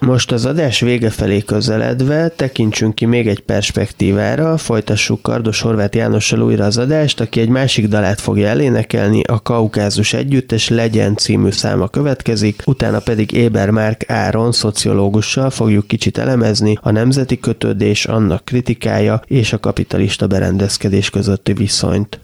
Most 0.00 0.32
az 0.32 0.44
adás 0.44 0.80
vége 0.80 1.10
felé 1.10 1.40
közeledve 1.40 2.28
tekintsünk 2.28 2.94
ki 2.94 3.04
még 3.04 3.28
egy 3.28 3.40
perspektívára, 3.40 4.56
folytassuk 4.56 5.22
Kardos 5.22 5.60
Horváth 5.60 5.96
Jánossal 5.96 6.40
újra 6.40 6.64
az 6.64 6.78
adást, 6.78 7.20
aki 7.20 7.40
egy 7.40 7.48
másik 7.48 7.86
dalát 7.86 8.20
fogja 8.20 8.48
elénekelni, 8.48 9.22
a 9.22 9.42
Kaukázus 9.42 10.12
Együttes 10.12 10.68
Legyen 10.68 11.16
című 11.16 11.50
száma 11.50 11.88
következik, 11.88 12.62
utána 12.66 12.98
pedig 12.98 13.32
Éber 13.32 13.70
Márk 13.70 14.10
Áron 14.10 14.52
szociológussal 14.52 15.50
fogjuk 15.50 15.86
kicsit 15.86 16.18
elemezni 16.18 16.78
a 16.80 16.90
nemzeti 16.90 17.40
kötődés, 17.40 18.04
annak 18.04 18.44
kritikája 18.44 19.22
és 19.26 19.52
a 19.52 19.60
kapitalista 19.60 20.26
berendezkedés 20.26 21.10
közötti 21.10 21.52
viszonyt. 21.52 22.20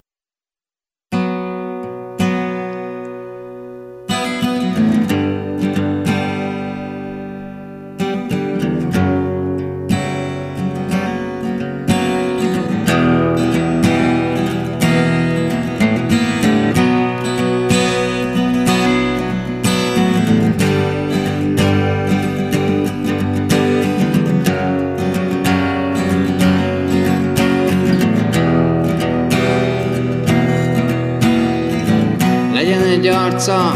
Arca, 33.08 33.74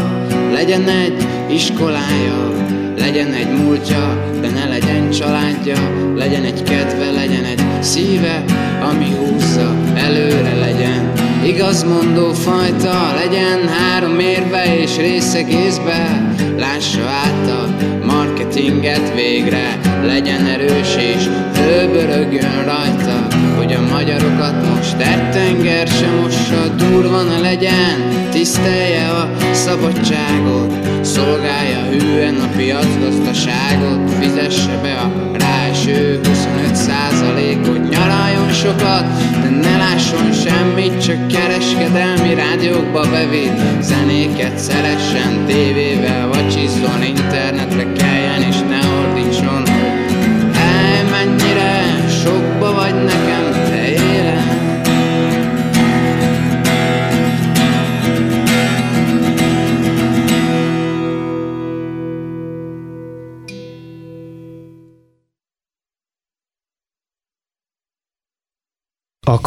legyen 0.53 0.87
egy 0.87 1.27
iskolája, 1.51 2.53
legyen 2.97 3.33
egy 3.33 3.63
múltja, 3.63 4.31
de 4.41 4.49
ne 4.49 4.67
legyen 4.67 5.09
családja, 5.09 5.77
legyen 6.15 6.43
egy 6.43 6.63
kedve, 6.63 7.11
legyen 7.11 7.43
egy 7.43 7.61
szíve, 7.79 8.43
ami 8.81 9.05
húzza, 9.15 9.75
előre 9.95 10.55
legyen. 10.59 11.11
Igazmondó 11.43 12.33
fajta, 12.33 13.13
legyen 13.13 13.67
három 13.67 14.19
érve 14.19 14.77
és 14.81 14.97
részegészbe, 14.97 16.31
lássa 16.57 17.01
át 17.01 17.49
a 17.49 17.85
marketinget 18.05 19.13
végre, 19.15 19.79
legyen 20.05 20.45
erős 20.45 20.95
és 20.95 21.29
hőbörögjön 21.53 22.63
rajta, 22.65 23.27
hogy 23.57 23.73
a 23.73 23.93
magyarokat 23.93 24.75
most 24.75 24.95
egy 24.97 25.29
tenger 25.31 25.87
sem 25.87 26.15
mossa, 26.15 26.67
durva 26.77 27.21
ne 27.21 27.39
legyen, 27.39 28.18
tisztelje 28.29 29.09
a 29.09 29.29
szabadságot, 29.51 30.73
szolgálja 31.01 31.81
hűen 31.81 32.35
a 32.35 32.47
piacgazdaságot, 32.57 34.11
fizesse 34.19 34.79
be 34.81 34.93
a 34.93 35.37
ráeső 35.37 36.19
25 36.23 36.75
százalékot, 36.75 37.89
nyaraljon 37.89 38.51
sokat, 38.51 39.05
de 39.41 39.49
ne 39.49 39.77
lásson 39.77 40.31
semmit, 40.31 41.03
csak 41.05 41.27
kereskedelmi 41.27 42.33
rádiókba 42.33 43.01
bevitt 43.09 43.81
zenéket 43.81 44.57
szeressen, 44.57 45.45
tévével 45.47 46.27
vacsizzon, 46.27 47.03
internetre 47.03 47.91
keljen 47.93 48.41
és 48.41 48.55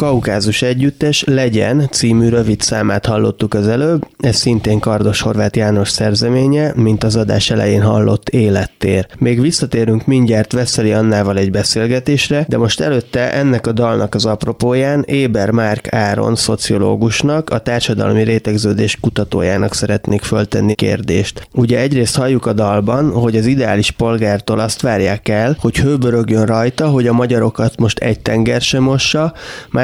Kaukázus 0.03 0.61
Együttes 0.61 1.23
Legyen 1.23 1.87
című 1.91 2.29
rövid 2.29 2.61
számát 2.61 3.05
hallottuk 3.05 3.53
az 3.53 3.67
előbb, 3.67 4.07
ez 4.19 4.35
szintén 4.35 4.79
Kardos 4.79 5.21
Horváth 5.21 5.57
János 5.57 5.89
szerzeménye, 5.89 6.73
mint 6.75 7.03
az 7.03 7.15
adás 7.15 7.49
elején 7.49 7.81
hallott 7.81 8.29
élettér. 8.29 9.07
Még 9.17 9.41
visszatérünk 9.41 10.05
mindjárt 10.05 10.51
Veszeli 10.51 10.91
Annával 10.91 11.37
egy 11.37 11.51
beszélgetésre, 11.51 12.45
de 12.47 12.57
most 12.57 12.79
előtte 12.79 13.33
ennek 13.33 13.67
a 13.67 13.71
dalnak 13.71 14.15
az 14.15 14.25
apropóján 14.25 15.03
Éber 15.07 15.51
Márk 15.51 15.93
Áron 15.93 16.35
szociológusnak, 16.35 17.49
a 17.49 17.59
társadalmi 17.59 18.23
rétegződés 18.23 18.97
kutatójának 18.99 19.73
szeretnék 19.73 20.21
föltenni 20.21 20.75
kérdést. 20.75 21.47
Ugye 21.53 21.79
egyrészt 21.79 22.15
halljuk 22.15 22.45
a 22.45 22.53
dalban, 22.53 23.11
hogy 23.11 23.35
az 23.35 23.45
ideális 23.45 23.91
polgártól 23.91 24.59
azt 24.59 24.81
várják 24.81 25.27
el, 25.27 25.57
hogy 25.59 25.77
hőbörögjön 25.77 26.45
rajta, 26.45 26.87
hogy 26.87 27.07
a 27.07 27.13
magyarokat 27.13 27.79
most 27.79 27.99
egy 27.99 28.19
tenger 28.19 28.61
sem 28.61 28.83
mossa, 28.83 29.33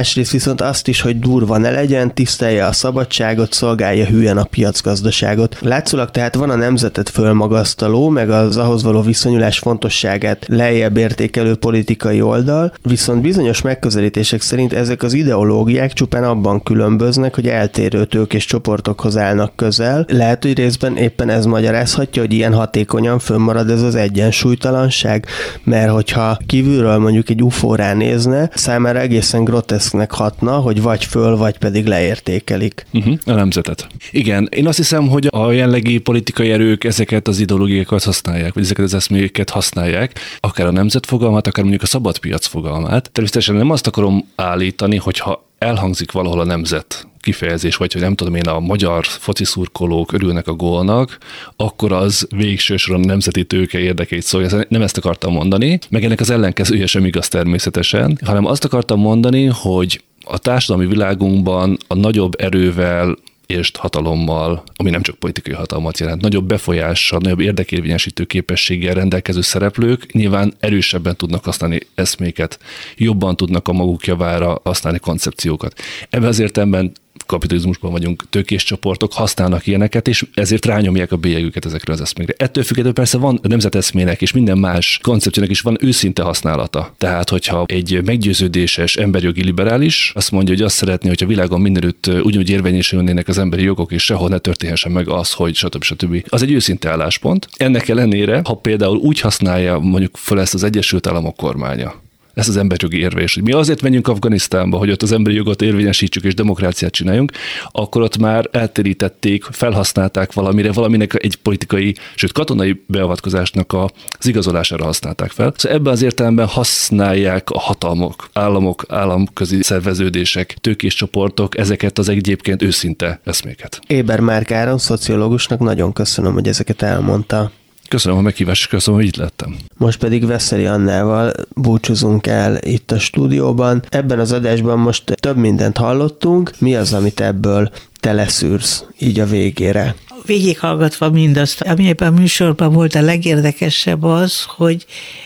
másrészt 0.09 0.31
viszont 0.31 0.61
azt 0.61 0.87
is, 0.87 1.01
hogy 1.01 1.19
durva 1.19 1.57
ne 1.57 1.71
legyen, 1.71 2.13
tisztelje 2.13 2.65
a 2.65 2.71
szabadságot, 2.71 3.53
szolgálja 3.53 4.05
hülyen 4.05 4.37
a 4.37 4.43
piacgazdaságot. 4.43 5.57
Látszólag 5.61 6.11
tehát 6.11 6.35
van 6.35 6.49
a 6.49 6.55
nemzetet 6.55 7.09
fölmagasztaló, 7.09 8.09
meg 8.09 8.29
az 8.29 8.57
ahhoz 8.57 8.83
való 8.83 9.01
viszonyulás 9.01 9.59
fontosságát 9.59 10.45
lejjebb 10.47 10.97
értékelő 10.97 11.55
politikai 11.55 12.21
oldal, 12.21 12.73
viszont 12.81 13.21
bizonyos 13.21 13.61
megközelítések 13.61 14.41
szerint 14.41 14.73
ezek 14.73 15.03
az 15.03 15.13
ideológiák 15.13 15.93
csupán 15.93 16.23
abban 16.23 16.63
különböznek, 16.63 17.35
hogy 17.35 17.47
eltérő 17.47 18.05
tők 18.05 18.33
és 18.33 18.45
csoportokhoz 18.45 19.17
állnak 19.17 19.55
közel. 19.55 20.05
Lehet, 20.07 20.43
hogy 20.43 20.57
részben 20.57 20.97
éppen 20.97 21.29
ez 21.29 21.45
magyarázhatja, 21.45 22.21
hogy 22.21 22.33
ilyen 22.33 22.53
hatékonyan 22.53 23.19
fönnmarad 23.19 23.69
ez 23.69 23.81
az 23.81 23.95
egyensúlytalanság, 23.95 25.25
mert 25.63 25.91
hogyha 25.91 26.37
kívülről 26.45 26.97
mondjuk 26.97 27.29
egy 27.29 27.43
UFO 27.43 27.75
ránézne, 27.75 28.49
számára 28.53 28.99
egészen 28.99 29.43
groteszk 29.43 29.88
groteszknek 29.89 30.11
hatna, 30.11 30.57
hogy 30.57 30.81
vagy 30.81 31.05
föl, 31.05 31.37
vagy 31.37 31.57
pedig 31.57 31.85
leértékelik. 31.85 32.85
Uh-huh, 32.93 33.17
a 33.25 33.31
nemzetet. 33.31 33.87
Igen, 34.11 34.47
én 34.51 34.67
azt 34.67 34.77
hiszem, 34.77 35.07
hogy 35.07 35.27
a 35.31 35.51
jelenlegi 35.51 35.97
politikai 35.97 36.51
erők 36.51 36.83
ezeket 36.83 37.27
az 37.27 37.39
ideológiákat 37.39 38.03
használják, 38.03 38.53
vagy 38.53 38.63
ezeket 38.63 38.85
az 38.85 38.93
eszméket 38.93 39.49
használják, 39.49 40.19
akár 40.39 40.67
a 40.67 40.71
nemzet 40.71 41.05
fogalmát, 41.05 41.47
akár 41.47 41.63
mondjuk 41.63 41.83
a 41.83 41.87
szabad 41.87 42.17
piac 42.17 42.45
fogalmát. 42.45 43.11
Természetesen 43.11 43.55
nem 43.55 43.69
azt 43.69 43.87
akarom 43.87 44.25
állítani, 44.35 44.97
hogyha 44.97 45.47
elhangzik 45.57 46.11
valahol 46.11 46.39
a 46.39 46.45
nemzet 46.45 47.07
kifejezés, 47.19 47.75
vagy 47.75 47.93
hogy 47.93 48.01
nem 48.01 48.15
tudom 48.15 48.35
én, 48.35 48.47
a 48.47 48.59
magyar 48.59 49.05
fociszurkolók 49.05 50.11
örülnek 50.11 50.47
a 50.47 50.53
gólnak, 50.53 51.17
akkor 51.55 51.91
az 51.91 52.27
végső 52.29 52.77
soron 52.77 53.01
nemzeti 53.01 53.43
tőke 53.43 53.79
érdekeit 53.79 54.23
szólja. 54.23 54.65
Nem 54.69 54.81
ezt 54.81 54.97
akartam 54.97 55.33
mondani, 55.33 55.79
meg 55.89 56.03
ennek 56.03 56.19
az 56.19 56.29
ellenkezője 56.29 56.85
sem 56.85 57.05
igaz 57.05 57.27
természetesen, 57.27 58.19
hanem 58.25 58.45
azt 58.45 58.65
akartam 58.65 58.99
mondani, 58.99 59.45
hogy 59.45 60.03
a 60.23 60.37
társadalmi 60.37 60.87
világunkban 60.87 61.77
a 61.87 61.95
nagyobb 61.95 62.41
erővel 62.41 63.15
és 63.49 63.71
hatalommal, 63.77 64.63
ami 64.75 64.89
nem 64.89 65.01
csak 65.01 65.15
politikai 65.15 65.53
hatalmat 65.53 65.99
jelent, 65.99 66.21
nagyobb 66.21 66.47
befolyással, 66.47 67.19
nagyobb 67.19 67.39
érdekérvényesítő 67.39 68.23
képességgel 68.23 68.93
rendelkező 68.93 69.41
szereplők 69.41 70.13
nyilván 70.13 70.53
erősebben 70.59 71.15
tudnak 71.15 71.43
használni 71.43 71.79
eszméket, 71.95 72.59
jobban 72.95 73.35
tudnak 73.35 73.67
a 73.67 73.73
maguk 73.73 74.05
javára 74.05 74.61
használni 74.63 74.99
koncepciókat. 74.99 75.79
Ebben 76.09 76.27
az 76.27 76.39
értelemben 76.39 76.91
kapitalizmusban 77.29 77.91
vagyunk, 77.91 78.23
tőkés 78.29 78.63
csoportok 78.63 79.13
használnak 79.13 79.67
ilyeneket, 79.67 80.07
és 80.07 80.25
ezért 80.33 80.65
rányomják 80.65 81.11
a 81.11 81.17
bélyegüket 81.17 81.65
ezekre 81.65 81.93
az 81.93 82.01
eszmékre. 82.01 82.33
Ettől 82.37 82.63
függetlenül 82.63 82.93
persze 82.93 83.17
van 83.17 83.39
a 83.43 83.47
nemzeteszmének 83.47 84.21
és 84.21 84.31
minden 84.31 84.57
más 84.57 84.99
koncepciónak 85.03 85.51
is 85.51 85.61
van 85.61 85.77
őszinte 85.81 86.21
használata. 86.21 86.93
Tehát, 86.97 87.29
hogyha 87.29 87.63
egy 87.67 88.01
meggyőződéses 88.05 88.95
emberjogi 88.95 89.43
liberális 89.43 90.11
azt 90.15 90.31
mondja, 90.31 90.53
hogy 90.53 90.63
azt 90.63 90.75
szeretné, 90.75 91.07
hogy 91.07 91.23
a 91.23 91.27
világon 91.27 91.61
mindenütt 91.61 92.07
ugyanúgy 92.07 92.49
érvényesülnének 92.49 93.27
az 93.27 93.37
emberi 93.37 93.63
jogok, 93.63 93.91
és 93.91 94.03
sehol 94.03 94.29
ne 94.29 94.37
történhessen 94.37 94.91
meg 94.91 95.09
az, 95.09 95.31
hogy 95.31 95.55
stb. 95.55 95.83
stb. 95.83 96.25
Az 96.29 96.41
egy 96.41 96.51
őszinte 96.51 96.89
álláspont. 96.89 97.47
Ennek 97.57 97.89
ellenére, 97.89 98.41
ha 98.43 98.53
például 98.53 98.97
úgy 98.97 99.19
használja 99.19 99.79
mondjuk 99.79 100.17
fel 100.17 100.39
ezt 100.39 100.53
az 100.53 100.63
Egyesült 100.63 101.07
Államok 101.07 101.35
kormánya, 101.35 101.93
ezt 102.33 102.47
az 102.47 102.57
emberjogi 102.57 102.99
érvés. 102.99 103.39
Mi 103.43 103.51
azért 103.51 103.81
menjünk 103.81 104.07
Afganisztánba, 104.07 104.77
hogy 104.77 104.91
ott 104.91 105.01
az 105.01 105.11
emberi 105.11 105.35
jogot 105.35 105.61
érvényesítsük 105.61 106.23
és 106.23 106.33
demokráciát 106.33 106.91
csináljunk, 106.91 107.31
akkor 107.71 108.01
ott 108.01 108.17
már 108.17 108.49
eltérítették, 108.51 109.43
felhasználták 109.43 110.33
valamire, 110.33 110.71
valaminek 110.71 111.23
egy 111.23 111.35
politikai, 111.35 111.95
sőt 112.15 112.31
katonai 112.31 112.83
beavatkozásnak 112.85 113.73
az 113.73 114.27
igazolására 114.27 114.83
használták 114.85 115.31
fel. 115.31 115.53
Szóval 115.55 115.77
ebben 115.77 115.93
az 115.93 116.01
értelemben 116.01 116.47
használják 116.47 117.49
a 117.49 117.59
hatalmok, 117.59 118.29
államok, 118.33 118.85
államközi 118.87 119.63
szerveződések, 119.63 120.57
tőkés 120.61 120.93
csoportok 120.93 121.57
ezeket 121.57 121.97
az 121.97 122.09
egyébként 122.09 122.61
őszinte 122.61 123.19
eszméket. 123.23 123.79
Éber 123.87 124.19
Márk 124.19 124.51
Áron, 124.51 124.77
szociológusnak 124.77 125.59
nagyon 125.59 125.93
köszönöm, 125.93 126.33
hogy 126.33 126.47
ezeket 126.47 126.81
elmondta. 126.81 127.51
Köszönöm 127.89 128.17
a 128.17 128.21
meghívást, 128.21 128.69
köszönöm, 128.69 128.99
hogy 128.99 129.09
itt 129.09 129.15
lettem. 129.15 129.55
Most 129.77 129.99
pedig 129.99 130.25
Veszeli 130.25 130.65
Annával 130.65 131.31
búcsúzunk 131.55 132.27
el 132.27 132.57
itt 132.61 132.91
a 132.91 132.99
stúdióban. 132.99 133.83
Ebben 133.89 134.19
az 134.19 134.31
adásban 134.31 134.79
most 134.79 135.03
több 135.19 135.37
mindent 135.37 135.77
hallottunk. 135.77 136.51
Mi 136.59 136.75
az, 136.75 136.93
amit 136.93 137.19
ebből 137.19 137.71
te 137.99 138.13
leszűrsz 138.13 138.83
így 138.99 139.19
a 139.19 139.25
végére? 139.25 139.95
Végighallgatva 140.25 141.09
mindazt, 141.09 141.61
ami 141.61 141.87
ebben 141.87 142.13
a 142.13 142.19
műsorban 142.19 142.73
volt 142.73 142.95
a 142.95 143.01
legérdekesebb 143.01 144.03
az, 144.03 144.43
hogy 144.43 144.85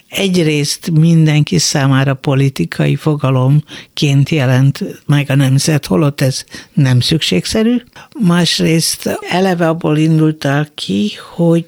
egyrészt 0.10 0.92
mindenki 0.92 1.58
számára 1.58 2.14
politikai 2.14 2.96
fogalomként 2.96 4.30
jelent 4.30 4.84
meg 5.06 5.30
a 5.30 5.36
nemzet, 5.36 5.86
holott 5.86 6.22
ez 6.22 6.44
nem 6.74 7.00
szükségszerű. 7.00 7.76
Másrészt 8.20 9.20
eleve 9.30 9.68
abból 9.68 9.98
indultál 9.98 10.68
ki, 10.76 11.12
hogy 11.36 11.66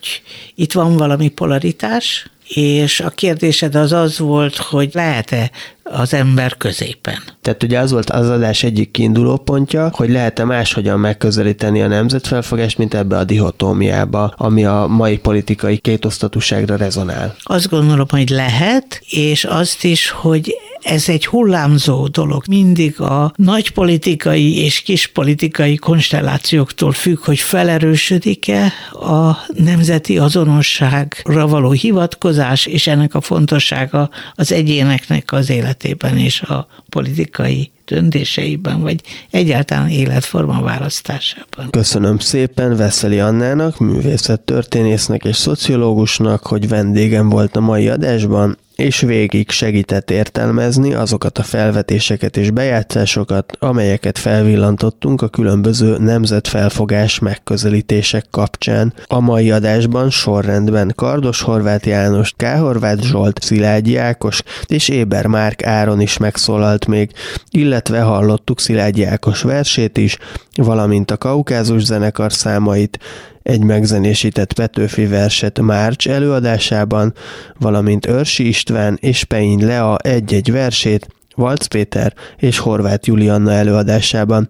itt 0.56 0.72
van 0.72 0.98
valami 0.98 1.28
polaritás, 1.28 2.30
és 2.48 3.00
a 3.00 3.10
kérdésed 3.10 3.76
az 3.76 3.92
az 3.92 4.20
volt, 4.20 4.56
hogy 4.56 4.90
lehet-e 4.94 5.52
az 5.84 6.14
ember 6.14 6.58
középen. 6.58 7.24
Tehát 7.42 7.64
ugye 7.64 7.80
az 7.80 7.92
volt 7.92 8.10
az 8.10 8.30
adás 8.30 8.64
egyik 8.64 8.92
kiinduló 8.92 9.38
pontja, 9.38 9.90
hogy 9.94 10.10
lehet-e 10.10 10.44
máshogyan 10.44 11.00
megközelíteni 11.00 11.82
a 11.82 11.88
nemzetfelfogást, 11.88 12.78
mint 12.78 12.94
ebbe 12.94 13.18
a 13.18 13.24
dihotómiába, 13.24 14.34
ami 14.38 14.66
a 14.66 14.86
mai 14.90 15.18
politikai 15.18 15.78
kétosztatúságra 15.78 16.76
rezonál. 16.76 17.36
Azt 17.44 17.70
gondolom, 17.70 18.08
hogy 18.10 18.30
lehet, 18.30 19.02
és 19.10 19.44
azt 19.44 19.84
is, 19.84 20.10
hogy 20.10 20.56
ez 20.86 21.10
egy 21.10 21.26
hullámzó 21.26 22.08
dolog. 22.08 22.44
Mindig 22.48 23.02
a 23.02 23.34
nagy 23.36 23.72
politikai 23.72 24.58
és 24.58 24.82
kis 24.82 25.08
politikai 25.08 25.76
konstellációktól 25.76 26.92
függ, 26.92 27.18
hogy 27.20 27.40
felerősödik-e 27.40 28.74
a 28.92 29.38
nemzeti 29.54 30.18
azonosságra 30.18 31.48
való 31.48 31.72
hivatkozás, 31.72 32.66
és 32.66 32.88
ennek 32.88 33.16
a 33.16 33.22
fontossága 33.22 34.10
az 34.36 34.52
egyéneknek 34.52 35.32
az 35.32 35.50
életében 35.50 36.18
és 36.18 36.42
a 36.42 36.68
politikai 36.90 37.72
döntéseiben, 37.86 38.82
vagy 38.82 39.02
egyáltalán 39.32 39.90
életforma 39.90 40.62
választásában. 40.62 41.70
Köszönöm 41.70 42.20
szépen 42.20 42.76
Veszeli 42.76 43.20
Annának, 43.20 43.80
művészettörténésznek 43.80 45.24
és 45.24 45.36
szociológusnak, 45.36 46.46
hogy 46.46 46.68
vendégem 46.68 47.30
volt 47.30 47.56
a 47.56 47.60
mai 47.60 47.88
adásban, 47.90 48.58
és 48.76 49.02
végig 49.02 49.50
segített 49.50 50.12
értelmezni 50.12 50.94
azokat 50.94 51.38
a 51.38 51.44
felvetéseket 51.44 52.38
és 52.38 52.52
bejátszásokat, 52.52 53.58
amelyeket 53.60 54.18
felvillantottunk 54.18 55.22
a 55.22 55.28
különböző 55.28 55.98
nemzetfelfogás 55.98 57.20
megközelítések 57.20 58.26
kapcsán. 58.32 58.94
A 59.08 59.20
mai 59.20 59.52
adásban 59.52 60.10
sorrendben 60.10 60.94
Kardos 60.96 61.42
Horváth 61.42 61.88
János, 61.88 62.34
K. 62.38 62.46
Horváth 62.46 63.04
Zsolt, 63.04 63.44
Szilágyi 63.44 63.98
Ákos 63.98 64.42
és 64.68 64.90
Éber 64.90 65.28
Márk 65.28 65.64
Áron 65.64 66.02
is 66.02 66.18
megszólalt 66.18 66.88
még, 66.88 67.12
illetve 67.50 68.02
hallottuk 68.02 68.60
Szilágyi 68.60 69.04
Ákos 69.04 69.42
versét 69.42 69.98
is, 69.98 70.18
valamint 70.56 71.12
a 71.12 71.18
Kaukázus 71.18 71.84
zenekar 71.84 72.34
számait, 72.34 73.00
egy 73.46 73.64
megzenésített 73.64 74.54
Petőfi 74.54 75.06
verset 75.06 75.60
Márcs 75.60 76.08
előadásában, 76.08 77.14
valamint 77.60 78.08
Örsi 78.08 78.48
István 78.48 78.98
és 79.02 79.24
Pein 79.24 79.66
Lea 79.66 79.98
egy-egy 79.98 80.52
versét, 80.52 81.08
Valc 81.36 81.66
Péter 81.66 82.14
és 82.38 82.58
Horváth 82.58 83.08
Julianna 83.08 83.52
előadásában. 83.52 84.50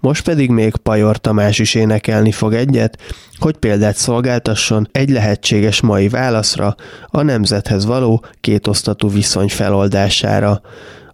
Most 0.00 0.24
pedig 0.24 0.50
még 0.50 0.76
Pajor 0.76 1.18
Tamás 1.18 1.58
is 1.58 1.74
énekelni 1.74 2.32
fog 2.32 2.54
egyet, 2.54 2.98
hogy 3.38 3.56
példát 3.56 3.96
szolgáltasson 3.96 4.88
egy 4.92 5.10
lehetséges 5.10 5.80
mai 5.80 6.08
válaszra 6.08 6.74
a 7.06 7.22
nemzethez 7.22 7.84
való 7.84 8.24
kétosztatú 8.40 9.10
viszony 9.10 9.48
feloldására. 9.48 10.60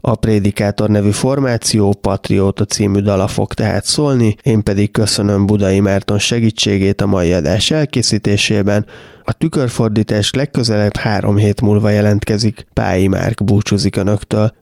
A 0.08 0.14
Prédikátor 0.14 0.88
nevű 0.88 1.10
formáció 1.10 1.94
Patrióta 2.00 2.64
című 2.64 3.00
dala 3.00 3.26
fog 3.26 3.54
tehát 3.54 3.84
szólni, 3.84 4.36
én 4.42 4.62
pedig 4.62 4.90
köszönöm 4.90 5.46
Budai 5.46 5.80
Márton 5.80 6.18
segítségét 6.18 7.00
a 7.00 7.06
mai 7.06 7.32
adás 7.32 7.70
elkészítésében. 7.70 8.86
A 9.24 9.32
tükörfordítás 9.32 10.32
legközelebb 10.32 10.96
három 10.96 11.36
hét 11.36 11.60
múlva 11.60 11.90
jelentkezik. 11.90 12.66
Pályi 12.72 13.06
Márk 13.06 13.44
búcsúzik 13.44 13.96
Önöktől. 13.96 14.52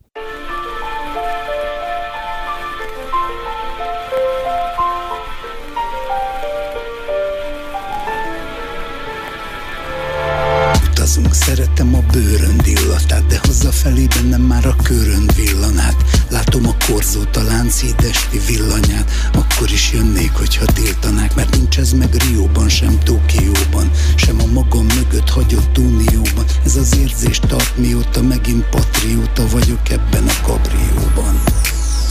Korzót, 17.74 18.00
a 18.00 18.02
láncid 18.04 18.04
esti 18.10 18.38
villanyát. 18.46 19.10
Akkor 19.32 19.70
is 19.70 19.92
jönnék, 19.92 20.32
hogyha 20.32 20.64
tiltanák 20.64 21.34
Mert 21.34 21.56
nincs 21.56 21.78
ez 21.78 21.92
meg 21.92 22.14
Rióban, 22.14 22.68
sem 22.68 22.98
Tokióban 22.98 23.90
Sem 24.16 24.40
a 24.40 24.46
magam 24.52 24.86
mögött 24.86 25.30
hagyott 25.30 25.78
unióban. 25.78 26.44
Ez 26.64 26.76
az 26.76 26.98
érzés 26.98 27.38
tart 27.38 27.76
mióta 27.76 28.22
megint 28.22 28.64
patrióta 28.64 29.46
vagyok 29.50 29.90
ebben 29.90 30.26
a 30.26 30.46
kabrióban. 30.46 31.42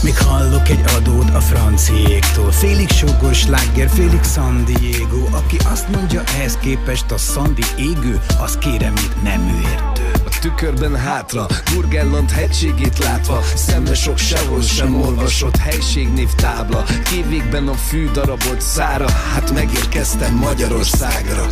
Még 0.04 0.18
hallok 0.18 0.70
egy 0.70 0.84
adót 0.98 1.30
a 1.30 1.40
franciéktól. 1.40 2.52
Félig 2.52 2.90
sogor 2.90 3.36
sláger, 3.36 3.90
félig 3.90 4.24
San 4.34 4.66
Diego. 4.66 5.28
Aki 5.32 5.58
azt 5.72 5.90
mondja 5.90 6.24
ehhez 6.24 6.58
képest 6.58 7.12
a 7.12 7.18
Szandi 7.18 7.64
égő 7.78 8.22
Az 8.40 8.58
kérem 8.58 8.94
itt 8.96 9.24
nem 9.24 9.62
értő 9.64 10.13
tükörben 10.44 10.96
hátra, 10.96 11.46
Burgelland 11.74 12.32
hegységét 12.32 12.98
látva 12.98 13.42
Szemre 13.56 13.94
sok 13.94 14.18
sehol 14.18 14.62
sem 14.62 15.02
olvasott 15.02 15.58
helységnév 15.58 16.30
tábla. 16.36 16.84
Kévékben 17.04 17.68
a 17.68 17.74
fű 17.74 18.10
darabolt 18.12 18.62
szára 18.62 19.10
Hát 19.12 19.52
megérkeztem 19.52 20.34
Magyarországra. 20.36 21.48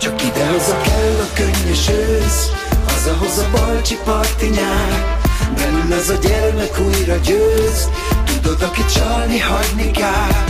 Csak 0.00 0.22
idehaza 0.22 0.80
kell 0.80 1.16
a 1.20 1.28
könnyes 1.34 1.88
ősz 1.88 2.50
Hazahoz 2.86 3.38
a 3.38 3.48
balcsi 3.56 3.96
parti 4.04 4.46
nyár. 4.46 5.18
Belül 5.56 5.92
az 5.92 6.08
a 6.08 6.14
gyermek 6.28 6.80
újra 6.80 7.16
győz 7.16 7.88
Tudod, 8.24 8.62
aki 8.62 8.84
csalni 8.94 9.38
hagyni 9.38 9.90
kell 9.90 10.44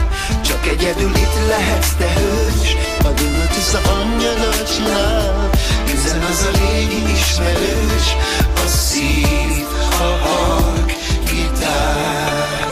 Csak 0.44 0.66
egyedül 0.66 1.10
itt 1.14 1.48
lehetsz 1.48 1.92
te 1.98 2.12
hős 2.12 2.76
A 2.98 3.08
Dunatis 3.08 3.74
a 3.74 3.88
hangja 3.88 4.32
csinál 4.74 5.50
Üzen 6.04 6.22
az 6.22 6.48
a 6.52 6.58
régi 6.58 7.12
ismerős 7.12 8.16
A 8.54 8.66
szív, 8.66 9.66
a 10.00 10.26
hang, 10.26 10.86
gitár. 11.24 12.70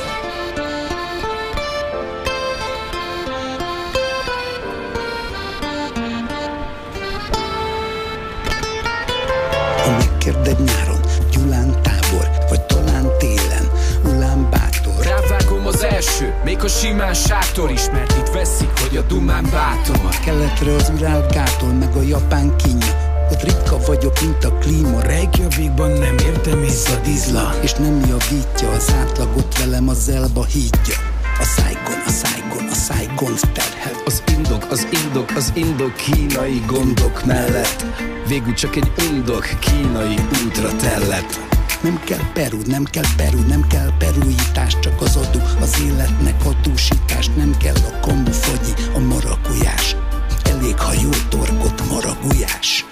Ha 9.85 9.91
megkérded 9.91 10.61
nyáron 10.61 11.01
Gyulán 11.31 11.83
tábor, 11.83 12.28
vagy 12.49 12.61
talán 12.61 13.09
télen 13.18 13.70
Ulán 14.05 14.51
bátor. 14.51 15.05
Rávágom 15.05 15.66
az 15.66 15.83
első, 15.83 16.35
még 16.45 16.64
a 16.64 16.68
simán 16.68 17.14
sátor 17.14 17.70
is 17.70 17.91
Mert 17.93 18.12
itt 18.18 18.28
veszik, 18.28 18.70
hogy 18.89 18.97
a 18.97 19.03
dumán 19.03 19.47
bátor. 19.53 20.09
Keletre 20.24 20.72
az 20.72 20.93
Urál 20.97 21.26
gától, 21.33 21.72
meg 21.72 21.97
a 21.97 22.03
japán 22.03 22.57
kinya 22.57 23.10
ott 23.31 23.43
ritka 23.43 23.78
vagyok, 23.87 24.20
mint 24.20 24.45
a 24.45 24.53
klíma. 24.53 25.01
Reykjavikban 25.01 25.91
nem 25.91 26.16
értem 26.18 26.62
ész 26.62 26.89
a 26.89 27.01
dizla 27.05 27.55
És 27.61 27.72
nem 27.72 28.01
javítja 28.09 28.70
az 28.70 28.95
átlagot 28.99 29.59
velem 29.59 29.89
az 29.89 30.09
elba 30.09 30.45
hídja. 30.45 30.97
A 31.41 31.45
szájgon, 31.45 32.03
a 32.07 32.11
szájgon, 32.11 32.66
a 32.70 32.74
szájgon 32.74 33.35
terhet 33.53 34.03
Az 34.07 34.22
indok, 34.37 34.66
az 34.70 34.87
indok, 34.91 35.31
az 35.37 35.53
indok 35.55 35.97
kínai 35.97 36.62
gondok 36.66 37.24
mellett. 37.24 37.85
Végül 38.28 38.55
csak 38.55 38.76
egy 38.76 38.93
indok 39.11 39.49
kínai 39.59 40.16
útra 40.47 40.76
tellett. 40.76 41.39
Nem 41.83 42.01
kell 42.05 42.33
perú, 42.33 42.59
nem 42.66 42.85
kell 42.85 43.14
perú, 43.16 43.39
nem 43.49 43.66
kell 43.66 43.91
perújítás 43.99 44.78
Csak 44.78 45.01
az 45.01 45.16
adó, 45.16 45.41
az 45.61 45.83
életnek 45.87 46.45
adósítás. 46.45 47.28
Nem 47.37 47.57
kell 47.57 47.74
a 47.74 48.01
kambufagyi, 48.01 48.72
a 48.95 48.99
maragujás. 48.99 49.97
Elég, 50.43 50.78
ha 50.78 50.93
jó 51.03 51.11
torkot 51.28 51.89
maragujás 51.89 52.85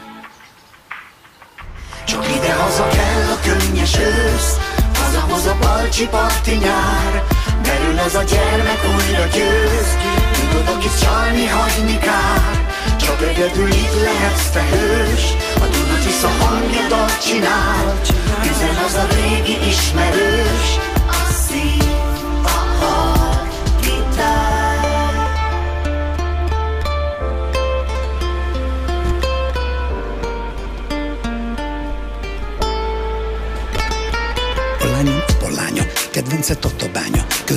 Csak 2.08 2.28
ide-haza 2.36 2.88
kell 2.88 3.26
a 3.36 3.38
könnyes 3.42 3.98
ősz 3.98 4.56
Hazahoz 5.00 5.46
a 5.46 5.56
balcsi 5.60 6.06
parti 6.06 6.54
nyár. 6.54 7.24
Belül 7.62 7.98
az 7.98 8.14
a 8.14 8.22
gyermek 8.22 8.80
újra 8.84 9.26
győz 9.26 9.90
Tudod, 10.38 10.68
akit 10.76 11.00
csalni 11.00 11.46
hagyni 11.46 11.98
kár. 11.98 12.66
Csak 12.96 13.22
egyedül 13.22 13.68
itt 13.68 14.02
lehetsz 14.02 14.50
te 14.50 14.62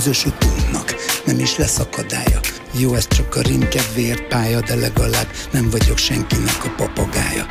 Közös 0.03 0.25
utunknak, 0.25 0.95
nem 1.25 1.39
is 1.39 1.57
lesz 1.57 1.79
akadálya. 1.79 2.39
Jó, 2.71 2.93
ez 2.93 3.07
csak 3.07 3.35
a 3.35 3.41
rim 3.41 3.67
kedvéért 3.67 4.27
pálya 4.27 4.61
De 4.61 4.75
legalább 4.75 5.27
nem 5.51 5.69
vagyok 5.69 5.97
senkinek 5.97 6.65
a 6.65 6.73
papagája. 6.77 7.45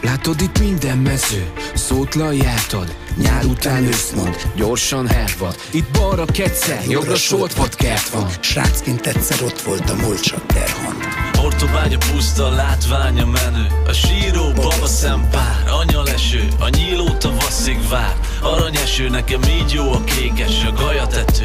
Látod 0.00 0.40
itt 0.40 0.58
minden 0.58 0.98
mező, 0.98 1.52
szótlanjátod 1.74 2.96
Nyár 3.16 3.44
után 3.44 3.84
ősz 3.84 4.10
mond, 4.16 4.36
gyorsan 4.56 5.08
hervad. 5.08 5.56
Itt 5.70 5.90
balra 5.90 6.24
ketszer, 6.24 6.84
jobbra 6.88 7.16
soltvad 7.16 7.74
kert 7.74 8.08
van. 8.08 8.28
Srácként 8.40 9.06
egyszer 9.06 9.42
ott 9.42 9.60
voltam, 9.60 10.00
hol 10.00 10.18
csak 10.18 10.46
terhant 10.46 11.04
Ortobágya 11.44 11.98
puszta, 12.12 12.50
látványa 12.50 13.26
menő. 13.26 13.66
A 13.86 13.92
síró 13.92 14.52
baba 14.54 14.86
szempár, 14.86 15.64
anya 15.80 16.02
leső 16.02 16.48
A 16.58 16.68
nyíló 16.68 17.08
tavaszig 17.08 17.88
vár. 17.88 18.16
Aranyeső, 18.42 19.08
nekem 19.08 19.42
így 19.42 19.72
jó 19.72 19.92
a 19.92 20.04
kékes 20.04 20.64
A 20.64 20.72
gajatető 20.72 21.44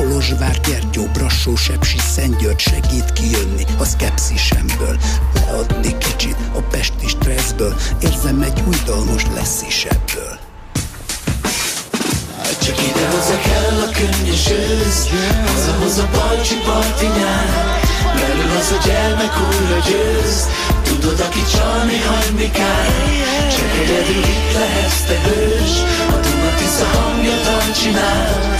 Kolozsvár, 0.00 0.60
Gyergyó, 0.60 1.04
Brassó, 1.12 1.56
Sepsi, 1.56 1.98
Szentgyörgy 2.14 2.58
segít 2.58 3.12
kijönni 3.12 3.64
a 3.78 3.84
szkepszisemből. 3.84 4.96
Leadni 5.34 5.98
kicsit 5.98 6.36
a 6.54 6.60
pesti 6.60 7.08
stresszből 7.08 7.74
Érzem 8.02 8.42
egy 8.42 8.62
újdalmos 8.68 9.22
lesz 9.34 9.62
is 9.68 9.84
ebből. 9.84 10.38
Csak 12.62 12.76
idehaza 12.88 13.38
kell 13.38 13.78
a 13.86 13.90
könnyes 13.90 14.50
ősz 14.50 15.06
Hazahoz 15.46 15.98
a 15.98 16.08
balcsi 16.12 16.56
parti 16.64 17.06
nyár. 17.06 17.80
Belül 18.14 18.56
az 18.60 18.74
a 18.78 18.86
gyermek 18.86 19.32
újra 19.48 19.78
győz 19.88 20.48
Tudod, 20.82 21.20
aki 21.20 21.42
csalni 21.52 21.98
hagyni 22.08 22.50
kár 22.50 22.92
Csak 23.56 23.70
egyedül 23.82 24.22
itt 24.22 24.52
lehetsz 24.54 25.02
te 25.06 25.20
hős 25.24 25.72
A 26.08 26.16
Dunatisza 26.24 26.86
hangja 26.86 27.40
csinál 27.82 28.58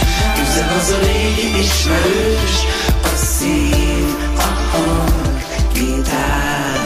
Üzen 0.51 0.68
az 0.68 0.90
a 0.90 0.98
régi 1.05 1.59
ismerős 1.59 2.64
A 3.03 3.16
szív, 3.16 4.14
a 4.36 4.76
hang, 4.76 5.42
gitár 5.72 6.78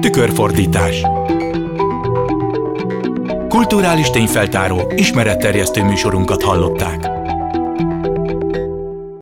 Tükörfordítás 0.00 1.02
Kulturális 3.48 4.10
tényfeltáró, 4.10 4.92
ismeretterjesztő 4.96 5.82
műsorunkat 5.82 6.42
hallották. 6.42 7.05